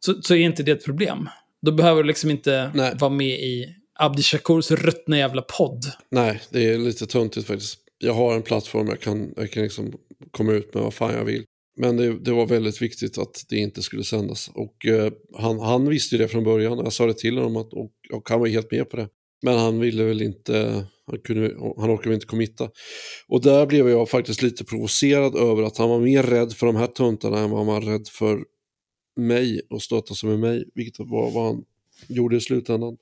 [0.00, 1.28] så, så är inte det ett problem.
[1.62, 2.94] Då behöver du liksom inte Nej.
[2.98, 5.84] vara med i Abdi Shakurs ruttna jävla podd.
[6.10, 7.78] Nej, det är lite töntigt faktiskt.
[7.98, 9.92] Jag har en plattform jag kan, jag kan liksom
[10.30, 11.44] komma ut med vad fan jag vill.
[11.76, 14.50] Men det, det var väldigt viktigt att det inte skulle sändas.
[14.54, 16.78] Och eh, han, han visste ju det från början.
[16.78, 19.08] Jag sa det till honom att, och, och han var helt med på det.
[19.42, 22.70] Men han ville väl inte, han, kunde, han orkade väl inte committa.
[23.28, 26.76] Och där blev jag faktiskt lite provocerad över att han var mer rädd för de
[26.76, 28.44] här töntarna än vad han var rädd för
[29.16, 30.64] mig och stöta sig med mig.
[30.74, 31.64] Vilket var vad han
[32.08, 32.96] gjorde i slutändan.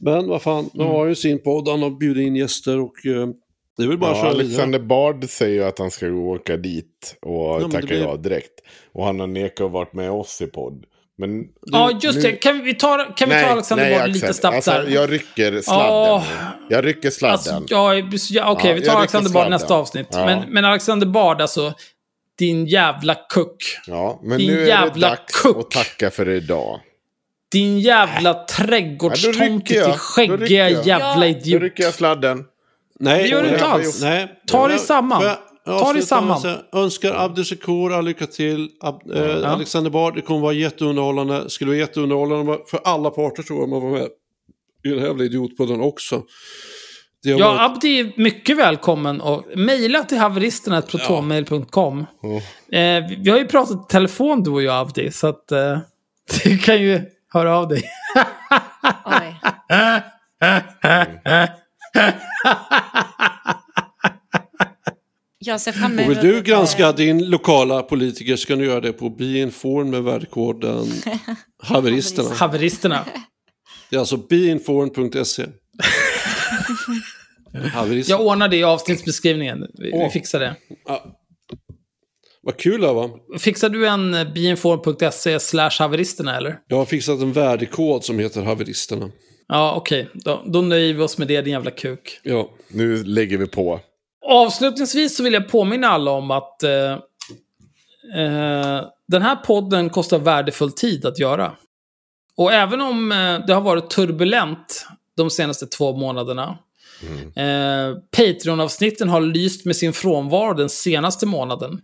[0.00, 3.06] Men vad fan, nu har han ju sin podd, han har bjudit in gäster och
[3.06, 3.28] eh,
[3.76, 4.88] det är väl bara att Ja, köra Alexander vidare.
[4.88, 8.52] Bard säger ju att han ska åka dit och det tacka blir- ja direkt.
[8.92, 10.84] Och han har nekat att varit med oss i podd.
[11.18, 12.32] Men Ja, just nu- det.
[12.32, 14.12] Kan vi ta, kan vi ta Alexander nej, Bard Axel.
[14.14, 14.88] lite snabbt alltså, där?
[14.88, 16.20] Jag rycker sladden.
[16.68, 16.74] Nu.
[16.76, 17.54] Jag rycker sladden.
[17.54, 17.94] Alltså, ja,
[18.30, 20.06] ja, Okej, Ja, vi tar Alexander Bard nästa avsnitt.
[20.10, 20.24] Ja.
[20.26, 21.74] Men, men Alexander Bard, alltså,
[22.38, 23.56] din jävla kuck.
[23.86, 25.56] ja, men din nu är det jävla dags kuck.
[25.56, 26.80] att tacka för idag.
[27.52, 31.26] Din jävla Ja, då trädgårdstomte till skäggiga jävla Ja.
[31.26, 31.60] idiot.
[31.60, 32.44] Då rycker jag sladden.
[33.00, 34.02] Nej, Det gör du inte alls.
[34.02, 34.28] Nej.
[34.46, 35.22] Ta dig samman.
[35.64, 36.40] jag Ta dig samman.
[36.72, 38.68] Önskar Abdi Shakur all lycka till.
[38.80, 39.46] Ab, eh, Ja.
[39.46, 41.50] Alexander Bard, det kommer vara jätteunderhållande.
[41.50, 44.08] Skulle vara jätteunderhållande för alla parter tror jag man var med
[44.84, 46.22] i den här jävla idiotpodden också.
[47.24, 51.98] Det Ja, varit- Abdi är mycket välkommen och mejla till haveristerna.protonmail.com.
[52.00, 52.06] Eh,
[53.08, 55.78] vi- vi har ju pratat i telefon du och jag Abdi, så att eh,
[56.44, 57.00] du kan ju
[57.32, 57.82] höra av dig.
[59.04, 59.40] Oj.
[65.38, 66.16] Jag ser fram Och emot...
[66.16, 70.86] vill du eh, granska din lokala politiker ska du göra det på Beinform med värdkoden
[71.62, 72.34] haveristerna.
[72.34, 73.04] Haveristerna.
[73.90, 75.46] Det är alltså beinform.se.
[77.72, 78.18] Haveristerna.
[78.18, 79.58] Jag ordnar det i avsnittsbeskrivningen.
[79.74, 80.10] Vi, vi Åh.
[80.10, 80.56] fixar det.
[80.86, 81.18] Ja.
[82.42, 83.38] Vad kul det var.
[83.38, 86.58] Fixar du en eh, beinform.se slash haveristerna eller?
[86.68, 89.10] Jag har fixat en värdekod som heter haveristerna.
[89.48, 90.08] Ja, okej.
[90.14, 92.20] Då, då nöjer vi oss med det, din jävla kuk.
[92.22, 92.50] Ja.
[92.68, 93.80] Nu lägger vi på.
[94.26, 96.92] Avslutningsvis så vill jag påminna alla om att eh,
[98.16, 101.52] eh, den här podden kostar värdefull tid att göra.
[102.36, 106.58] Och även om eh, det har varit turbulent de senaste två månaderna.
[107.36, 111.80] Eh, Patreon-avsnitten har lyst med sin frånvaro den senaste månaden.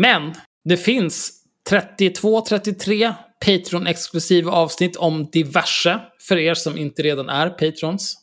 [0.00, 1.32] Men det finns
[1.70, 3.14] 32-33
[3.46, 8.16] Patreon-exklusiva avsnitt om diverse för er som inte redan är Patrons.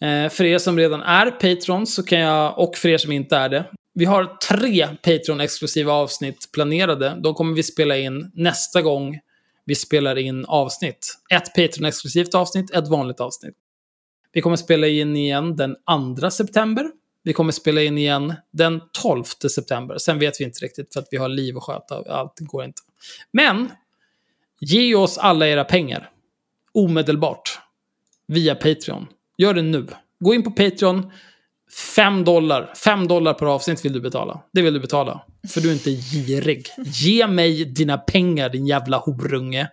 [0.00, 3.36] Eh, för er som redan är Patrons så kan jag, och för er som inte
[3.36, 3.70] är det.
[3.94, 7.20] Vi har tre Patreon-exklusiva avsnitt planerade.
[7.22, 9.20] De kommer vi spela in nästa gång
[9.64, 11.18] vi spelar in avsnitt.
[11.30, 13.54] Ett Patreon-exklusivt avsnitt, ett vanligt avsnitt.
[14.32, 15.76] Vi kommer spela in igen den
[16.20, 16.90] 2 september.
[17.26, 19.98] Vi kommer spela in igen den 12 september.
[19.98, 22.02] Sen vet vi inte riktigt för att vi har liv att sköta.
[22.08, 22.82] Allt går inte.
[23.32, 23.70] Men,
[24.60, 26.10] ge oss alla era pengar.
[26.72, 27.58] Omedelbart.
[28.28, 29.06] Via Patreon.
[29.38, 29.86] Gör det nu.
[30.20, 31.12] Gå in på Patreon.
[31.96, 32.72] 5 dollar.
[32.84, 34.42] 5 dollar per avsnitt vill du betala.
[34.52, 35.20] Det vill du betala.
[35.48, 36.66] För du är inte girig.
[36.84, 39.68] Ge mig dina pengar, din jävla horunge.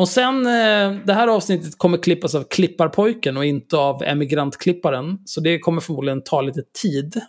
[0.00, 5.18] Och sen, eh, det här avsnittet kommer klippas av Klipparpojken och inte av Emigrantklipparen.
[5.24, 7.20] Så det kommer förmodligen ta lite tid.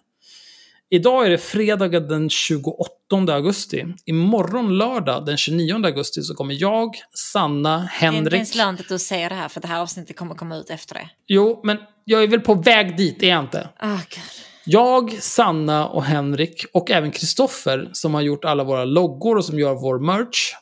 [0.89, 2.85] Idag är det fredag den 28
[3.27, 3.85] augusti.
[4.05, 8.55] Imorgon lördag den 29 augusti så kommer jag, Sanna, Det är inte Henrik...
[8.55, 11.09] lönt att säger det här för det här avsnittet kommer komma ut efter det.
[11.27, 13.69] Jo, men jag är väl på väg dit, är jag inte?
[13.81, 14.23] God.
[14.65, 19.59] Jag, Sanna och Henrik och även Kristoffer som har gjort alla våra loggor och som
[19.59, 20.53] gör vår merch.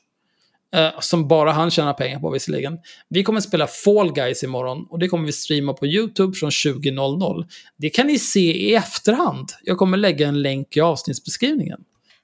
[0.75, 2.79] Eh, som bara han tjänar pengar på visserligen.
[3.09, 7.45] Vi kommer spela Fall Guys imorgon och det kommer vi streama på YouTube från 20.00.
[7.77, 9.49] Det kan ni se i efterhand.
[9.63, 11.79] Jag kommer lägga en länk i avsnittsbeskrivningen.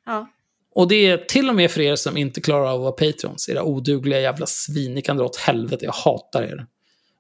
[0.06, 0.28] Ja.
[0.76, 3.50] Och det är till och med för er som inte klarar av att vara patrons.
[3.50, 4.94] Era odugliga jävla svin.
[4.94, 5.86] Ni kan dra åt helvete.
[5.86, 6.66] Jag hatar er.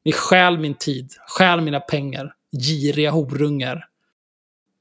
[0.05, 1.13] Ni stjäl min tid.
[1.27, 2.33] Stjäl mina pengar.
[2.57, 3.85] Giriga horungar.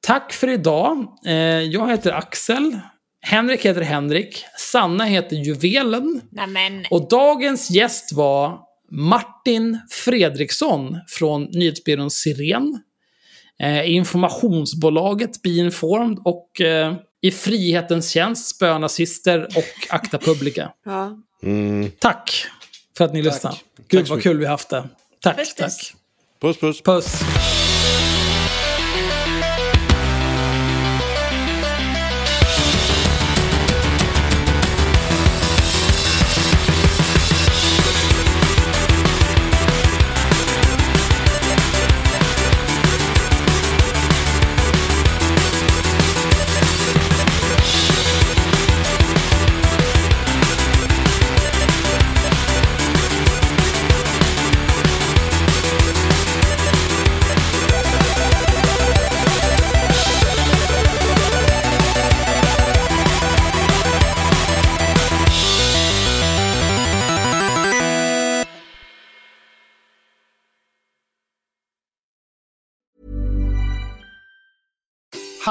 [0.01, 1.07] Tack för idag.
[1.27, 2.79] Eh, jag heter Axel.
[3.27, 4.45] Henrik heter Henrik.
[4.59, 6.21] Sanna heter Juvelen.
[6.31, 8.59] Nej men, Och dagens gäst var
[8.91, 12.81] Martin Fredriksson från nyhetsbyrån Siren.
[13.61, 20.73] Eh, informationsbolaget Be Informed och eh, I frihetens tjänst spönazister och Akta Publica.
[21.43, 21.91] Mm.
[21.99, 22.47] Tack
[22.97, 23.57] för att ni lyssnade.
[23.89, 24.89] Gud Tack vad kul vi haft det.
[25.23, 25.55] Tack, puss.
[25.55, 25.95] tack.
[26.41, 26.83] Puss puss.
[26.83, 27.21] Puss!